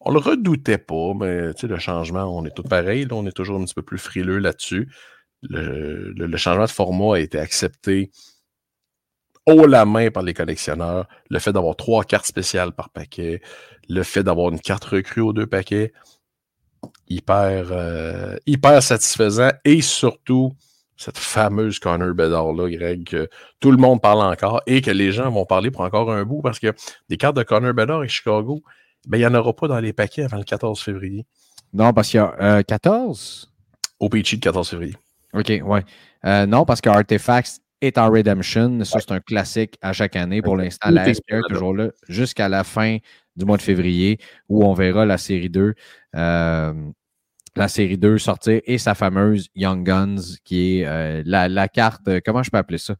on 0.00 0.12
le 0.12 0.18
redoutait 0.18 0.78
pas, 0.78 1.14
mais 1.18 1.54
tu 1.54 1.62
sais, 1.62 1.66
le 1.66 1.78
changement, 1.78 2.24
on 2.24 2.44
est 2.44 2.54
tous 2.54 2.62
pareils, 2.62 3.06
on 3.10 3.26
est 3.26 3.32
toujours 3.32 3.58
un 3.60 3.64
petit 3.64 3.74
peu 3.74 3.82
plus 3.82 3.98
frileux 3.98 4.38
là-dessus. 4.38 4.88
Le, 5.42 6.12
le- 6.16 6.26
le 6.26 6.36
changement 6.36 6.64
de 6.64 6.70
format 6.70 7.16
a 7.16 7.18
été 7.20 7.38
accepté 7.38 8.10
haut 9.46 9.66
la 9.66 9.84
main 9.84 10.10
par 10.10 10.22
les 10.22 10.34
collectionneurs. 10.34 11.06
Le 11.30 11.38
fait 11.38 11.52
d'avoir 11.52 11.76
trois 11.76 12.04
cartes 12.04 12.26
spéciales 12.26 12.72
par 12.72 12.90
paquet, 12.90 13.40
le 13.88 14.02
fait 14.02 14.22
d'avoir 14.22 14.50
une 14.50 14.60
carte 14.60 14.84
recrue 14.84 15.20
aux 15.20 15.32
deux 15.32 15.46
paquets, 15.46 15.92
hyper, 17.08 17.68
euh, 17.70 18.36
hyper 18.46 18.82
satisfaisant 18.82 19.50
et 19.64 19.80
surtout 19.80 20.52
cette 20.96 21.18
fameuse 21.18 21.78
Connor 21.78 22.14
Bedard-là, 22.14 22.70
Greg, 22.70 23.04
que 23.04 23.28
tout 23.60 23.70
le 23.70 23.76
monde 23.76 24.00
parle 24.00 24.20
encore 24.20 24.62
et 24.66 24.80
que 24.80 24.90
les 24.90 25.12
gens 25.12 25.30
vont 25.30 25.44
parler 25.44 25.70
pour 25.70 25.82
encore 25.82 26.12
un 26.12 26.24
bout 26.24 26.40
parce 26.40 26.58
que 26.58 26.72
des 27.08 27.16
cartes 27.16 27.36
de 27.36 27.42
Connor 27.42 27.74
Bedard 27.74 28.04
et 28.04 28.08
Chicago, 28.08 28.62
ben, 29.06 29.18
il 29.18 29.20
n'y 29.20 29.26
en 29.26 29.34
aura 29.34 29.52
pas 29.52 29.68
dans 29.68 29.80
les 29.80 29.92
paquets 29.92 30.24
avant 30.24 30.38
le 30.38 30.44
14 30.44 30.80
février. 30.80 31.26
Non, 31.72 31.92
parce 31.92 32.08
qu'il 32.08 32.18
y 32.18 32.20
a 32.20 32.34
euh, 32.40 32.62
14? 32.62 33.50
Au 34.00 34.08
Peachy 34.08 34.36
de 34.36 34.42
14 34.42 34.68
février. 34.70 34.96
OK, 35.32 35.52
ouais. 35.64 35.84
Euh, 36.24 36.46
non, 36.46 36.64
parce 36.64 36.80
que 36.80 36.88
Artifacts 36.88 37.60
est 37.86 37.98
en 37.98 38.10
Redemption. 38.10 38.82
Ça, 38.84 38.98
c'est 39.00 39.12
un 39.12 39.20
classique 39.20 39.76
à 39.82 39.92
chaque 39.92 40.16
année. 40.16 40.42
Pour 40.42 40.56
l'instant, 40.56 40.90
la 40.90 41.12
SPR 41.12 41.40
toujours 41.48 41.74
là 41.74 41.88
jusqu'à 42.08 42.48
la 42.48 42.64
fin 42.64 42.98
du 43.36 43.44
mois 43.44 43.56
de 43.56 43.62
février 43.62 44.18
où 44.48 44.64
on 44.64 44.74
verra 44.74 45.04
la 45.04 45.18
série 45.18 45.50
2. 45.50 45.74
euh, 46.16 46.74
la 47.56 47.68
série 47.68 47.96
2 47.98 48.18
sortir 48.18 48.60
et 48.64 48.78
sa 48.78 48.94
fameuse 48.94 49.48
Young 49.54 49.84
Guns 49.86 50.16
qui 50.44 50.80
est 50.80 50.86
euh, 50.86 51.22
la, 51.24 51.48
la 51.48 51.68
carte, 51.68 52.08
euh, 52.08 52.20
comment 52.24 52.42
je 52.42 52.50
peux 52.50 52.58
appeler 52.58 52.78
ça? 52.78 52.96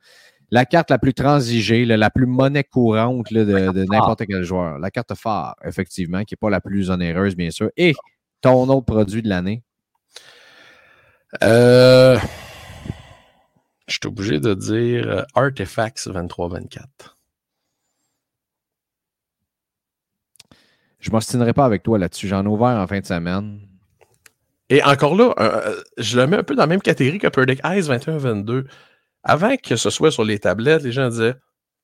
La 0.50 0.64
carte 0.64 0.90
la 0.90 0.98
plus 0.98 1.14
transigée, 1.14 1.84
là, 1.84 1.96
la 1.96 2.10
plus 2.10 2.26
monnaie 2.26 2.62
courante 2.62 3.32
là, 3.32 3.44
de, 3.44 3.72
de 3.72 3.84
n'importe 3.90 4.22
quel 4.28 4.44
joueur. 4.44 4.78
La 4.78 4.92
carte 4.92 5.14
phare, 5.16 5.56
effectivement, 5.64 6.22
qui 6.22 6.34
n'est 6.34 6.38
pas 6.40 6.50
la 6.50 6.60
plus 6.60 6.90
onéreuse, 6.90 7.34
bien 7.34 7.50
sûr. 7.50 7.70
Et 7.76 7.94
ton 8.40 8.68
autre 8.68 8.84
produit 8.84 9.22
de 9.22 9.28
l'année? 9.28 9.64
Euh, 11.42 12.16
je 13.86 13.94
suis 13.94 14.06
obligé 14.06 14.40
de 14.40 14.54
dire 14.54 15.08
euh, 15.08 15.22
Artifacts 15.34 16.06
23-24. 16.08 17.14
Je 21.00 21.10
ne 21.10 21.12
m'ostinerai 21.12 21.52
pas 21.52 21.66
avec 21.66 21.82
toi 21.82 21.98
là-dessus. 21.98 22.28
J'en 22.28 22.44
ai 22.44 22.48
ouvert 22.48 22.78
en 22.78 22.86
fin 22.86 23.00
de 23.00 23.04
semaine. 23.04 23.60
Et 24.70 24.82
encore 24.82 25.14
là, 25.14 25.34
euh, 25.38 25.82
je 25.98 26.18
le 26.18 26.26
mets 26.26 26.38
un 26.38 26.42
peu 26.42 26.54
dans 26.54 26.62
la 26.62 26.66
même 26.66 26.80
catégorie 26.80 27.18
que 27.18 27.44
Deck 27.44 27.60
Ice 27.64 27.88
21-22. 27.88 28.64
Avant 29.22 29.56
que 29.56 29.76
ce 29.76 29.90
soit 29.90 30.10
sur 30.10 30.24
les 30.24 30.38
tablettes, 30.38 30.82
les 30.82 30.92
gens 30.92 31.08
disaient 31.08 31.34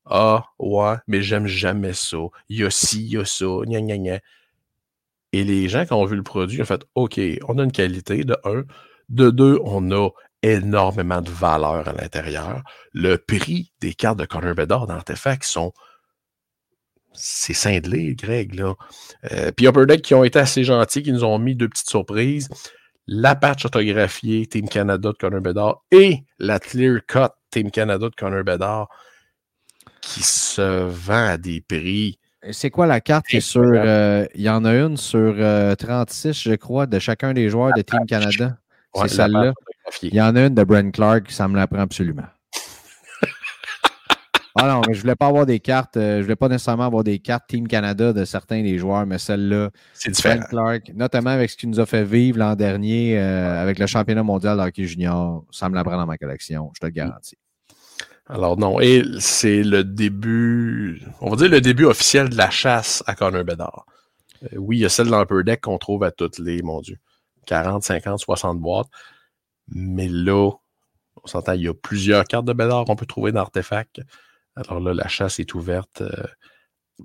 Ah, 0.07 0.46
ouais, 0.59 0.94
mais 1.07 1.20
j'aime 1.20 1.46
jamais 1.46 1.92
ça. 1.92 2.16
Il 2.48 2.61
y 2.61 2.64
a 2.64 2.70
ci, 2.70 3.05
il 3.05 3.12
y 3.12 3.18
a 3.18 3.26
ça, 3.26 3.46
gna 3.66 3.80
gna 3.82 3.98
gna. 3.98 4.20
Et 5.32 5.44
les 5.44 5.68
gens, 5.68 5.84
quand 5.86 5.96
ont 5.96 6.07
vu 6.07 6.16
le 6.16 6.22
produit, 6.22 6.62
ont 6.62 6.64
fait 6.64 6.84
OK, 6.94 7.20
on 7.46 7.59
a 7.59 7.64
une 7.64 7.72
qualité 7.72 8.24
de 8.24 8.36
un. 8.44 8.64
De 9.11 9.30
deux, 9.30 9.59
on 9.64 9.90
a 9.92 10.09
énormément 10.43 11.20
de 11.20 11.30
valeur 11.30 11.88
à 11.88 11.93
l'intérieur. 11.93 12.62
Le 12.93 13.16
prix 13.16 13.72
des 13.80 13.95
cartes 13.95 14.18
de 14.18 14.24
Connor 14.24 14.55
Bedard 14.55 14.86
dans 14.86 14.95
Artefact 14.95 15.45
sont. 15.45 15.72
C'est 17.12 17.55
cinglé, 17.55 18.14
Greg, 18.14 18.55
là. 18.55 18.74
Euh, 19.32 19.51
puis 19.51 19.66
Upper 19.66 19.84
Deck 19.86 20.03
qui 20.03 20.14
ont 20.14 20.22
été 20.24 20.38
assez 20.38 20.62
gentils, 20.62 21.03
qui 21.03 21.12
nous 21.12 21.24
ont 21.24 21.38
mis 21.38 21.57
deux 21.57 21.68
petites 21.68 21.88
surprises. 21.91 22.49
La 23.09 23.34
patch 23.34 23.64
autographiée 23.64 24.47
Team 24.47 24.68
Canada 24.68 25.09
de 25.11 25.16
Connor 25.16 25.41
Bedard 25.41 25.82
et 25.91 26.22
la 26.38 26.61
Clear 26.61 27.01
Cut 27.09 27.32
Team 27.51 27.70
Canada 27.72 28.09
de 28.09 28.14
Connor 28.14 28.45
Bedard 28.45 28.88
qui 30.01 30.22
se 30.22 30.84
vend 30.86 31.26
à 31.30 31.36
des 31.36 31.61
prix. 31.61 32.18
C'est 32.53 32.70
quoi 32.70 32.86
la 32.86 33.01
carte 33.01 33.26
qui 33.26 33.38
est 33.38 33.41
sur. 33.41 33.61
euh, 33.62 34.24
Il 34.34 34.43
y 34.43 34.49
en 34.49 34.64
a 34.64 34.72
une 34.74 34.97
sur 34.97 35.34
euh, 35.36 35.74
36, 35.74 36.32
je 36.41 36.55
crois, 36.55 36.86
de 36.86 36.99
chacun 36.99 37.34
des 37.34 37.51
joueurs 37.51 37.72
de 37.76 37.82
Team 37.82 38.07
Canada? 38.07 38.57
Ouais, 38.95 39.09
C'est 39.09 39.16
celle-là. 39.16 39.53
Il 40.03 40.14
y 40.14 40.20
en 40.20 40.34
a 40.36 40.47
une 40.47 40.55
de 40.55 40.64
Brent 40.64 40.93
Clark, 40.93 41.30
ça 41.30 41.49
me 41.49 41.57
l'apprend 41.57 41.80
absolument. 41.80 42.26
ah 44.57 44.68
non, 44.68 44.82
mais 44.86 44.95
je 44.95 45.01
voulais 45.01 45.16
pas 45.16 45.26
avoir 45.26 45.47
des 45.47 45.61
cartes, 45.61 45.97
euh, 45.97 46.18
je 46.18 46.22
voulais 46.22 46.36
pas 46.36 46.49
nécessairement 46.49 46.86
avoir 46.86 47.05
des 47.05 47.18
cartes 47.18 47.45
Team 47.49 47.66
Canada 47.68 48.12
de 48.12 48.24
certains 48.24 48.62
des 48.62 48.78
joueurs, 48.78 49.07
mais 49.07 49.18
celle-là, 49.18 49.70
c'est 49.93 50.11
différent. 50.11 50.36
Brent 50.36 50.49
Clark, 50.49 50.91
notamment 50.95 51.30
avec 51.30 51.51
ce 51.51 51.57
qu'il 51.57 51.70
nous 51.70 51.80
a 51.80 51.86
fait 51.86 52.05
vivre 52.05 52.38
l'an 52.38 52.55
dernier 52.55 53.18
euh, 53.18 53.61
avec 53.61 53.78
le 53.78 53.86
championnat 53.86 54.22
mondial 54.22 54.57
de 54.59 54.62
hockey 54.62 54.84
junior, 54.84 55.45
ça 55.51 55.68
me 55.68 55.74
l'apprend 55.74 55.97
dans 55.97 56.07
ma 56.07 56.18
collection, 56.18 56.70
je 56.74 56.80
te 56.80 56.86
le 56.86 56.93
garantis. 56.93 57.36
Alors 58.26 58.57
non, 58.57 58.80
et 58.80 59.03
c'est 59.18 59.64
le 59.64 59.82
début, 59.82 61.03
on 61.20 61.30
va 61.30 61.36
dire 61.36 61.49
le 61.49 61.61
début 61.61 61.84
officiel 61.84 62.28
de 62.28 62.36
la 62.36 62.49
chasse 62.49 63.03
à 63.07 63.16
Connor 63.16 63.43
Bedard. 63.43 63.86
Euh, 64.45 64.57
oui, 64.57 64.78
il 64.78 64.80
y 64.80 64.84
a 64.84 64.88
celle 64.88 65.09
dans 65.09 65.20
Upper 65.20 65.43
Deck 65.45 65.62
qu'on 65.62 65.78
trouve 65.78 66.05
à 66.05 66.12
toutes 66.12 66.38
les, 66.38 66.62
mon 66.62 66.80
Dieu, 66.80 66.97
40, 67.47 67.82
50, 67.82 68.20
60 68.20 68.61
boîtes. 68.61 68.86
Mais 69.70 70.08
là, 70.08 70.50
on 71.22 71.26
s'entend, 71.26 71.52
il 71.52 71.62
y 71.62 71.68
a 71.68 71.74
plusieurs 71.74 72.24
cartes 72.24 72.44
de 72.44 72.52
Bedard 72.52 72.84
qu'on 72.84 72.96
peut 72.96 73.06
trouver 73.06 73.32
dans 73.32 73.40
Artefact. 73.40 74.00
Alors 74.56 74.80
là, 74.80 74.94
la 74.94 75.08
chasse 75.08 75.38
est 75.38 75.54
ouverte 75.54 76.02
euh, 76.02 76.10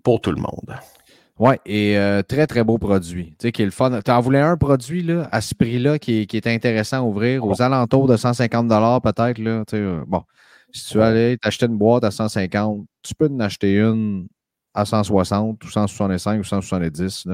pour 0.04 0.22
tout 0.22 0.32
le 0.32 0.42
monde. 0.42 0.78
Oui, 1.38 1.56
et 1.66 1.98
euh, 1.98 2.22
très, 2.22 2.48
très 2.48 2.64
beau 2.64 2.78
produit. 2.78 3.32
Tu 3.32 3.36
sais, 3.48 3.52
qui 3.52 3.62
est 3.62 3.66
le 3.66 3.72
fun. 3.72 4.00
Tu 4.02 4.12
en 4.12 4.22
voulais 4.22 4.40
un 4.40 4.56
produit 4.56 5.04
là, 5.04 5.28
à 5.32 5.42
ce 5.42 5.54
prix-là 5.54 6.00
qui, 6.00 6.22
est 6.32 6.48
intéressant 6.48 6.98
à 7.00 7.02
ouvrir, 7.02 7.46
aux 7.46 7.62
alentours 7.62 8.08
de 8.08 8.16
150 8.16 8.70
peut-être. 9.04 9.40
Là, 9.40 9.64
bon, 10.08 10.24
si 10.72 10.92
tu 10.92 11.02
aller 11.02 11.38
t'acheter 11.38 11.66
une 11.66 11.78
boîte 11.78 12.06
à 12.06 12.12
150, 12.12 12.86
tu 13.02 13.16
peux 13.16 13.28
en 13.28 13.40
acheter 13.42 13.80
une 13.80 14.28
à 14.74 14.86
160 14.86 15.64
ou 15.64 15.70
165 15.70 16.40
ou 16.40 16.44
170 16.44 17.28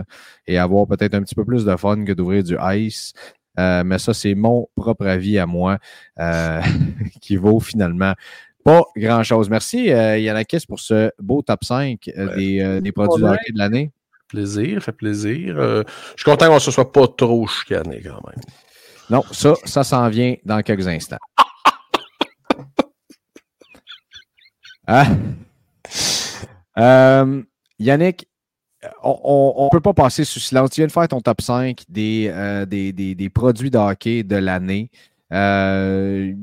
et 0.48 0.58
avoir 0.58 0.88
peut-être 0.88 1.16
un 1.16 1.22
petit 1.22 1.36
peu 1.36 1.46
plus 1.46 1.66
de 1.66 1.76
fun 1.76 2.04
que 2.04 2.14
d'ouvrir 2.14 2.44
du 2.44 2.58
ice. 2.60 3.14
Euh, 3.60 3.84
mais 3.84 4.00
ça, 4.00 4.14
c'est 4.14 4.36
mon 4.36 4.68
propre 4.76 5.06
avis 5.06 5.38
à 5.38 5.46
moi 5.46 5.78
euh, 6.20 6.62
qui 7.22 7.36
vaut 7.36 7.60
finalement 7.60 8.14
pas 8.64 8.84
grand-chose. 8.96 9.50
Merci, 9.50 9.92
euh, 9.92 10.18
Yannakis, 10.18 10.66
pour 10.68 10.80
ce 10.80 11.12
beau 11.20 11.42
top 11.42 11.64
5 11.64 12.10
euh, 12.16 12.36
des, 12.36 12.82
des, 12.82 12.92
produits 12.92 13.24
de 13.24 13.58
l'année. 13.58 13.92
Plaisir, 14.28 14.82
fait 14.82 14.92
plaisir. 14.92 15.56
je 15.58 15.84
suis 16.16 16.24
content 16.24 16.48
qu'on 16.48 16.56
ne 16.56 16.60
se 16.60 16.72
soit 16.72 16.92
pas 16.92 17.08
trop 17.08 17.46
chicané 17.48 18.02
quand 18.02 18.22
même. 18.28 18.42
Non, 19.10 19.24
ça, 19.32 19.56
ça 19.66 19.84
s'en 19.84 20.08
vient 20.10 20.36
dans 20.46 20.62
quelques 20.62 20.88
instants. 20.88 21.18
ah. 24.88 25.08
Euh, 26.78 27.42
Yannick, 27.80 28.28
on 29.04 29.66
ne 29.66 29.70
peut 29.70 29.82
pas 29.82 29.94
passer 29.94 30.24
sous 30.24 30.40
silence. 30.40 30.72
Tu 30.72 30.82
viens 30.82 30.88
de 30.88 30.92
faire 30.92 31.08
ton 31.08 31.22
top 31.22 31.42
5 31.42 31.86
euh, 31.98 32.66
des, 32.66 32.92
des, 32.94 33.30
produits 33.30 33.70
de 33.70 33.78
hockey 33.78 34.24
de 34.24 34.36
l'année. 34.36 34.90
Euh, 35.34 36.34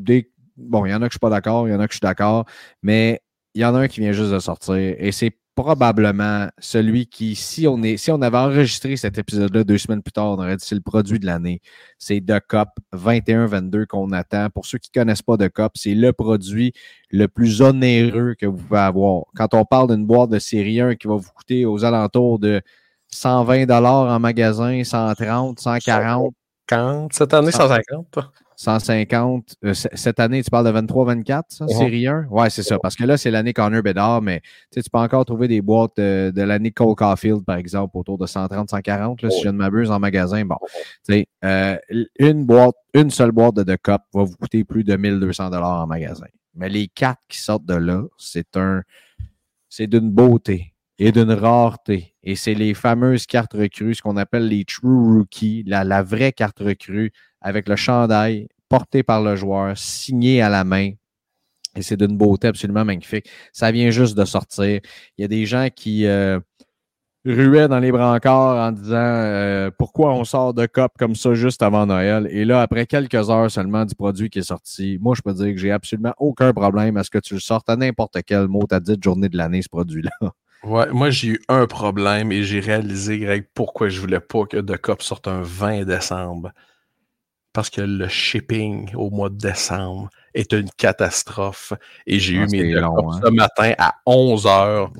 bon, 0.57 0.87
il 0.87 0.91
y 0.91 0.95
en 0.95 0.97
a 0.97 1.01
que 1.01 1.03
je 1.03 1.05
ne 1.05 1.11
suis 1.11 1.19
pas 1.19 1.31
d'accord, 1.31 1.69
il 1.69 1.73
y 1.73 1.75
en 1.75 1.81
a 1.81 1.87
que 1.87 1.93
je 1.93 1.99
suis 1.99 2.07
d'accord, 2.07 2.47
mais 2.83 3.21
il 3.55 3.63
y 3.63 3.65
en 3.65 3.75
a 3.75 3.81
un 3.81 3.89
qui 3.89 4.01
vient 4.01 4.13
juste 4.13 4.31
de 4.31 4.39
sortir 4.39 4.75
et 4.77 5.11
c'est 5.13 5.33
probablement 5.59 6.47
celui 6.61 7.09
qui, 7.09 7.35
si 7.35 7.67
on, 7.67 7.83
est, 7.83 7.97
si 7.97 8.13
on 8.13 8.23
avait 8.23 8.39
enregistré 8.39 8.97
cet 8.97 9.19
épisode-là 9.19 9.65
deux 9.65 9.77
semaines 9.77 10.03
plus 10.03 10.13
tard, 10.13 10.27
on 10.27 10.35
aurait 10.35 10.57
dit 10.57 10.65
c'est 10.65 10.77
le 10.77 10.81
produit 10.81 11.19
de 11.19 11.27
l'année. 11.27 11.61
C'est 11.99 12.21
The 12.21 12.39
Cup 12.47 12.69
21-22 12.95 13.87
qu'on 13.87 14.13
attend. 14.13 14.51
Pour 14.51 14.67
ceux 14.67 14.79
qui 14.79 14.89
ne 14.95 15.01
connaissent 15.01 15.23
pas 15.23 15.37
The 15.37 15.49
Cup, 15.49 15.73
c'est 15.75 15.97
le 15.97 16.13
produit 16.13 16.73
le 17.11 17.27
plus 17.27 17.61
onéreux 17.61 18.37
que 18.39 18.47
vous 18.47 18.57
pouvez 18.57 18.79
avoir. 18.79 19.25
Quand 19.35 19.53
on 19.55 19.65
parle 19.65 19.89
d'une 19.89 20.07
boîte 20.07 20.31
de 20.31 20.39
série 20.39 20.81
1 20.81 20.95
qui 20.95 21.09
va 21.09 21.17
vous 21.17 21.31
coûter 21.35 21.67
aux 21.67 21.85
alentours 21.85 22.39
de 22.39 22.63
120 23.11 23.69
en 23.69 24.21
magasin, 24.21 24.85
130, 24.85 25.59
140. 25.59 26.35
Cette 27.11 27.35
année, 27.35 27.51
150. 27.51 28.19
150. 28.59 29.55
Euh, 29.65 29.73
cette 29.73 30.19
année, 30.19 30.43
tu 30.43 30.51
parles 30.51 30.67
de 30.67 30.81
23-24, 30.81 31.43
ça, 31.49 31.69
série 31.69 32.09
1? 32.09 32.27
Ouais, 32.29 32.51
c'est 32.51 32.65
ça. 32.65 32.77
Parce 32.81 32.97
que 32.97 33.05
là, 33.05 33.17
c'est 33.17 33.31
l'année 33.31 33.53
Connor 33.53 33.83
Bedard, 33.85 34.21
mais 34.21 34.43
tu 34.73 34.81
peux 34.83 34.99
encore 34.99 35.25
trouver 35.25 35.47
des 35.47 35.63
boîtes 35.63 35.97
de, 35.97 36.43
l'année 36.43 36.73
Cole 36.73 36.97
Caulfield, 36.97 37.45
par 37.45 37.57
exemple, 37.57 37.97
autour 37.97 38.19
de 38.19 38.27
130-140, 38.27 39.31
si 39.31 39.43
je 39.43 39.49
ne 39.49 39.57
m'abuse, 39.57 39.93
en 39.93 40.01
magasin. 40.01 40.45
Bon, 40.45 40.57
tu 41.09 41.25
euh, 41.45 41.77
une 42.19 42.47
boîte, 42.47 42.75
une 42.95 43.11
seule 43.11 43.31
boîte 43.31 43.55
de 43.55 43.63
The 43.63 43.81
Cup 43.81 44.03
va 44.13 44.25
vous 44.25 44.37
coûter 44.37 44.65
plus 44.65 44.83
de 44.83 44.97
1200 44.97 45.53
en 45.53 45.87
magasin. 45.87 46.27
Mais 46.57 46.69
les 46.69 46.89
quatre 46.89 47.21
qui 47.29 47.39
sortent 47.39 47.65
de 47.65 47.77
là, 47.77 48.03
c'est 48.19 48.57
un, 48.57 48.83
c'est 49.69 49.87
d'une 49.87 50.11
beauté 50.11 50.75
et 50.99 51.13
d'une 51.13 51.31
rareté. 51.31 52.17
Et 52.25 52.35
c'est 52.35 52.55
les 52.55 52.75
fameuses 52.75 53.27
cartes 53.27 53.53
recrues, 53.53 53.95
ce 53.95 54.03
qu'on 54.03 54.17
appelle 54.17 54.49
les 54.49 54.65
True 54.65 55.17
Rookies, 55.17 55.63
la, 55.65 55.85
la 55.85 56.03
vraie 56.03 56.33
carte 56.33 56.59
recrue 56.59 57.13
avec 57.41 57.69
le 57.69 57.77
chandail 57.77 58.49
porté 58.69 59.03
par 59.03 59.23
le 59.23 59.37
joueur, 59.37 59.77
signé 59.77 60.43
à 60.43 60.49
la 60.49 60.65
main. 60.65 60.93
Et 61.77 61.83
c'est 61.83 61.97
d'une 61.97 62.17
beauté 62.17 62.49
absolument 62.49 62.85
magnifique. 62.85 63.29
Ça 63.53 63.71
vient 63.71 63.91
juste 63.91 64.17
de 64.17 64.25
sortir. 64.25 64.81
Il 65.17 65.23
y 65.23 65.25
a 65.25 65.29
des 65.29 65.47
gens 65.47 65.69
qui 65.75 66.07
euh, 66.07 66.41
ruaient 67.25 67.69
dans 67.69 67.79
les 67.79 67.93
brancards 67.93 68.69
en 68.69 68.73
disant 68.73 68.97
euh, 68.97 69.71
pourquoi 69.79 70.13
on 70.13 70.25
sort 70.25 70.55
de 70.55 70.67
COP 70.67 70.93
comme 70.99 71.15
ça 71.15 71.35
juste 71.35 71.63
avant 71.63 71.87
Noël? 71.87 72.29
Et 72.31 72.45
là, 72.45 72.63
après 72.63 72.87
quelques 72.87 73.31
heures 73.31 73.51
seulement 73.51 73.85
du 73.85 73.95
produit 73.95 74.31
qui 74.31 74.41
est 74.41 74.43
sorti, 74.43 74.99
moi, 75.01 75.15
je 75.17 75.23
peux 75.23 75.33
dire 75.33 75.55
que 75.55 75.59
j'ai 75.59 75.71
absolument 75.71 76.15
aucun 76.19 76.53
problème 76.53 76.97
à 76.97 77.05
ce 77.05 77.11
que 77.11 77.19
tu 77.19 77.35
le 77.35 77.41
sortes 77.41 77.69
à 77.69 77.77
n'importe 77.77 78.19
quel 78.27 78.49
mot, 78.49 78.65
t'as 78.69 78.81
dit 78.81 78.97
journée 79.03 79.29
de 79.29 79.37
l'année, 79.37 79.63
ce 79.63 79.69
produit-là. 79.69 80.11
Ouais, 80.65 80.91
moi 80.91 81.11
j'ai 81.11 81.29
eu 81.29 81.41
un 81.47 81.67
problème 81.67 82.33
et 82.33 82.43
j'ai 82.43 82.59
réalisé, 82.59 83.21
Greg, 83.21 83.47
pourquoi 83.55 83.91
je 83.91 84.01
voulais 84.01 84.19
pas 84.19 84.45
que 84.45 84.57
De 84.57 84.75
Cop 84.75 85.03
sorte 85.03 85.29
un 85.29 85.41
20 85.41 85.85
décembre 85.85 86.51
parce 87.53 87.71
que 87.71 87.81
le 87.81 88.09
shipping 88.09 88.95
au 88.95 89.11
mois 89.11 89.31
de 89.31 89.37
décembre 89.37 90.09
est 90.35 90.53
une 90.53 90.71
catastrophe. 90.77 91.73
Et 92.07 92.19
j'ai 92.19 92.35
eu 92.35 92.45
ah, 92.45 92.51
mes 92.51 92.73
long, 92.73 93.13
hein. 93.13 93.21
ce 93.25 93.31
matin 93.31 93.73
à 93.79 93.95
11 94.07 94.47
heures. 94.47 94.93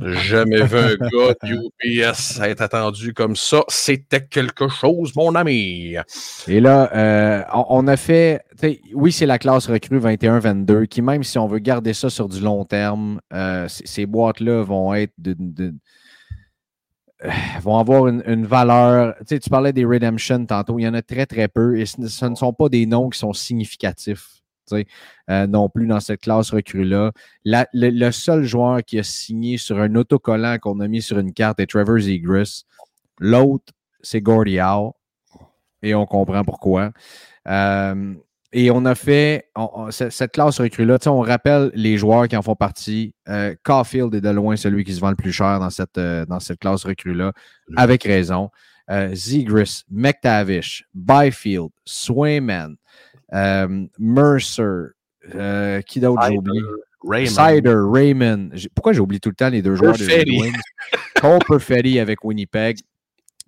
Jamais 0.00 0.62
vu 0.62 0.78
un 0.78 0.94
gars 0.94 1.34
de 1.42 2.02
UPS 2.04 2.40
être 2.40 2.62
attendu 2.62 3.12
comme 3.12 3.34
ça. 3.34 3.64
C'était 3.68 4.24
quelque 4.24 4.68
chose, 4.68 5.14
mon 5.16 5.34
ami. 5.34 5.96
Et 6.46 6.60
là, 6.60 6.90
euh, 6.94 7.42
on, 7.68 7.86
a 7.88 7.96
fait. 7.96 8.44
Oui, 8.94 9.10
c'est 9.10 9.26
la 9.26 9.38
classe 9.38 9.66
recrue 9.66 9.98
21-22 9.98 10.86
qui, 10.86 11.02
même 11.02 11.24
si 11.24 11.36
on 11.38 11.48
veut 11.48 11.58
garder 11.58 11.94
ça 11.94 12.10
sur 12.10 12.28
du 12.28 12.40
long 12.40 12.64
terme, 12.64 13.20
euh, 13.32 13.66
ces 13.68 14.06
boîtes-là 14.06 14.62
vont 14.62 14.94
être 14.94 15.14
de, 15.18 15.34
euh, 15.60 15.72
vont 17.62 17.78
avoir 17.78 18.08
une, 18.08 18.46
valeur. 18.46 19.14
Tu, 19.20 19.24
sais, 19.28 19.38
tu 19.40 19.50
parlais 19.50 19.72
des 19.72 19.84
Redemption 19.84 20.46
tantôt, 20.46 20.78
il 20.78 20.82
y 20.82 20.88
en 20.88 20.94
a 20.94 21.02
très, 21.02 21.26
très 21.26 21.48
peu 21.48 21.78
et 21.78 21.86
ce, 21.86 22.00
ne 22.00 22.34
sont 22.34 22.52
pas 22.52 22.68
des 22.68 22.86
noms 22.86 23.08
qui 23.08 23.18
sont 23.18 23.32
significatifs. 23.32 24.38
Euh, 25.30 25.46
non 25.46 25.70
plus 25.70 25.86
dans 25.86 26.00
cette 26.00 26.20
classe 26.20 26.50
recrue-là. 26.50 27.12
Le, 27.44 28.10
seul 28.10 28.44
joueur 28.44 28.84
qui 28.84 28.98
a 28.98 29.02
signé 29.02 29.56
sur 29.56 29.78
un 29.78 29.94
autocollant 29.94 30.58
qu'on 30.58 30.80
a 30.80 30.88
mis 30.88 31.00
sur 31.00 31.18
une 31.18 31.32
carte 31.32 31.60
est 31.60 31.66
Trevor 31.66 31.98
Zegras. 31.98 32.64
L'autre, 33.18 33.72
c'est 34.02 34.20
Gordy 34.20 34.60
Howe. 34.60 34.92
Et 35.82 35.94
on 35.94 36.06
comprend 36.06 36.44
pourquoi. 36.44 36.92
Euh, 37.46 38.14
et 38.52 38.70
on 38.70 38.84
a 38.86 38.94
fait 38.94 39.50
cette 39.90 40.32
classe 40.32 40.60
recrue-là. 40.60 40.98
On 41.06 41.20
rappelle 41.20 41.70
les 41.74 41.98
joueurs 41.98 42.28
qui 42.28 42.36
en 42.36 42.42
font 42.42 42.54
partie. 42.54 43.14
Euh, 43.28 43.54
Caulfield 43.62 44.14
est 44.14 44.22
de 44.22 44.30
loin 44.30 44.56
celui 44.56 44.84
qui 44.84 44.94
se 44.94 45.00
vend 45.00 45.10
le 45.10 45.16
plus 45.16 45.32
cher 45.32 45.60
dans 45.60 45.68
cette, 45.70 45.98
euh, 45.98 46.24
dans 46.24 46.40
cette 46.40 46.58
classe 46.58 46.84
recrue-là, 46.84 47.32
avec 47.76 48.04
raison. 48.04 48.50
Euh, 48.90 49.14
Zegris, 49.14 49.82
McTavish, 49.90 50.86
Byfield, 50.94 51.68
Swayman, 51.84 52.76
euh, 53.34 53.86
Mercer, 53.98 54.92
qui 55.86 56.00
d'autre 56.00 56.22
j'ai 56.26 56.38
oublié? 56.38 57.26
Cider, 57.26 57.76
Raymond. 57.76 58.50
Pourquoi 58.74 58.94
j'ai 58.94 59.00
oublié 59.00 59.20
tout 59.20 59.28
le 59.28 59.34
temps 59.34 59.50
les 59.50 59.60
deux 59.60 59.74
joueurs 59.74 59.96
de 59.96 60.04
Wings? 60.04 60.56
Cole 61.20 61.38
Perfetti 61.46 62.00
avec 62.00 62.24
Winnipeg. 62.24 62.78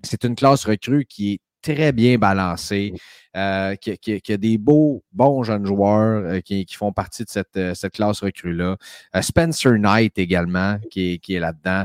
C'est 0.02 0.24
une 0.24 0.34
classe 0.34 0.64
recrue 0.66 1.06
qui 1.06 1.32
est 1.32 1.40
très 1.62 1.92
bien 1.92 2.18
balancée. 2.18 2.94
Euh, 3.36 3.76
qui, 3.76 4.20
a 4.28 4.36
des 4.36 4.58
beaux, 4.58 5.04
bons 5.12 5.44
jeunes 5.44 5.64
joueurs 5.64 6.24
euh, 6.24 6.40
qui, 6.40 6.66
font 6.74 6.92
partie 6.92 7.22
de 7.22 7.28
cette, 7.28 7.56
euh, 7.56 7.74
classe 7.92 8.22
recrue-là. 8.22 8.76
Spencer 9.20 9.78
Knight 9.78 10.18
également, 10.18 10.78
qui 10.90 11.20
est, 11.28 11.38
là-dedans, 11.38 11.84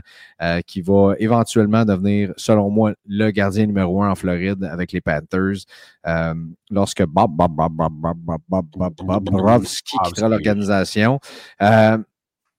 qui 0.65 0.81
va 0.81 1.13
éventuellement 1.19 1.85
devenir, 1.85 2.33
selon 2.35 2.71
moi, 2.71 2.93
le 3.05 3.29
gardien 3.29 3.67
numéro 3.67 4.01
un 4.01 4.09
en 4.09 4.15
Floride 4.15 4.63
avec 4.63 4.91
les 4.91 5.01
Panthers. 5.01 5.65
lorsque 6.71 7.05
Bob, 7.05 7.35
Bob, 7.35 7.51
Bob, 7.55 7.73
Bob, 7.75 7.93
Bob, 7.93 8.17
Bob, 8.17 8.41
Bob, 8.49 8.65
Bob, 8.75 8.93
Bob 9.05 9.23
Bobrovski 9.25 9.97
quittera 10.03 10.29
l'organisation. 10.29 11.19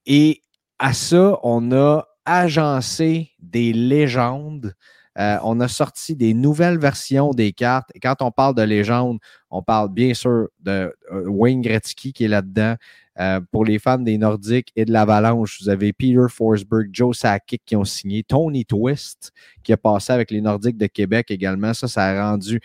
et 0.07 0.43
à 0.79 0.93
ça, 0.93 1.41
on 1.43 1.73
a 1.73 2.07
agencé 2.25 3.33
des 3.41 3.73
légendes 3.73 4.77
euh, 5.19 5.39
on 5.43 5.61
a 5.61 5.69
sorti 5.69 6.15
des 6.15 6.35
nouvelles 6.35 6.79
versions 6.79 7.31
des 7.31 7.53
cartes. 7.53 7.91
Et 7.95 8.01
quand 8.01 8.21
on 8.21 8.31
parle 8.31 8.55
de 8.55 8.63
légende, 8.63 9.19
on 9.51 9.63
parle 9.63 9.89
bien 9.91 10.15
sûr 10.15 10.49
de 10.61 10.95
euh, 11.13 11.25
Wayne 11.27 11.63
Gretzky 11.63 12.13
qui 12.13 12.25
est 12.25 12.29
là-dedans. 12.29 12.77
Euh, 13.19 13.41
pour 13.51 13.65
les 13.65 13.79
fans 13.79 13.97
des 13.97 14.19
Nordiques 14.19 14.73
et 14.77 14.85
de 14.85 14.93
l'Avalanche, 14.93 15.63
vous 15.63 15.71
avez 15.71 15.95
Peter 15.95 16.27
Forsberg, 16.29 16.91
Joe 16.93 17.17
Sakic 17.17 17.63
qui 17.65 17.75
ont 17.75 17.85
signé, 17.85 18.23
Tony 18.23 18.67
Twist 18.67 19.33
qui 19.63 19.73
a 19.73 19.79
passé 19.79 20.13
avec 20.13 20.31
les 20.31 20.43
Nordiques 20.43 20.77
de 20.77 20.87
Québec 20.87 21.31
également. 21.31 21.73
Ça, 21.73 21.89
ça 21.89 22.05
a 22.05 22.31
rendu 22.31 22.61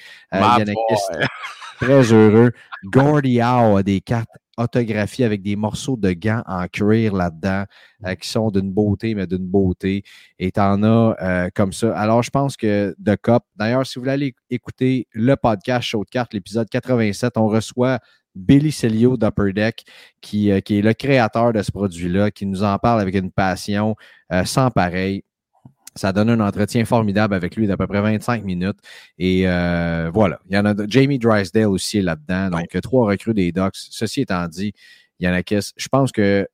très 1.79 2.11
heureux. 2.11 2.51
Gordy 2.83 3.39
Howe 3.41 3.77
a 3.77 3.83
des 3.83 4.01
cartes 4.01 4.29
autographiées 4.57 5.25
avec 5.25 5.41
des 5.41 5.55
morceaux 5.55 5.97
de 5.97 6.11
gants 6.11 6.43
en 6.45 6.67
cuir 6.67 7.13
là-dedans 7.13 7.65
euh, 8.05 8.15
qui 8.15 8.29
sont 8.29 8.51
d'une 8.51 8.71
beauté, 8.71 9.15
mais 9.15 9.27
d'une 9.27 9.47
beauté. 9.47 10.03
Et 10.39 10.51
t'en 10.51 10.83
as 10.83 11.15
euh, 11.21 11.49
comme 11.53 11.73
ça. 11.73 11.97
Alors, 11.97 12.23
je 12.23 12.29
pense 12.29 12.57
que 12.57 12.95
The 13.03 13.15
Cup, 13.21 13.43
d'ailleurs, 13.55 13.85
si 13.85 13.97
vous 13.97 14.03
voulez 14.03 14.13
aller 14.13 14.35
écouter 14.49 15.07
le 15.11 15.35
podcast 15.35 15.87
Show 15.87 16.03
de 16.03 16.09
cartes, 16.09 16.33
l'épisode 16.33 16.69
87, 16.69 17.37
on 17.37 17.47
reçoit 17.47 17.99
Billy 18.35 18.71
Celio 18.71 19.17
d'Upper 19.17 19.53
Deck, 19.53 19.83
qui, 20.21 20.51
euh, 20.51 20.59
qui, 20.59 20.79
est 20.79 20.81
le 20.81 20.93
créateur 20.93 21.53
de 21.53 21.61
ce 21.61 21.71
produit-là, 21.71 22.31
qui 22.31 22.45
nous 22.45 22.63
en 22.63 22.77
parle 22.77 23.01
avec 23.01 23.15
une 23.15 23.31
passion 23.31 23.95
sans 24.45 24.71
pareil. 24.71 25.25
Ça 25.95 26.13
donne 26.13 26.29
un 26.29 26.39
entretien 26.39 26.85
formidable 26.85 27.33
avec 27.33 27.55
lui 27.55 27.67
d'à 27.67 27.75
peu 27.75 27.85
près 27.85 28.01
25 28.01 28.43
minutes. 28.43 28.77
Et 29.17 29.43
euh, 29.45 30.09
voilà. 30.13 30.39
Il 30.49 30.55
y 30.55 30.57
en 30.57 30.65
a 30.65 30.73
Jamie 30.87 31.19
Drysdale 31.19 31.67
aussi 31.67 32.01
là-dedans. 32.01 32.49
Donc, 32.49 32.67
ouais. 32.73 32.81
trois 32.81 33.07
recrues 33.07 33.33
des 33.33 33.51
Ducks. 33.51 33.75
Ceci 33.75 34.21
étant 34.21 34.47
dit, 34.47 34.73
il 35.19 35.27
y 35.27 35.29
en 35.29 35.33
a 35.33 35.43
qui. 35.43 35.57
Je 35.57 35.87
pense 35.89 36.11
que 36.11 36.47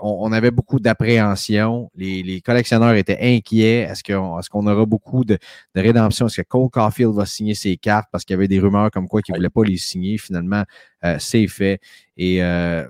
on, 0.00 0.26
on, 0.26 0.32
avait 0.32 0.50
beaucoup 0.50 0.80
d'appréhension. 0.80 1.90
Les, 1.94 2.22
les, 2.22 2.40
collectionneurs 2.40 2.94
étaient 2.94 3.18
inquiets. 3.20 3.86
Est-ce 3.88 4.02
qu'on 4.02 4.38
est 4.38 4.48
qu'on 4.48 4.66
aura 4.66 4.84
beaucoup 4.86 5.24
de, 5.24 5.38
de 5.74 5.80
rédemption? 5.80 6.26
Est-ce 6.26 6.42
que 6.42 6.46
Cole 6.46 6.70
Caulfield 6.70 7.14
va 7.14 7.26
signer 7.26 7.54
ses 7.54 7.76
cartes? 7.76 8.08
Parce 8.12 8.24
qu'il 8.24 8.34
y 8.34 8.38
avait 8.38 8.48
des 8.48 8.60
rumeurs 8.60 8.90
comme 8.90 9.08
quoi 9.08 9.22
qu'il 9.22 9.32
ne 9.32 9.38
voulait 9.38 9.50
pas 9.50 9.64
les 9.64 9.76
signer? 9.76 10.18
Finalement, 10.18 10.64
euh, 11.04 11.16
c'est 11.18 11.46
fait. 11.48 11.80
Et 12.16 12.42
euh, 12.42 12.86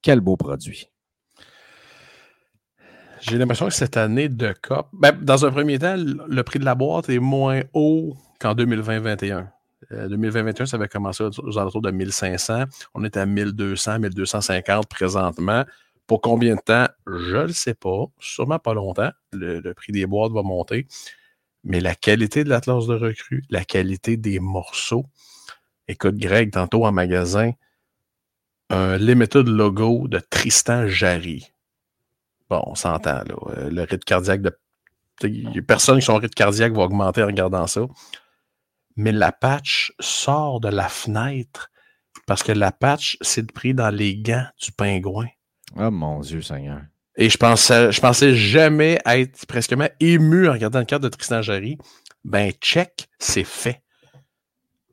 quel 0.00 0.20
beau 0.20 0.36
produit. 0.36 0.88
J'ai 3.22 3.38
l'impression 3.38 3.68
que 3.68 3.74
cette 3.74 3.96
année 3.96 4.28
de 4.28 4.52
COP, 4.62 4.88
ben, 4.92 5.12
dans 5.12 5.46
un 5.46 5.52
premier 5.52 5.78
temps, 5.78 5.94
le 5.96 6.42
prix 6.42 6.58
de 6.58 6.64
la 6.64 6.74
boîte 6.74 7.08
est 7.08 7.20
moins 7.20 7.62
haut 7.72 8.16
qu'en 8.40 8.54
2020-21. 8.54 9.46
Euh, 9.92 10.08
2020-21, 10.08 10.66
ça 10.66 10.76
avait 10.76 10.88
commencé 10.88 11.22
aux 11.22 11.58
alentours 11.58 11.82
de 11.82 11.92
1500. 11.92 12.64
On 12.94 13.04
est 13.04 13.16
à 13.16 13.24
1200, 13.24 14.00
1250 14.00 14.88
présentement. 14.88 15.64
Pour 16.08 16.20
combien 16.20 16.56
de 16.56 16.60
temps? 16.60 16.88
Je 17.06 17.36
ne 17.36 17.42
le 17.44 17.52
sais 17.52 17.74
pas. 17.74 18.06
Sûrement 18.18 18.58
pas 18.58 18.74
longtemps. 18.74 19.10
Le, 19.32 19.60
le, 19.60 19.74
prix 19.74 19.92
des 19.92 20.06
boîtes 20.06 20.32
va 20.32 20.42
monter. 20.42 20.88
Mais 21.62 21.78
la 21.78 21.94
qualité 21.94 22.42
de 22.42 22.48
l'Atlas 22.48 22.88
de 22.88 22.94
recrue, 22.94 23.44
la 23.50 23.64
qualité 23.64 24.16
des 24.16 24.40
morceaux. 24.40 25.06
Écoute, 25.86 26.16
Greg, 26.16 26.50
tantôt 26.50 26.84
en 26.86 26.90
magasin, 26.90 27.52
un 28.68 28.96
limited 28.96 29.46
logo 29.46 30.08
de 30.08 30.18
Tristan 30.18 30.88
Jarry. 30.88 31.51
Bon, 32.52 32.62
on 32.66 32.74
s'entend, 32.74 33.22
là. 33.24 33.70
Le 33.70 33.80
rythme 33.80 34.04
cardiaque 34.04 34.42
de. 34.42 34.54
Personne 35.66 36.00
qui 36.00 36.04
son 36.04 36.16
rythme 36.16 36.34
cardiaque 36.34 36.74
va 36.74 36.82
augmenter 36.82 37.22
en 37.22 37.26
regardant 37.26 37.66
ça. 37.66 37.80
Mais 38.94 39.10
la 39.10 39.32
patch 39.32 39.94
sort 40.00 40.60
de 40.60 40.68
la 40.68 40.90
fenêtre 40.90 41.70
parce 42.26 42.42
que 42.42 42.52
la 42.52 42.70
patch, 42.70 43.16
c'est 43.22 43.50
pris 43.50 43.72
dans 43.72 43.88
les 43.88 44.18
gants 44.18 44.44
du 44.62 44.70
pingouin. 44.70 45.28
Oh 45.78 45.90
mon 45.90 46.20
Dieu, 46.20 46.42
Seigneur. 46.42 46.82
Et 47.16 47.30
je 47.30 47.38
pensais, 47.38 47.90
je 47.90 48.00
pensais 48.02 48.34
jamais 48.36 48.98
être 49.06 49.46
presque 49.46 49.74
ému 49.98 50.46
en 50.46 50.52
regardant 50.52 50.80
le 50.80 50.84
cadre 50.84 51.04
de 51.04 51.08
Tristan 51.08 51.40
Jarry. 51.40 51.78
Ben, 52.22 52.52
check, 52.60 53.08
c'est 53.18 53.44
fait. 53.44 53.80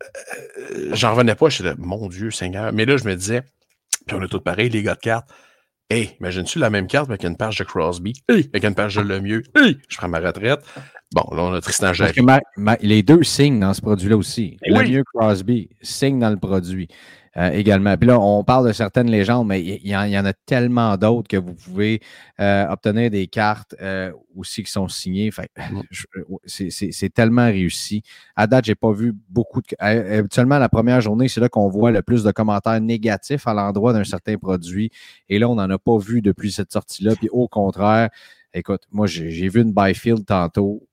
Euh, 0.01 0.91
J'en 0.93 1.11
revenais 1.11 1.35
pas, 1.35 1.49
je 1.49 1.57
disais, 1.57 1.75
mon 1.77 2.07
Dieu, 2.07 2.31
Seigneur. 2.31 2.71
Mais 2.71 2.85
là, 2.85 2.95
je 2.95 3.03
me 3.03 3.17
disais, 3.17 3.41
puis 4.07 4.15
on 4.15 4.23
est 4.23 4.29
tous 4.29 4.39
pareils, 4.39 4.69
les 4.69 4.81
gars 4.81 4.95
de 4.95 5.01
cartes. 5.01 5.29
Hey, 5.91 6.15
imagine-tu 6.19 6.59
la 6.59 6.69
même 6.69 6.85
carte 6.85 7.09
avec 7.09 7.23
une 7.23 7.35
page 7.35 7.57
de 7.57 7.63
Crosby, 7.63 8.13
hey, 8.29 8.47
avec 8.53 8.63
une 8.63 8.75
page 8.75 8.97
de 8.97 9.01
Lemieux, 9.01 9.41
hey, 9.55 9.75
je 9.87 9.97
prends 9.97 10.07
ma 10.07 10.19
retraite. 10.19 10.59
Bon, 11.11 11.23
là, 11.35 11.41
on 11.41 11.51
a 11.51 11.61
Tristan 11.61 11.93
Jarry. 11.93 12.21
Ma, 12.21 12.39
ma, 12.57 12.77
les 12.81 13.01
deux 13.01 13.23
signent 13.23 13.59
dans 13.59 13.73
ce 13.73 13.81
produit-là 13.81 14.15
aussi. 14.15 14.57
Lemieux, 14.67 14.99
oui. 14.99 15.19
Crosby 15.19 15.69
signent 15.81 16.19
dans 16.19 16.29
le 16.29 16.37
produit. 16.37 16.87
Euh, 17.37 17.51
également. 17.51 17.95
Puis 17.95 18.07
là, 18.07 18.19
on 18.19 18.43
parle 18.43 18.67
de 18.67 18.73
certaines 18.73 19.09
légendes, 19.09 19.47
mais 19.47 19.61
il 19.61 19.85
y, 19.85 19.89
y, 19.89 19.95
en 19.95 20.25
a 20.25 20.33
tellement 20.33 20.97
d'autres 20.97 21.27
que 21.27 21.37
vous 21.37 21.53
pouvez 21.53 22.01
euh, 22.39 22.67
obtenir 22.67 23.11
des 23.11 23.27
cartes 23.27 23.75
euh, 23.81 24.11
aussi 24.35 24.63
qui 24.63 24.71
sont 24.71 24.87
signées. 24.87 25.29
Mm. 25.57 25.81
C'est 26.47 27.13
tellement 27.13 27.45
réussi. 27.45 28.01
À 28.35 28.47
date, 28.47 28.65
j'ai 28.65 28.75
pas 28.75 28.91
vu 28.91 29.13
beaucoup 29.29 29.61
de. 29.61 29.67
Habituellement, 29.79 30.57
la 30.57 30.69
première 30.69 31.01
journée, 31.01 31.27
c'est 31.27 31.39
là 31.39 31.49
qu'on 31.49 31.69
voit 31.69 31.91
le 31.91 32.01
plus 32.01 32.23
de 32.23 32.31
commentaires 32.31 32.81
négatifs 32.81 33.47
à 33.47 33.53
l'endroit 33.53 33.93
d'un 33.93 34.03
certain 34.03 34.37
produit. 34.37 34.91
Et 35.29 35.37
là, 35.37 35.47
on 35.49 35.55
n'en 35.55 35.69
a 35.69 35.77
pas 35.77 35.97
vu 35.97 36.21
depuis 36.21 36.51
cette 36.51 36.71
sortie-là. 36.71 37.15
Puis 37.15 37.29
au 37.31 37.47
contraire, 37.47 38.09
écoute, 38.53 38.81
moi, 38.91 39.05
j'ai 39.05 39.49
vu 39.49 39.61
une 39.61 39.73
Byfield 39.73 40.25
tantôt. 40.25 40.87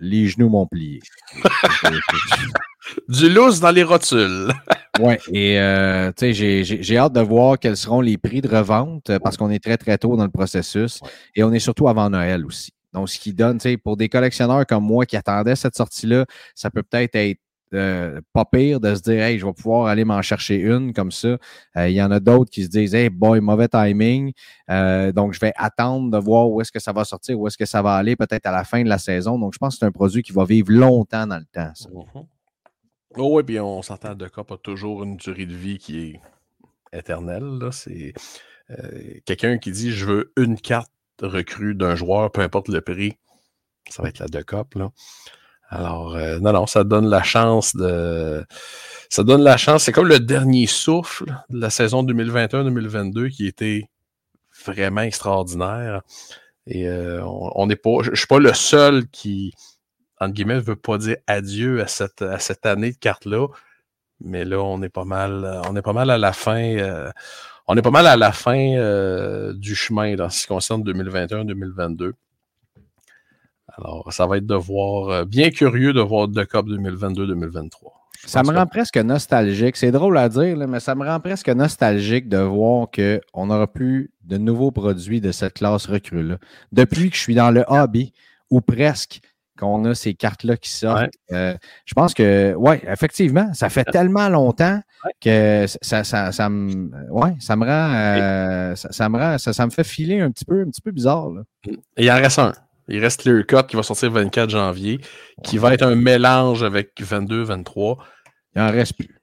Les 0.00 0.26
genoux 0.26 0.48
m'ont 0.48 0.66
plié. 0.66 1.00
du 3.08 3.28
loose 3.28 3.60
dans 3.60 3.70
les 3.70 3.82
rotules. 3.82 4.52
oui, 5.00 5.14
et 5.32 5.58
euh, 5.58 6.10
tu 6.16 6.34
sais, 6.34 6.64
j'ai 6.64 6.98
hâte 6.98 7.12
de 7.12 7.20
voir 7.20 7.58
quels 7.58 7.76
seront 7.76 8.00
les 8.00 8.18
prix 8.18 8.40
de 8.40 8.48
revente 8.48 9.16
parce 9.18 9.36
qu'on 9.36 9.50
est 9.50 9.62
très, 9.62 9.76
très 9.76 9.98
tôt 9.98 10.16
dans 10.16 10.24
le 10.24 10.30
processus 10.30 11.00
ouais. 11.02 11.10
et 11.36 11.44
on 11.44 11.52
est 11.52 11.58
surtout 11.58 11.88
avant 11.88 12.10
Noël 12.10 12.44
aussi. 12.44 12.72
Donc, 12.92 13.08
ce 13.08 13.18
qui 13.18 13.34
donne, 13.34 13.58
tu 13.58 13.68
sais, 13.68 13.76
pour 13.76 13.96
des 13.96 14.08
collectionneurs 14.08 14.66
comme 14.66 14.84
moi 14.84 15.04
qui 15.04 15.16
attendaient 15.16 15.56
cette 15.56 15.76
sortie-là, 15.76 16.24
ça 16.54 16.70
peut 16.70 16.82
peut-être 16.82 17.14
être 17.16 17.40
euh, 17.74 18.20
pas 18.32 18.46
pire 18.46 18.80
de 18.80 18.94
se 18.94 19.02
dire, 19.02 19.22
hey, 19.22 19.38
je 19.38 19.44
vais 19.44 19.52
pouvoir 19.52 19.86
aller 19.86 20.04
m'en 20.04 20.22
chercher 20.22 20.56
une 20.56 20.92
comme 20.92 21.10
ça. 21.10 21.36
Euh, 21.76 21.88
il 21.88 21.94
y 21.94 22.02
en 22.02 22.10
a 22.10 22.18
d'autres 22.18 22.50
qui 22.50 22.64
se 22.64 22.68
disent, 22.68 22.94
hey, 22.94 23.10
boy, 23.10 23.40
mauvais 23.40 23.68
timing. 23.68 24.32
Euh, 24.70 25.12
donc, 25.12 25.34
je 25.34 25.40
vais 25.40 25.52
attendre 25.56 26.10
de 26.10 26.18
voir 26.18 26.48
où 26.50 26.60
est-ce 26.60 26.72
que 26.72 26.80
ça 26.80 26.92
va 26.92 27.04
sortir, 27.04 27.38
où 27.38 27.46
est-ce 27.46 27.58
que 27.58 27.66
ça 27.66 27.82
va 27.82 27.94
aller, 27.94 28.16
peut-être 28.16 28.46
à 28.46 28.52
la 28.52 28.64
fin 28.64 28.82
de 28.82 28.88
la 28.88 28.98
saison. 28.98 29.38
Donc, 29.38 29.52
je 29.52 29.58
pense 29.58 29.74
que 29.74 29.80
c'est 29.80 29.86
un 29.86 29.92
produit 29.92 30.22
qui 30.22 30.32
va 30.32 30.44
vivre 30.44 30.72
longtemps 30.72 31.26
dans 31.26 31.38
le 31.38 31.46
temps. 31.52 31.70
Ça. 31.74 31.88
Mm 31.90 32.02
-hmm. 32.14 32.37
Oh 33.18 33.36
oui, 33.36 33.42
puis 33.42 33.58
on 33.58 33.82
s'entend 33.82 34.14
de 34.14 34.28
cas, 34.28 34.44
pas 34.44 34.56
toujours 34.56 35.02
une 35.02 35.16
durée 35.16 35.46
de 35.46 35.54
vie 35.54 35.78
qui 35.78 35.98
est 36.00 36.20
éternelle. 36.96 37.58
C'est 37.72 38.14
euh, 38.70 39.20
quelqu'un 39.26 39.58
qui 39.58 39.72
dit 39.72 39.90
je 39.90 40.06
veux 40.06 40.32
une 40.36 40.60
carte 40.60 40.92
recrue 41.20 41.74
d'un 41.74 41.96
joueur, 41.96 42.30
peu 42.30 42.42
importe 42.42 42.68
le 42.68 42.80
prix. 42.80 43.14
Ça 43.90 44.02
va 44.02 44.08
être 44.08 44.20
la 44.20 44.26
de 44.26 44.42
cop, 44.42 44.74
là. 44.74 44.90
Alors, 45.70 46.14
euh, 46.16 46.38
non, 46.38 46.52
non, 46.52 46.66
ça 46.66 46.84
donne 46.84 47.08
la 47.08 47.22
chance 47.22 47.74
de. 47.76 48.44
Ça 49.10 49.24
donne 49.24 49.42
la 49.42 49.56
chance. 49.56 49.84
C'est 49.84 49.92
comme 49.92 50.08
le 50.08 50.20
dernier 50.20 50.66
souffle 50.66 51.26
de 51.50 51.60
la 51.60 51.70
saison 51.70 52.04
2021-2022 52.04 53.30
qui 53.30 53.46
était 53.46 53.90
vraiment 54.64 55.02
extraordinaire. 55.02 56.02
Et 56.66 56.88
euh, 56.88 57.22
on 57.24 57.66
n'est 57.66 57.76
pas. 57.76 58.02
Je 58.02 58.10
ne 58.10 58.16
suis 58.16 58.26
pas 58.26 58.38
le 58.38 58.54
seul 58.54 59.08
qui, 59.08 59.52
entre 60.20 60.34
guillemets, 60.34 60.56
ne 60.56 60.60
veut 60.60 60.76
pas 60.76 60.98
dire 60.98 61.16
adieu 61.26 61.80
à 61.80 61.86
cette, 61.86 62.22
à 62.22 62.38
cette 62.38 62.66
année 62.66 62.92
de 62.92 62.96
carte-là. 62.96 63.48
Mais 64.20 64.44
là, 64.44 64.60
on 64.60 64.82
est 64.82 64.88
pas 64.88 65.04
mal, 65.04 65.62
on 65.68 65.76
est 65.76 65.82
pas 65.82 65.92
mal 65.92 66.10
à 66.10 66.18
la 66.18 66.32
fin. 66.32 66.76
Euh, 66.76 67.10
on 67.68 67.76
est 67.76 67.82
pas 67.82 67.90
mal 67.90 68.06
à 68.06 68.16
la 68.16 68.32
fin 68.32 68.76
euh, 68.76 69.52
du 69.52 69.74
chemin 69.74 70.16
dans 70.16 70.30
ce 70.30 70.42
qui 70.42 70.46
concerne 70.48 70.82
2021-2022. 70.82 72.12
Alors, 73.76 74.12
ça 74.12 74.26
va 74.26 74.38
être 74.38 74.46
de 74.46 74.54
voir, 74.54 75.08
euh, 75.10 75.24
bien 75.24 75.50
curieux 75.50 75.92
de 75.92 76.00
voir 76.00 76.26
de 76.26 76.44
COP 76.44 76.66
2022-2023. 76.68 77.70
Ça 78.24 78.42
me 78.42 78.52
rend 78.52 78.64
que... 78.64 78.70
presque 78.70 78.96
nostalgique. 78.96 79.76
C'est 79.76 79.92
drôle 79.92 80.18
à 80.18 80.28
dire, 80.28 80.56
là, 80.56 80.66
mais 80.66 80.80
ça 80.80 80.94
me 80.96 81.06
rend 81.06 81.20
presque 81.20 81.48
nostalgique 81.50 82.28
de 82.28 82.38
voir 82.38 82.88
qu'on 82.90 83.46
n'aura 83.46 83.68
plus 83.68 84.10
de 84.24 84.36
nouveaux 84.36 84.72
produits 84.72 85.20
de 85.20 85.30
cette 85.30 85.54
classe 85.54 85.86
recrue-là. 85.86 86.38
Depuis 86.72 87.10
que 87.10 87.16
je 87.16 87.20
suis 87.20 87.36
dans 87.36 87.50
le 87.50 87.64
hobby, 87.68 88.12
ou 88.50 88.60
presque, 88.60 89.20
qu'on 89.58 89.84
a 89.84 89.94
ces 89.94 90.14
cartes-là 90.14 90.56
qui 90.56 90.70
sortent. 90.70 91.10
Ouais. 91.30 91.36
Euh, 91.36 91.56
je 91.84 91.94
pense 91.94 92.14
que, 92.14 92.54
oui, 92.56 92.76
effectivement, 92.86 93.52
ça 93.54 93.68
fait 93.68 93.84
tellement 93.84 94.28
longtemps 94.28 94.80
que 95.20 95.66
ça, 95.82 96.04
ça, 96.04 96.32
ça, 96.32 96.48
me, 96.48 96.90
ouais, 97.10 97.34
ça 97.40 97.56
me 97.56 97.64
rend, 97.64 97.94
euh, 97.94 98.74
ça, 98.74 98.92
ça, 98.92 99.08
me 99.08 99.18
rend, 99.18 99.38
ça, 99.38 99.52
ça 99.52 99.66
me 99.66 99.70
fait 99.70 99.84
filer 99.84 100.20
un 100.20 100.30
petit 100.30 100.44
peu, 100.44 100.62
un 100.62 100.70
petit 100.70 100.80
peu 100.80 100.92
bizarre. 100.92 101.30
Là. 101.30 101.42
Et 101.96 102.04
il 102.04 102.10
en 102.10 102.16
reste 102.16 102.38
un. 102.38 102.52
Il 102.88 103.00
reste 103.00 103.22
Clear 103.22 103.44
Cut 103.44 103.66
qui 103.68 103.76
va 103.76 103.82
sortir 103.82 104.10
le 104.10 104.22
24 104.22 104.48
janvier, 104.48 105.00
qui 105.44 105.58
va 105.58 105.74
être 105.74 105.82
un 105.82 105.94
mélange 105.94 106.62
avec 106.62 106.98
22-23. 107.00 107.98
Il 108.54 108.62
en 108.62 108.70
reste 108.70 108.94
plus. 108.94 109.18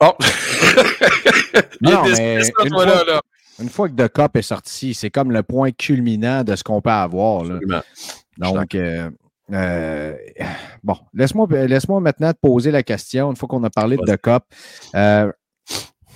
Oh! 0.00 0.14
non, 1.80 2.02
mais 2.04 2.46
une, 2.46 2.70
fois, 2.70 2.84
là, 2.84 3.04
là. 3.04 3.22
Une, 3.60 3.68
fois, 3.68 3.88
que 3.88 3.94
The 3.94 4.08
Cup 4.08 4.36
est 4.36 4.42
sorti, 4.42 4.94
c'est 4.94 5.10
comme 5.10 5.32
le 5.32 5.42
point 5.42 5.70
culminant 5.72 6.44
de 6.44 6.56
ce 6.56 6.64
qu'on 6.64 6.80
peut 6.80 6.90
avoir. 6.90 7.44
Là. 7.44 7.82
Donc, 8.38 8.74
euh, 8.74 9.10
euh, 9.52 10.16
bon, 10.82 10.96
laisse-moi 11.12 11.46
laisse 11.50 11.88
maintenant 11.88 12.32
te 12.32 12.38
poser 12.40 12.70
la 12.70 12.82
question, 12.82 13.30
une 13.30 13.36
fois 13.36 13.48
qu'on 13.48 13.64
a 13.64 13.70
parlé 13.70 13.96
de 13.96 14.02
The 14.04 14.16
Cup. 14.16 14.44
Euh, 14.94 15.30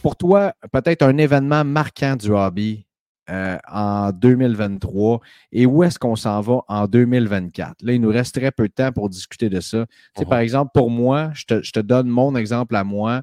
pour 0.03 0.17
toi, 0.17 0.55
peut-être 0.73 1.03
un 1.03 1.17
événement 1.17 1.65
marquant 1.65 2.17
du 2.17 2.31
hobby 2.31 2.87
en 3.27 4.11
2023 4.13 5.21
et 5.53 5.65
où 5.65 5.83
est-ce 5.83 5.99
qu'on 5.99 6.15
s'en 6.15 6.41
va 6.43 6.61
en 6.69 6.87
2024? 6.87 7.77
Là, 7.83 7.93
il 7.95 8.01
nous 8.01 8.11
reste 8.11 8.35
très 8.39 8.51
peu 8.51 8.69
de 8.69 8.73
temps 8.73 8.93
pour 8.93 9.09
discuter 9.09 9.49
de 9.49 9.61
ça. 9.61 9.79
Uh 9.79 9.85
-huh. 10.17 10.29
Par 10.29 10.39
exemple, 10.41 10.73
pour 10.75 10.91
moi, 10.91 11.31
je 11.35 11.45
te, 11.45 11.63
je 11.63 11.73
te, 11.73 11.81
donne 11.81 12.09
mon 12.09 12.37
exemple 12.37 12.77
à 12.77 12.85
moi, 12.85 13.23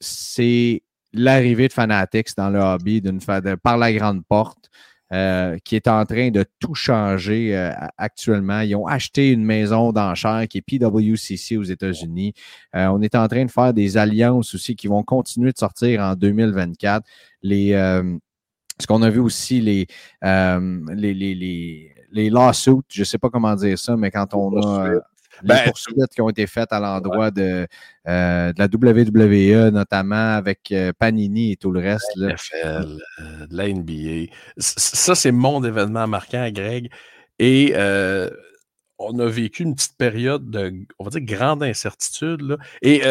c'est 0.00 0.82
l'arrivée 1.22 1.68
de 1.68 1.72
Fanatics 1.72 2.36
dans 2.36 2.50
le 2.50 2.60
hobby 2.60 3.02
par 3.62 3.78
la 3.78 3.92
grande 3.92 4.24
porte. 4.26 4.70
euh, 5.12 5.56
qui 5.62 5.76
est 5.76 5.86
en 5.86 6.04
train 6.04 6.30
de 6.32 6.44
tout 6.58 6.74
changer 6.74 7.56
euh, 7.56 7.70
actuellement. 7.96 8.58
Ils 8.62 8.74
ont 8.74 8.88
acheté 8.88 9.30
une 9.30 9.44
maison 9.44 9.92
d'enchères 9.92 10.48
qui 10.48 10.58
est 10.58 10.62
PWCC 10.62 11.56
aux 11.56 11.62
États-Unis. 11.62 12.34
Euh, 12.74 12.88
on 12.88 13.00
est 13.00 13.14
en 13.14 13.28
train 13.28 13.44
de 13.44 13.50
faire 13.50 13.72
des 13.72 13.96
alliances 13.96 14.52
aussi 14.56 14.74
qui 14.74 14.88
vont 14.88 15.04
continuer 15.04 15.52
de 15.52 15.58
sortir 15.58 16.00
en 16.00 16.16
2024. 16.16 17.06
Les, 17.42 17.70
ce 18.80 18.86
qu'on 18.88 19.02
a 19.02 19.08
vu 19.08 19.20
aussi, 19.20 19.60
les, 19.60 19.86
les, 20.22 21.14
les, 21.14 21.34
les, 21.36 21.94
les 22.10 22.28
lawsuits, 22.30 22.80
je 22.88 23.02
ne 23.02 23.04
sais 23.04 23.18
pas 23.18 23.30
comment 23.30 23.54
dire 23.54 23.78
ça, 23.78 23.96
mais 23.96 24.10
quand 24.10 24.34
on 24.34 24.60
a 24.60 24.90
les 25.42 25.48
ben, 25.48 25.64
poursuites 25.64 26.10
qui 26.14 26.20
ont 26.20 26.28
été 26.28 26.46
faites 26.46 26.72
à 26.72 26.80
l'endroit 26.80 27.30
de, 27.30 27.66
euh, 28.08 28.52
de, 28.52 28.58
la 28.58 28.66
WWE, 28.66 29.70
notamment 29.70 30.36
avec 30.36 30.70
euh, 30.72 30.92
Panini 30.98 31.52
et 31.52 31.56
tout 31.56 31.70
le 31.70 31.80
reste. 31.80 32.06
La 32.16 32.34
NFL, 32.34 32.98
euh, 33.20 33.46
de 33.46 33.56
la 33.56 33.68
NBA. 33.68 34.32
Ça, 34.58 35.14
c'est 35.14 35.32
mon 35.32 35.62
événement 35.64 36.06
marquant, 36.06 36.48
Greg. 36.50 36.90
Et 37.38 37.74
on 38.98 39.18
a 39.18 39.26
vécu 39.26 39.62
une 39.62 39.74
petite 39.74 39.98
période 39.98 40.50
de, 40.50 40.72
on 40.98 41.04
va 41.04 41.10
dire, 41.10 41.20
grande 41.20 41.62
incertitude. 41.62 42.40
Là. 42.40 42.56
Et 42.80 43.02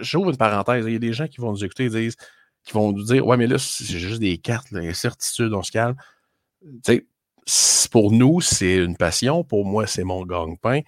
j'ouvre 0.00 0.30
une 0.30 0.36
parenthèse. 0.36 0.84
Il 0.86 0.92
y 0.92 0.96
a 0.96 1.00
des 1.00 1.12
gens 1.12 1.26
qui 1.26 1.40
vont 1.40 1.50
nous 1.50 1.64
écouter 1.64 1.84
et 1.84 1.90
disent, 1.90 2.16
qui 2.64 2.72
vont 2.72 2.92
nous 2.92 3.04
dire 3.04 3.26
Ouais, 3.26 3.36
mais 3.36 3.46
là, 3.46 3.58
c'est 3.58 3.98
juste 3.98 4.20
des 4.20 4.38
cartes, 4.38 4.70
l'incertitude, 4.70 5.52
on 5.52 5.62
se 5.62 5.72
calme. 5.72 5.96
pour 7.90 8.12
nous, 8.12 8.40
c'est 8.40 8.76
une 8.76 8.96
passion. 8.96 9.44
Pour 9.44 9.64
moi, 9.66 9.86
c'est 9.86 10.04
mon 10.04 10.24
gang-pain. 10.24 10.80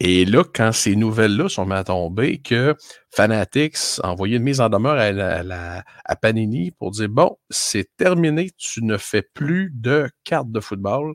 Et 0.00 0.24
là, 0.24 0.42
quand 0.44 0.72
ces 0.72 0.96
nouvelles-là 0.96 1.48
sont 1.48 1.70
à 1.70 1.84
tomber, 1.84 2.38
que 2.38 2.74
Fanatics 3.10 4.00
a 4.02 4.10
envoyé 4.10 4.36
une 4.36 4.42
mise 4.42 4.60
en 4.60 4.68
demeure 4.68 4.98
à, 4.98 6.16
Panini 6.16 6.72
pour 6.72 6.90
dire 6.90 7.08
Bon, 7.08 7.38
c'est 7.48 7.88
terminé, 7.96 8.50
tu 8.56 8.82
ne 8.82 8.96
fais 8.96 9.22
plus 9.22 9.70
de 9.72 10.10
cartes 10.24 10.50
de 10.50 10.60
football. 10.60 11.14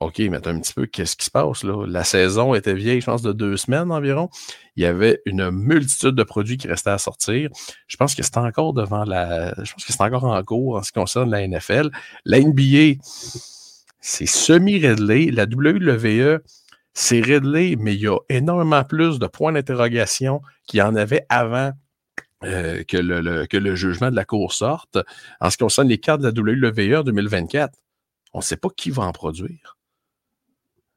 OK, 0.00 0.18
mais 0.18 0.46
un 0.48 0.58
petit 0.58 0.72
peu, 0.72 0.86
qu'est-ce 0.86 1.14
qui 1.14 1.26
se 1.26 1.30
passe 1.30 1.62
là? 1.62 1.86
La 1.86 2.04
saison 2.04 2.54
était 2.54 2.74
vieille, 2.74 3.00
je 3.00 3.06
pense, 3.06 3.22
de 3.22 3.32
deux 3.32 3.56
semaines 3.56 3.92
environ. 3.92 4.30
Il 4.76 4.82
y 4.82 4.86
avait 4.86 5.20
une 5.26 5.50
multitude 5.50 6.14
de 6.14 6.22
produits 6.22 6.56
qui 6.56 6.68
restaient 6.68 6.90
à 6.90 6.98
sortir. 6.98 7.50
Je 7.86 7.96
pense 7.96 8.14
que 8.14 8.22
c'est 8.22 8.38
encore 8.38 8.72
devant 8.72 9.04
la. 9.04 9.54
Je 9.62 9.72
pense 9.72 9.84
que 9.84 9.92
c'est 9.92 10.02
encore 10.02 10.24
en 10.24 10.42
cours 10.42 10.76
en 10.76 10.82
ce 10.82 10.90
qui 10.90 10.98
concerne 10.98 11.30
la 11.30 11.46
NFL. 11.46 11.90
La 12.24 12.40
NBA, 12.40 12.98
c'est 14.00 14.26
semi-réglé. 14.26 15.30
La 15.30 15.44
WWE, 15.44 16.40
c'est 17.00 17.22
Ridley, 17.22 17.76
mais 17.78 17.94
il 17.94 18.02
y 18.02 18.08
a 18.08 18.18
énormément 18.28 18.84
plus 18.84 19.18
de 19.18 19.26
points 19.26 19.52
d'interrogation 19.52 20.42
qu'il 20.66 20.80
y 20.80 20.82
en 20.82 20.94
avait 20.94 21.24
avant 21.30 21.72
euh, 22.44 22.84
que, 22.84 22.98
le, 22.98 23.46
que, 23.46 23.56
le, 23.56 23.74
jugement 23.74 24.10
de 24.10 24.16
la 24.16 24.26
Cour 24.26 24.52
sorte. 24.52 24.98
En 25.40 25.48
ce 25.48 25.56
qui 25.56 25.64
concerne 25.64 25.88
les 25.88 25.96
cartes 25.96 26.20
de 26.20 26.28
la 26.28 26.68
WWE 26.68 27.02
2024, 27.04 27.72
on 28.34 28.38
ne 28.40 28.42
sait 28.42 28.58
pas 28.58 28.68
qui 28.76 28.90
va 28.90 29.04
en 29.04 29.12
produire. 29.12 29.78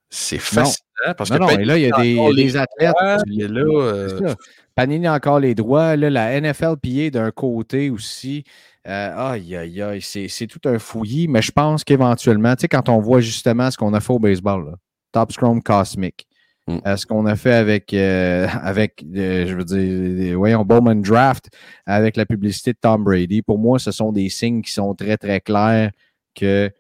C'est 0.10 0.40
fascinant 0.40 0.76
parce 1.18 1.30
que 1.30 1.38
non, 1.38 1.48
là, 1.48 1.78
il 1.78 1.84
y 1.84 1.92
a 1.92 2.34
des, 2.34 2.58
athlètes. 2.58 2.94
là, 3.26 3.62
euh, 3.62 4.36
Panini 4.76 5.08
a 5.08 5.14
encore 5.14 5.40
les 5.40 5.56
droits. 5.56 5.96
Là, 5.96 6.10
la 6.10 6.40
NFLPA 6.40 7.12
d'un 7.12 7.32
côté 7.32 7.90
aussi. 7.90 8.44
Euh, 8.88 9.32
aïe, 9.32 9.56
aïe, 9.56 9.82
aïe, 9.82 10.02
c'est 10.02 10.48
tout 10.48 10.68
un 10.68 10.80
fouillis, 10.80 11.30
mais 11.30 11.42
je 11.42 11.52
pense 11.52 11.86
qu'éventuellement, 11.86 12.56
tu 12.56 12.62
sais, 12.62 12.68
quand 12.68 12.90
on 12.90 13.00
voit 13.00 13.22
justement 13.22 13.72
ce 13.72 13.78
qu'on 13.78 13.94
a 13.94 14.02
fait 14.02 14.14
au 14.14 14.20
baseball, 14.20 14.66
là, 14.66 14.74
Top 15.14 15.32
Scrum 15.32 15.62
Cosmic. 15.64 16.28
Mm. 16.68 16.78
Euh, 16.86 16.98
ce 16.98 17.06
qu'on 17.06 17.26
a 17.26 17.36
fait 17.36 17.54
avec, 17.54 17.94
euh, 17.94 18.48
avec 18.62 19.04
euh, 19.16 19.48
je 19.48 19.56
veux 19.56 19.64
dire, 19.64 20.38
voyons, 20.38 20.64
Bowman 20.64 21.02
Draft, 21.02 21.50
avec 21.86 22.18
la 22.18 22.26
publicité 22.26 22.74
de 22.74 22.78
Tom 22.80 23.04
Brady, 23.04 23.42
pour 23.42 23.58
moi, 23.58 23.80
ce 23.80 23.92
sont 23.92 24.12
des 24.12 24.30
signes 24.30 24.62
qui 24.62 24.72
sont 24.72 24.94
très, 24.96 25.18
très 25.18 25.42
clairs 25.42 25.92
que 26.36 26.72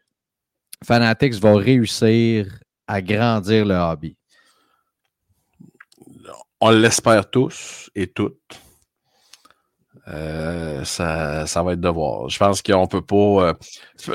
Fanatics 0.84 1.36
va 1.36 1.56
réussir 1.56 2.60
à 2.88 3.02
grandir 3.02 3.66
le 3.66 3.76
hobby. 3.76 4.18
On 6.60 6.72
l'espère 6.72 7.30
tous 7.30 7.90
et 7.94 8.08
toutes. 8.08 8.60
ça, 10.06 11.46
ça, 11.46 11.64
va 11.64 11.74
être 11.74 11.82
de 11.82 11.90
voir. 11.90 12.30
Je 12.30 12.38
pense 12.38 12.62
qu'on 12.62 12.88
peut 12.88 13.02
pas. 13.02 13.54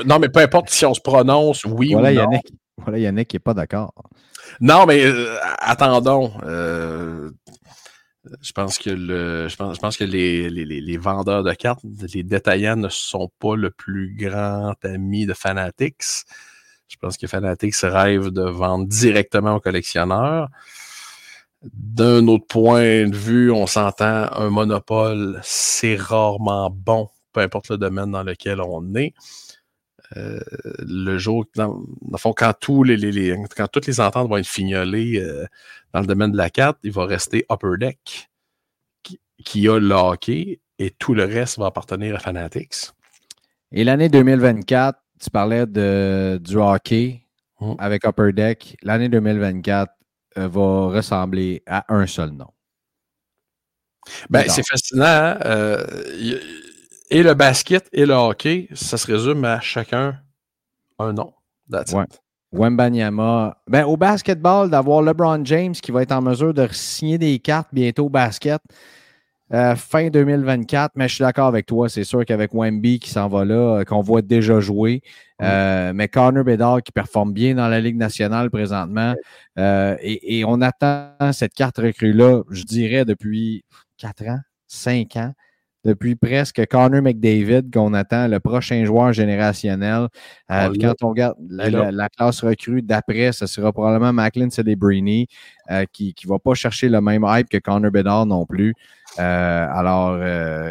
non, 0.05 0.19
mais 0.19 0.29
peu 0.29 0.39
importe 0.39 0.69
si 0.69 0.85
on 0.85 0.93
se 0.93 1.01
prononce 1.01 1.63
oui 1.65 1.93
ou 1.93 1.99
non. 1.99 2.09
Yannick. 2.09 2.51
Voilà, 2.83 2.99
Yannick 2.99 3.33
n'est 3.33 3.39
pas 3.39 3.53
d'accord. 3.53 3.93
Non, 4.61 4.85
mais 4.85 5.05
euh, 5.05 5.37
attendons. 5.59 6.31
Euh, 6.43 7.31
je 8.41 8.51
pense 8.51 8.77
que 8.77 10.03
les, 10.03 10.49
les, 10.49 10.97
vendeurs 10.97 11.43
de 11.43 11.53
cartes, 11.53 11.81
les 12.13 12.23
détaillants 12.23 12.75
ne 12.75 12.89
sont 12.89 13.31
pas 13.39 13.55
le 13.55 13.71
plus 13.71 14.15
grand 14.15 14.75
ami 14.83 15.25
de 15.25 15.33
Fanatics. 15.33 16.25
Je 16.87 16.97
pense 16.97 17.17
que 17.17 17.27
Fanatics 17.27 17.75
rêve 17.83 18.29
de 18.29 18.43
vendre 18.43 18.87
directement 18.87 19.55
aux 19.55 19.59
collectionneurs. 19.59 20.49
D'un 21.61 22.27
autre 22.27 22.47
point 22.47 23.07
de 23.07 23.15
vue, 23.15 23.51
on 23.51 23.67
s'entend, 23.67 24.27
un 24.31 24.49
monopole, 24.49 25.39
c'est 25.43 25.95
rarement 25.95 26.69
bon, 26.69 27.09
peu 27.33 27.41
importe 27.41 27.69
le 27.69 27.77
domaine 27.77 28.11
dans 28.11 28.23
lequel 28.23 28.61
on 28.61 28.95
est. 28.95 29.13
Euh, 30.17 30.39
le 30.79 31.17
jour, 31.17 31.45
dans, 31.55 31.83
fond, 32.17 32.33
quand, 32.33 32.53
tous 32.59 32.83
les, 32.83 33.35
quand 33.55 33.67
toutes 33.67 33.85
les 33.85 33.99
ententes 33.99 34.27
vont 34.27 34.37
être 34.37 34.47
fignolées 34.47 35.19
euh, 35.19 35.45
dans 35.93 36.01
le 36.01 36.07
domaine 36.07 36.31
de 36.31 36.37
la 36.37 36.49
carte, 36.49 36.79
il 36.83 36.91
va 36.91 37.05
rester 37.05 37.45
Upper 37.51 37.77
Deck 37.79 38.29
qui, 39.43 39.67
a 39.67 39.79
le 39.79 39.95
hockey 39.95 40.59
et 40.79 40.91
tout 40.91 41.13
le 41.13 41.23
reste 41.25 41.59
va 41.59 41.67
appartenir 41.67 42.15
à 42.15 42.19
Fanatics. 42.19 42.91
Et 43.71 43.83
l'année 43.83 44.09
2024, 44.09 44.99
tu 45.21 45.29
parlais 45.29 45.65
de, 45.65 46.39
du 46.43 46.57
hockey 46.57 47.21
hum. 47.59 47.75
avec 47.77 48.03
Upper 48.05 48.33
Deck. 48.33 48.77
L'année 48.81 49.09
2024 49.09 49.93
euh, 50.37 50.47
va 50.47 50.87
ressembler 50.87 51.63
à 51.67 51.85
un 51.93 52.07
seul 52.07 52.31
nom. 52.31 52.51
Ben, 54.29 54.45
c'est 54.47 54.65
fascinant. 54.67 55.05
Hein? 55.05 55.77
Et 57.09 57.23
le 57.23 57.33
basket 57.33 57.87
et 57.91 58.05
le 58.05 58.13
hockey, 58.13 58.67
ça 58.73 58.97
se 58.97 59.07
résume 59.07 59.43
à 59.45 59.59
chacun 59.59 60.19
un 60.99 61.13
nom. 61.13 61.33
That's 61.71 61.93
ouais. 61.93 62.05
Wembanyama. 62.51 63.57
Ben, 63.67 63.85
au 63.85 63.95
basketball, 63.95 64.69
d'avoir 64.69 65.01
LeBron 65.01 65.45
James 65.45 65.73
qui 65.73 65.91
va 65.91 66.01
être 66.01 66.11
en 66.11 66.21
mesure 66.21 66.53
de 66.53 66.67
signer 66.71 67.17
des 67.17 67.37
cartes 67.39 67.69
bientôt 67.71 68.05
au 68.05 68.09
basket 68.09 68.61
euh, 69.53 69.75
fin 69.75 70.09
2024. 70.09 70.93
Mais 70.95 71.07
je 71.07 71.15
suis 71.15 71.21
d'accord 71.21 71.47
avec 71.47 71.67
toi. 71.67 71.89
C'est 71.89 72.03
sûr 72.03 72.25
qu'avec 72.25 72.53
Wemby 72.53 72.99
qui 72.99 73.11
s'en 73.11 73.27
va 73.27 73.45
là, 73.45 73.79
euh, 73.79 73.83
qu'on 73.83 74.01
voit 74.01 74.21
déjà 74.21 74.59
jouer. 74.59 75.01
Euh, 75.41 75.93
mais 75.93 76.07
Connor 76.07 76.43
Bedard 76.43 76.81
qui 76.83 76.91
performe 76.91 77.33
bien 77.33 77.55
dans 77.55 77.67
la 77.67 77.79
Ligue 77.79 77.97
nationale 77.97 78.49
présentement. 78.49 79.13
et, 79.57 80.39
et, 80.39 80.45
on 80.45 80.61
attend 80.61 81.11
cette 81.31 81.53
carte 81.53 81.77
recrue-là, 81.77 82.43
je 82.49 82.63
dirais, 82.63 83.05
depuis 83.05 83.63
4 83.97 84.27
ans, 84.27 84.39
5 84.67 85.15
ans 85.17 85.33
depuis 85.85 86.15
presque 86.15 86.65
Connor 86.67 87.01
McDavid 87.01 87.69
qu'on 87.71 87.93
attend, 87.93 88.27
le 88.27 88.39
prochain 88.39 88.83
joueur 88.85 89.13
générationnel. 89.13 90.07
Euh, 90.51 90.73
quand 90.79 90.95
on 91.03 91.09
regarde 91.09 91.37
la, 91.49 92.09
classe 92.09 92.43
recrue 92.43 92.81
d'après, 92.81 93.31
ce 93.31 93.47
sera 93.47 93.71
probablement 93.71 94.13
Macklin 94.13 94.49
Celebrini 94.49 95.27
euh, 95.71 95.85
qui 95.91 96.13
ne 96.23 96.29
va 96.29 96.39
pas 96.39 96.53
chercher 96.53 96.89
le 96.89 97.01
même 97.01 97.25
hype 97.27 97.49
que 97.49 97.57
Connor 97.57 97.91
Bedard 97.91 98.25
non 98.25 98.45
plus. 98.45 98.73
Euh, 99.19 99.67
alors, 99.71 100.21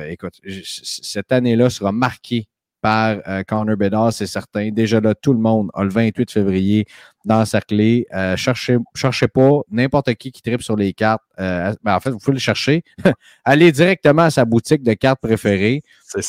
écoute, 0.06 0.34
cette 0.64 1.32
année-là 1.32 1.70
sera 1.70 1.92
marquée 1.92 2.48
par 2.80 3.18
euh, 3.26 3.42
Connor 3.42 3.76
Bedard, 3.76 4.12
c'est 4.12 4.26
certain. 4.26 4.70
Déjà 4.70 5.00
là, 5.00 5.14
tout 5.14 5.32
le 5.32 5.38
monde 5.38 5.70
a 5.74 5.82
le 5.82 5.90
28 5.90 6.30
février 6.30 6.86
dans 7.24 7.44
sa 7.44 7.60
clé. 7.60 8.06
Euh, 8.14 8.36
cherchez, 8.36 8.78
cherchez 8.94 9.28
pas 9.28 9.60
n'importe 9.70 10.14
qui 10.14 10.32
qui 10.32 10.42
tripe 10.42 10.62
sur 10.62 10.76
les 10.76 10.92
cartes. 10.92 11.22
Euh, 11.40 11.74
ben, 11.82 11.96
en 11.96 12.00
fait, 12.00 12.10
vous 12.10 12.18
pouvez 12.18 12.34
le 12.34 12.40
chercher. 12.40 12.82
Allez 13.44 13.72
directement 13.72 14.22
à 14.22 14.30
sa 14.30 14.44
boutique 14.44 14.82
de 14.82 14.94
cartes 14.94 15.20
préférées 15.20 15.82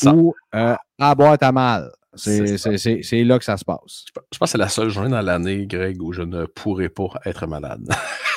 ou 0.05 0.33
à 0.53 1.15
boîte 1.15 1.43
à 1.43 1.51
mal. 1.51 1.91
C'est 2.15 3.23
là 3.23 3.37
que 3.37 3.45
ça 3.45 3.57
se 3.57 3.63
passe. 3.63 4.05
Je 4.33 4.37
pense 4.37 4.47
que 4.47 4.51
c'est 4.51 4.57
la 4.57 4.69
seule 4.69 4.89
journée 4.89 5.11
dans 5.11 5.21
l'année, 5.21 5.67
Greg, 5.67 6.01
où 6.01 6.11
je 6.11 6.23
ne 6.23 6.45
pourrais 6.45 6.89
pas 6.89 7.09
être 7.25 7.45
malade. 7.47 7.87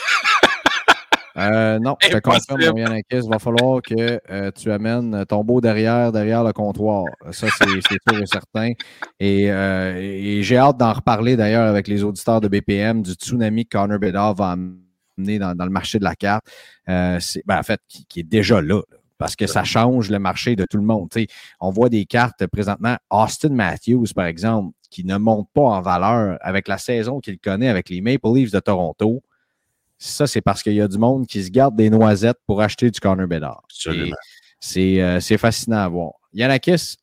Euh, 1.37 1.79
non, 1.79 1.97
je 2.01 2.09
te 2.09 2.19
confirme, 2.19 2.61
mon 2.61 3.01
Il 3.11 3.29
va 3.29 3.39
falloir 3.39 3.81
que 3.83 4.21
euh, 4.31 4.51
tu 4.51 4.71
amènes 4.71 5.25
ton 5.27 5.45
beau 5.45 5.61
derrière, 5.61 6.13
derrière 6.13 6.45
le 6.45 6.53
comptoir. 6.53 7.05
Ça, 7.31 7.49
c'est 7.57 7.67
sûr 7.67 8.21
et 8.23 8.27
certain. 8.27 8.73
Euh, 9.23 9.97
et, 9.99 10.43
j'ai 10.43 10.57
hâte 10.57 10.77
d'en 10.77 10.93
reparler 10.93 11.37
d'ailleurs 11.37 11.67
avec 11.67 11.89
les 11.89 12.03
auditeurs 12.03 12.41
de 12.41 12.49
BPM 12.49 13.03
du 13.03 13.13
tsunami 13.13 13.67
que 13.67 13.79
Connor 13.79 13.99
Bedard 13.99 14.35
va 14.35 14.51
amener 14.51 15.39
dans, 15.39 15.55
le 15.59 15.71
marché 15.71 15.99
de 15.99 16.05
la 16.05 16.15
carte. 16.15 16.45
Ben, 16.87 17.19
en 17.49 17.63
fait, 17.63 17.81
qui, 17.89 18.21
est 18.21 18.25
déjà 18.25 18.61
là. 18.61 18.83
parce 19.19 19.37
que 19.37 19.47
ça 19.47 19.65
change 19.65 20.11
le 20.11 20.19
marché 20.19 20.57
de 20.57 20.67
tout 20.69 20.77
le 20.77 20.85
monde. 20.85 21.09
on 21.61 21.71
voit 21.71 21.89
des 21.89 22.05
cartes 22.05 22.47
présentement. 22.47 22.97
Austin 23.11 23.51
Matthews, 23.51 24.09
par 24.15 24.27
exemple, 24.27 24.75
qui 24.91 25.05
ne 25.05 25.17
monte 25.17 25.49
pas 25.55 25.63
en 25.63 25.81
valeur 25.81 26.37
avec 26.43 26.69
la 26.69 26.77
saison 26.77 27.21
qu'il 27.21 27.39
connaît 27.39 27.69
avec 27.69 27.89
les 27.89 28.03
Maple 28.03 28.35
Leafs 28.35 28.51
de 28.51 28.61
Toronto 28.61 29.23
ça, 30.03 30.27
c'est 30.27 30.41
parce 30.41 30.63
qu'il 30.63 30.75
y 30.75 30.81
a 30.81 30.89
du 30.89 30.99
monde 30.99 31.27
qui 31.27 31.43
se 31.43 31.51
garde 31.51 31.77
des 31.77 31.89
noisettes 31.89 32.39
pour 32.47 32.61
acheter 32.61 32.91
du 32.91 32.99
corner 32.99 33.27
Absolument. 33.65 34.17
Euh, 34.77 35.21
c'est 35.21 35.39
fascinant 35.39 35.79
à 35.79 35.89
voir. 35.89 36.13
Yanakis, 36.33 36.97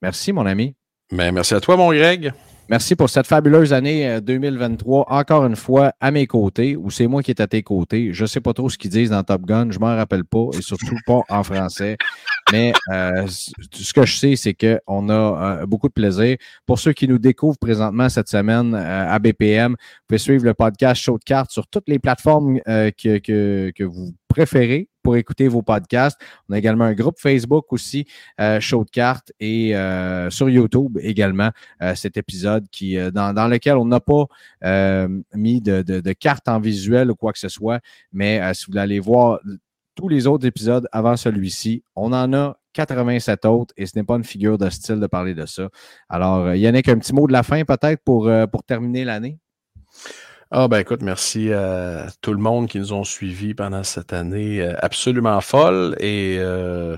merci, 0.00 0.32
mon 0.32 0.46
ami. 0.46 0.74
Mais 1.12 1.32
merci 1.32 1.54
à 1.54 1.60
toi, 1.60 1.76
mon 1.76 1.92
Greg. 1.92 2.32
Merci 2.70 2.94
pour 2.94 3.10
cette 3.10 3.26
fabuleuse 3.26 3.72
année 3.72 4.20
2023. 4.20 5.00
Euh, 5.00 5.14
Encore 5.16 5.44
une 5.44 5.56
fois, 5.56 5.92
à 5.98 6.12
mes 6.12 6.28
côtés, 6.28 6.76
ou 6.76 6.88
c'est 6.88 7.08
moi 7.08 7.20
qui 7.20 7.32
est 7.32 7.40
à 7.40 7.48
tes 7.48 7.64
côtés. 7.64 8.12
Je 8.12 8.22
ne 8.22 8.26
sais 8.28 8.40
pas 8.40 8.52
trop 8.52 8.70
ce 8.70 8.78
qu'ils 8.78 8.92
disent 8.92 9.10
dans 9.10 9.24
Top 9.24 9.42
Gun, 9.42 9.72
je 9.72 9.80
m'en 9.80 9.96
rappelle 9.96 10.24
pas, 10.24 10.46
et 10.56 10.62
surtout 10.62 10.94
pas 11.04 11.22
en 11.28 11.42
français. 11.42 11.96
Mais 12.52 12.72
euh, 12.92 13.26
ce 13.26 13.92
que 13.92 14.06
je 14.06 14.16
sais, 14.16 14.36
c'est 14.36 14.54
qu'on 14.54 15.08
a 15.08 15.12
euh, 15.62 15.66
beaucoup 15.66 15.88
de 15.88 15.92
plaisir. 15.92 16.36
Pour 16.64 16.78
ceux 16.78 16.92
qui 16.92 17.08
nous 17.08 17.18
découvrent 17.18 17.58
présentement 17.58 18.08
cette 18.08 18.28
semaine 18.28 18.72
à 18.72 19.18
BPM, 19.18 19.72
vous 19.72 19.76
pouvez 20.06 20.18
suivre 20.18 20.44
le 20.44 20.54
podcast 20.54 21.02
Show 21.02 21.18
de 21.18 21.24
cartes 21.24 21.50
sur 21.50 21.66
toutes 21.66 21.88
les 21.88 21.98
plateformes 21.98 22.60
que, 22.60 23.18
que, 23.18 23.72
que 23.74 23.82
vous 23.82 24.12
préférez 24.30 24.88
pour 25.02 25.16
écouter 25.16 25.48
vos 25.48 25.60
podcasts. 25.60 26.18
On 26.48 26.54
a 26.54 26.58
également 26.58 26.84
un 26.84 26.94
groupe 26.94 27.18
Facebook 27.18 27.72
aussi, 27.72 28.06
euh, 28.40 28.60
Show 28.60 28.84
de 28.84 28.90
cartes, 28.90 29.32
et 29.40 29.76
euh, 29.76 30.30
sur 30.30 30.48
YouTube 30.48 30.98
également, 31.02 31.50
euh, 31.82 31.94
cet 31.94 32.16
épisode 32.16 32.66
qui, 32.70 32.96
dans, 33.12 33.48
lequel 33.48 33.76
on 33.76 33.84
n'a 33.84 34.00
pas 34.00 34.26
mis 35.34 35.60
de, 35.60 35.82
de, 35.82 36.12
cartes 36.12 36.48
en 36.48 36.60
visuel 36.60 37.10
ou 37.10 37.16
quoi 37.16 37.32
que 37.32 37.38
ce 37.38 37.48
soit, 37.48 37.80
mais 38.12 38.40
si 38.54 38.66
vous 38.66 38.72
voulez 38.72 38.82
aller 38.82 39.00
voir 39.00 39.40
tous 39.94 40.08
les 40.08 40.26
autres 40.26 40.46
épisodes 40.46 40.86
avant 40.92 41.16
celui-ci, 41.16 41.82
on 41.96 42.12
en 42.12 42.32
a 42.32 42.56
87 42.74 43.44
autres 43.46 43.74
et 43.76 43.86
ce 43.86 43.98
n'est 43.98 44.04
pas 44.04 44.14
une 44.14 44.24
figure 44.24 44.58
de 44.58 44.70
style 44.70 45.00
de 45.00 45.06
parler 45.08 45.34
de 45.34 45.46
ça. 45.46 45.68
Alors, 46.08 46.54
Yannick, 46.54 46.88
un 46.88 46.98
petit 46.98 47.12
mot 47.12 47.26
de 47.26 47.32
la 47.32 47.42
fin 47.42 47.64
peut-être 47.64 48.02
pour 48.04 48.62
terminer 48.64 49.04
l'année? 49.04 49.38
Ah 50.52 50.66
ben 50.66 50.80
écoute, 50.80 51.00
merci 51.00 51.52
à 51.52 52.08
tout 52.22 52.32
le 52.32 52.40
monde 52.40 52.66
qui 52.66 52.80
nous 52.80 52.92
ont 52.92 53.04
suivis 53.04 53.54
pendant 53.54 53.84
cette 53.84 54.12
année 54.12 54.60
euh, 54.60 54.74
absolument 54.82 55.40
folle 55.40 55.94
et 56.00 56.38
euh, 56.40 56.96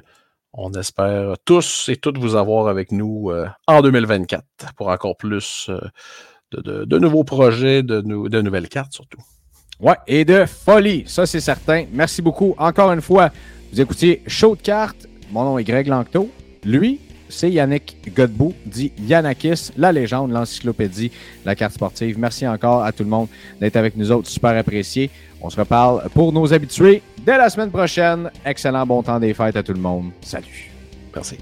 on 0.55 0.73
espère 0.73 1.35
tous 1.45 1.91
et 1.91 1.97
toutes 1.97 2.17
vous 2.17 2.35
avoir 2.35 2.69
avec 2.69 2.93
nous 2.93 3.31
euh, 3.31 3.47
en 3.67 3.83
2024 3.83 4.43
pour 4.75 4.89
encore 4.89 5.19
plus 5.19 5.71
de, 6.51 6.99
nouveaux 6.99 7.25
projets, 7.25 7.83
de, 7.83 8.01
nouvelles 8.01 8.71
cartes 8.71 8.95
surtout. 8.95 9.21
Ouais, 9.81 9.97
et 10.07 10.25
de 10.25 10.47
folie, 10.47 11.05
ça 11.07 11.27
c'est 11.27 11.41
certain. 11.41 11.85
Merci 11.93 12.23
beaucoup 12.23 12.55
encore 12.57 12.91
une 12.91 13.03
fois. 13.03 13.29
Vous 13.71 13.83
écoutiez 13.83 14.23
Show 14.27 14.57
de 14.57 14.63
cartes. 14.63 15.07
Mon 15.31 15.45
nom 15.45 15.59
est 15.59 15.65
Greg 15.65 15.89
Lanctot. 15.89 16.31
Lui, 16.65 17.01
c'est 17.33 17.51
Yannick 17.51 17.97
Godbout, 18.15 18.55
dit 18.65 18.93
Yannakis, 18.99 19.71
la 19.77 19.93
légende, 19.93 20.31
l'encyclopédie, 20.31 21.11
la 21.45 21.55
carte 21.55 21.75
sportive. 21.75 22.19
Merci 22.19 22.47
encore 22.47 22.85
à 22.85 22.93
tout 22.93 23.03
le 23.03 23.11
monde 23.11 23.29
d'être 23.61 23.77
avec 23.77 23.97
nous 23.97 24.11
autres, 24.11 24.29
super 24.29 24.57
apprécié. 24.57 25.11
On 25.41 25.51
se 25.51 25.57
reparle 25.57 26.09
pour 26.15 26.33
nos 26.33 26.53
habitués 26.53 27.03
dès 27.25 27.37
la 27.37 27.51
semaine 27.51 27.71
prochaine. 27.71 28.31
Excellent 28.45 28.87
bon 28.87 29.03
temps 29.03 29.19
des 29.19 29.35
fêtes 29.35 29.57
à 29.57 29.63
tout 29.63 29.73
le 29.73 29.81
monde. 29.81 30.11
Salut. 30.21 30.71
Merci. 31.15 31.39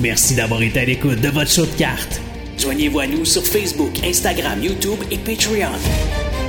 Merci 0.00 0.36
d'avoir 0.36 0.62
été 0.62 0.80
à 0.80 0.84
l'écoute 0.84 1.20
de 1.20 1.28
votre 1.28 1.50
show 1.50 1.66
de 1.66 1.76
cartes. 1.76 2.20
Joignez-vous 2.56 3.00
à 3.00 3.06
nous 3.06 3.24
sur 3.24 3.42
Facebook, 3.42 3.92
Instagram, 4.04 4.62
YouTube 4.62 4.98
et 5.10 5.18
Patreon. 5.18 6.47